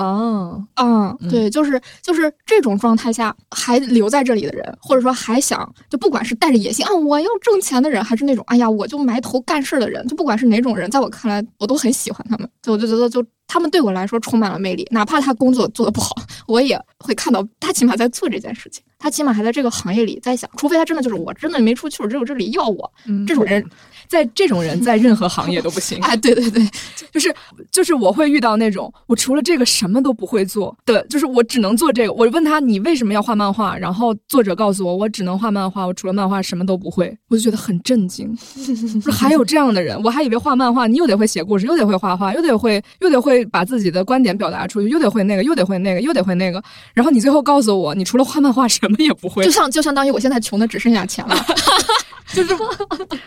[0.00, 12.48] 哦，嗯，对，就是就是这种状态下还留在这里的人，或者说还想就不管是带着野心啊，我要挣钱的人，还是那种哎呀，我就埋头干事的人，就不管是哪种人，在我看来，我都很喜欢他们。
[12.62, 16.14] 就我就觉得，就他们对我来说充满了魅力，哪怕他工作做得不好，
[16.46, 18.82] 我也会看到他起码在做这件事情。
[18.98, 22.90] 他起码还在这个行业里在想，除非他真的就是我真的没出去，只有这里要我。
[23.26, 23.66] 这种人，
[24.10, 25.98] 在这种人 在任何行业都不行。
[26.02, 26.68] 哎，对对对，
[27.12, 27.32] 就是
[27.70, 32.12] 就是我会遇到那种我除了这个什么都不会做的，就是我只能做这个。
[32.12, 38.36] 我问他你为什么要画漫画，然后作者告诉我我只能画漫画，我除了漫画什么都不会，我就觉得很震惊。
[39.00, 46.60] 说还有这样的人，我还以为画漫画你又得会写故事，又得会画画，又得会又得会把自己的观点表达出去，又得会那个，又得会那个，又得会那个。
[46.92, 48.80] 然后你最后告诉我，你除了画漫画什么。
[48.80, 51.36] 什么也不会，就像就相当于我现在穷的只剩下钱了，
[52.32, 52.56] 就是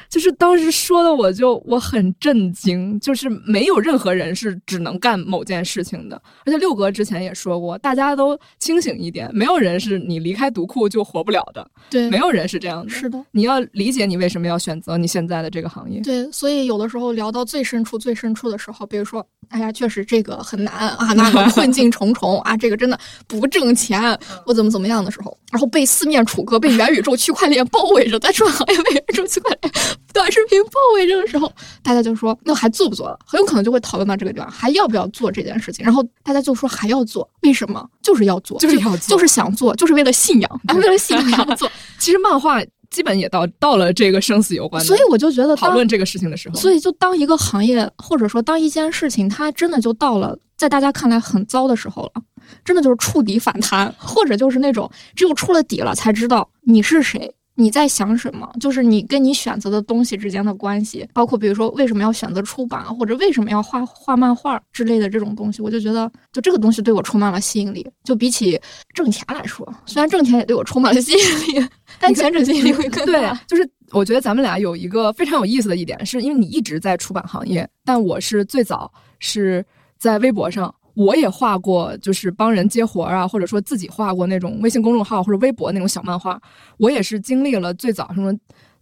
[0.09, 24.01] 就是当时说的我就我很震惊，就是没有任何人是只能干某件事情的，而且六哥之前也说过，大家都清醒一点，没有人是你离开读库就活不了的，对，没有人是这样的，是的，你要理解你为什么要选择你现在的这个行业，对，所以有的时候聊到最深处最深处的时候，比如说，哎呀，确实这个很难啊，那个困境重重 啊，这个真的不挣钱，
[24.45, 25.37] 我怎么怎么样的时候。
[25.51, 29.71] 然后被四面楚歌，被元宇宙、区块链包围着，在这行业被元宇宙、区块链、
[30.13, 35.83] 短视频包围着的时候，大家就说：“那还做不做了？”很有可能就会讨论到这个地方，还要不要做这件事情？
[35.83, 37.83] 然后大家就说：“还要做，为什么？
[38.01, 41.69] 就是要做，就是要做，就是想做，就是为了信仰，为了信仰做。
[41.99, 42.61] ”其实漫画
[42.91, 52.21] 基本也到到了这个生死攸关，所以我就觉得讨论这个事情的时候，所以就当一个行业或者说当一件事情，它真的就到了在大家看来很糟的时候了。
[52.65, 67.87] 真的就是触底反弹，或者就是那种只有触了底了才知道你是谁，你在想什么，就是你跟你选择的东西之间的关系，包括比如说为什么要选择出版，或者为什么要画画漫画之类的这种东西，我就觉得就这个东西对我充满了吸引力。
[68.03, 68.59] 就比起
[68.93, 71.67] 挣钱来说，虽然挣钱也对我充满了吸引力，
[71.99, 73.39] 但前者吸引力会更大。
[73.47, 79.63] 就是我觉得咱们俩有一个非常有意思的一点，是因为你一直在出版行业，但我是最早是
[79.99, 80.73] 在微博上。
[80.95, 86.39] 我也画过，就是帮人接活儿啊，或者说自己画过那种微信公众号或者微博那种小漫画。
[86.77, 88.31] 我也是经历了最早什么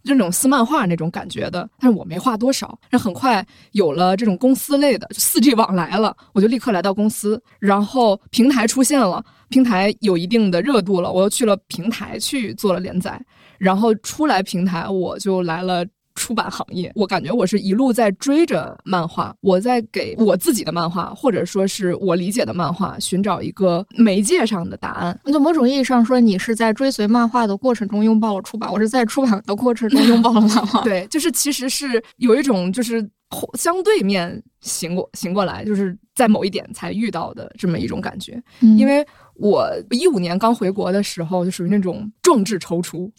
[0.04, 2.78] 这种撕漫画那种感觉的，但是我没画多少。
[2.90, 13.20] 那很快有了这种公司类的，四 G 网来了，我就立刻来到公司，然后平台出现了，平台有一定的热度了，我又去了平台去做了连载，
[13.58, 15.86] 然后出来平台我就来了。
[16.14, 25.18] 出版行业，我感觉我是一路在追着漫画，我在给我自己的漫画，或者说是我理解的漫画，寻找一个媒介上的答案。
[25.26, 30.80] 就某种意义上说，你是在追随漫画的过程中拥抱了出版，我是在出版的过程中拥抱了漫画。
[30.84, 33.08] 对，就是其实是有一种就是
[33.54, 39.06] 相对面醒过醒过来，就是在某一点才遇到的这么一种感觉，因为。
[39.42, 43.10] 我一五年刚回国的时候，就属于那种壮志踌躇，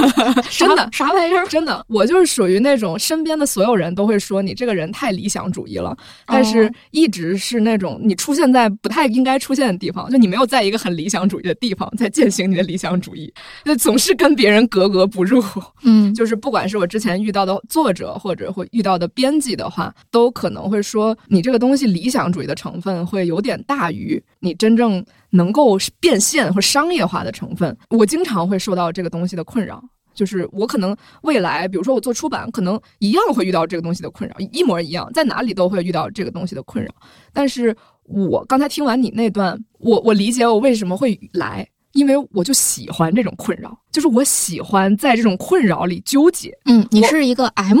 [0.50, 0.88] 真的。
[0.90, 1.46] 啥玩意儿？
[1.48, 5.94] 真的，我就是属于那种身边的所有人都会说你这个人太理想主义了，
[6.26, 13.30] 但是一直是那种你出现在不太应该出现的地方，就你没有在一个很理想主义的地方在践行你的理想主义，
[13.66, 15.44] 就总是跟别人格格不入。
[15.82, 25.04] 嗯， 就是不管是我之前遇到的作者，或者会遇到的编辑的话，都可能会说你这个东西理想主义的成分会有点大于你真正
[25.36, 27.76] 能够变现或商业化的成分。
[27.90, 29.82] 我经常会受到这个东西的困扰。
[30.14, 36.90] 就是我可能未来，比如说我做出版，可能一样会遇到这个东西的困扰，一模一样，在哪里都会遇到这个东西的困扰。
[37.34, 46.50] 但是我刚才听完你那段，我我理解我为什么会来，因为我就喜欢这种困扰，就是我喜欢在这种困扰里纠结。
[46.64, 47.80] 嗯，你是一个 M，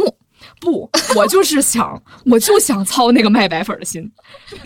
[0.60, 4.10] 不，我就是想，我就想操那个卖白粉的心，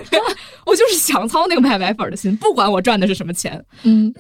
[0.66, 4.12] 我就是想操那个卖白粉的心，不管我赚的是什么钱，嗯，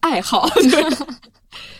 [0.00, 0.48] 爱好。
[0.60, 1.06] 就是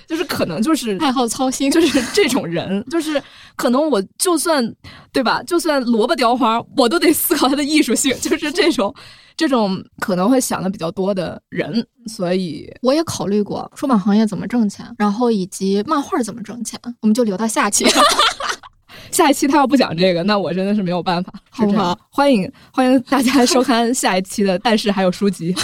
[0.07, 3.21] 就是可能就是爱好操心，就是这种人，就是
[3.57, 4.65] 可能我就算
[5.13, 8.95] 对吧，就算萝卜雕花，我都得思考它的艺术性，就是这种
[9.37, 17.85] 这种可能会想的比较多的人，所以我也考虑过出版行业怎么挣钱，然后以及漫画怎么挣钱，我们就留到下期。
[19.11, 21.99] 下一期他要不讲这个，那我真的是没有办法，好不好？
[22.11, 25.55] 欢迎欢迎大家收看下一期的，但是还有书籍。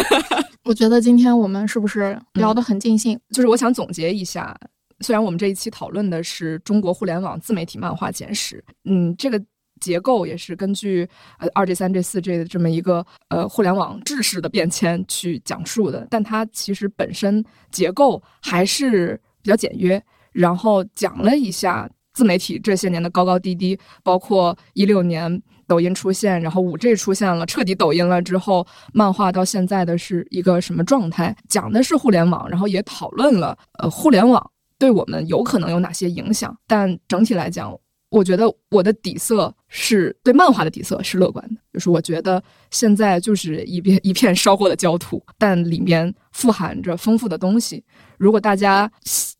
[0.64, 3.18] 我觉得今天我们是不是聊得很尽兴？
[3.30, 4.56] 就是我想总结一下，
[5.00, 9.40] 虽然我们这一期讨论的是中国互联网自媒体漫画简史，嗯，这个
[9.80, 11.08] 结构也是根据
[11.38, 20.02] 呃二 G、三 G、四 G 的这么一个呃互联网制式的变迁去讲述的，但它其实本身结构还是比较简约，
[20.32, 25.40] 然后讲了一下自媒体这些年的高高低低，包括一六年。
[25.68, 31.36] 抖音出现，然后五 G 出现了，彻底抖音了之后，漫画到现在的是一个什么状态？
[31.48, 34.40] 讲的是互联网，然后也讨论了呃互联网
[34.78, 36.56] 对我们有可能有哪些影响。
[36.68, 37.76] 但整体来讲，
[38.10, 42.40] 我觉得我的底色是对漫画的底色是乐观的，就是我觉得
[42.70, 47.82] 现在就是一片一片烧过的焦土，但里面富含着丰富的东西。
[48.18, 48.88] 如果大家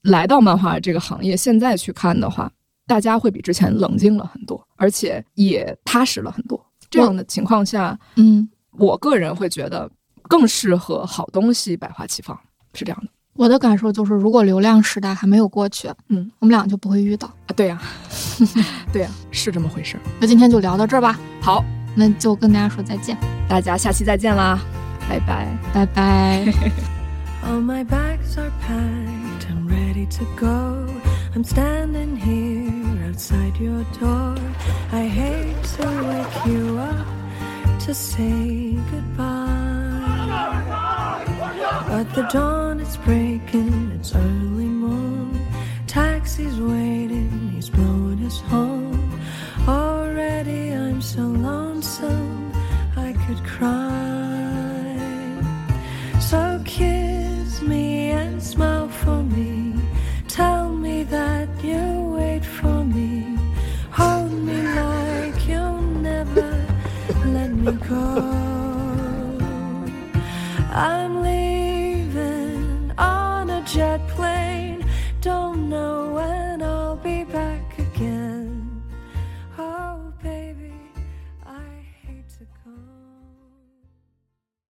[0.03, 2.51] 来到漫画这个行业，现在去看的话。
[2.87, 6.65] 大家会比之前冷静了很多，而且也踏实了很多。
[6.89, 8.49] 这样的情况下，嗯，
[8.79, 9.91] 我个人会觉得
[10.23, 12.39] 更适合好东西百花齐放，
[12.75, 13.09] 是这样的。
[13.35, 17.27] 我的感受就是，如果流量时代还没有过去，嗯，我们俩就不会遇到。
[17.27, 17.83] 啊，对呀，
[18.93, 19.99] 对呀，是这么回事。
[20.21, 21.21] 那今天就聊到这儿吧。
[21.43, 21.63] 好，
[21.95, 23.17] 那就跟大家说再见，
[23.49, 24.59] 大家下期再见啦，
[25.09, 26.47] 拜拜，拜拜。
[31.37, 34.37] I'm standing here outside your door.
[34.91, 37.07] I hate to wake you up
[37.81, 39.45] to say goodbye.
[41.89, 45.39] But the dawn is breaking, it's early morn.
[45.87, 49.21] Taxi's waiting, he's blowing us home.
[49.69, 52.51] Already I'm so lonesome,
[52.97, 53.85] I could cry.
[56.19, 59.66] So kiss me and smile for me me
[61.11, 63.39] that you wait for me.
[63.93, 66.67] Hold me like you'll never
[67.27, 68.07] let me go.
[70.71, 74.85] I'm leaving on a jet plane,
[75.21, 76.46] don't know when.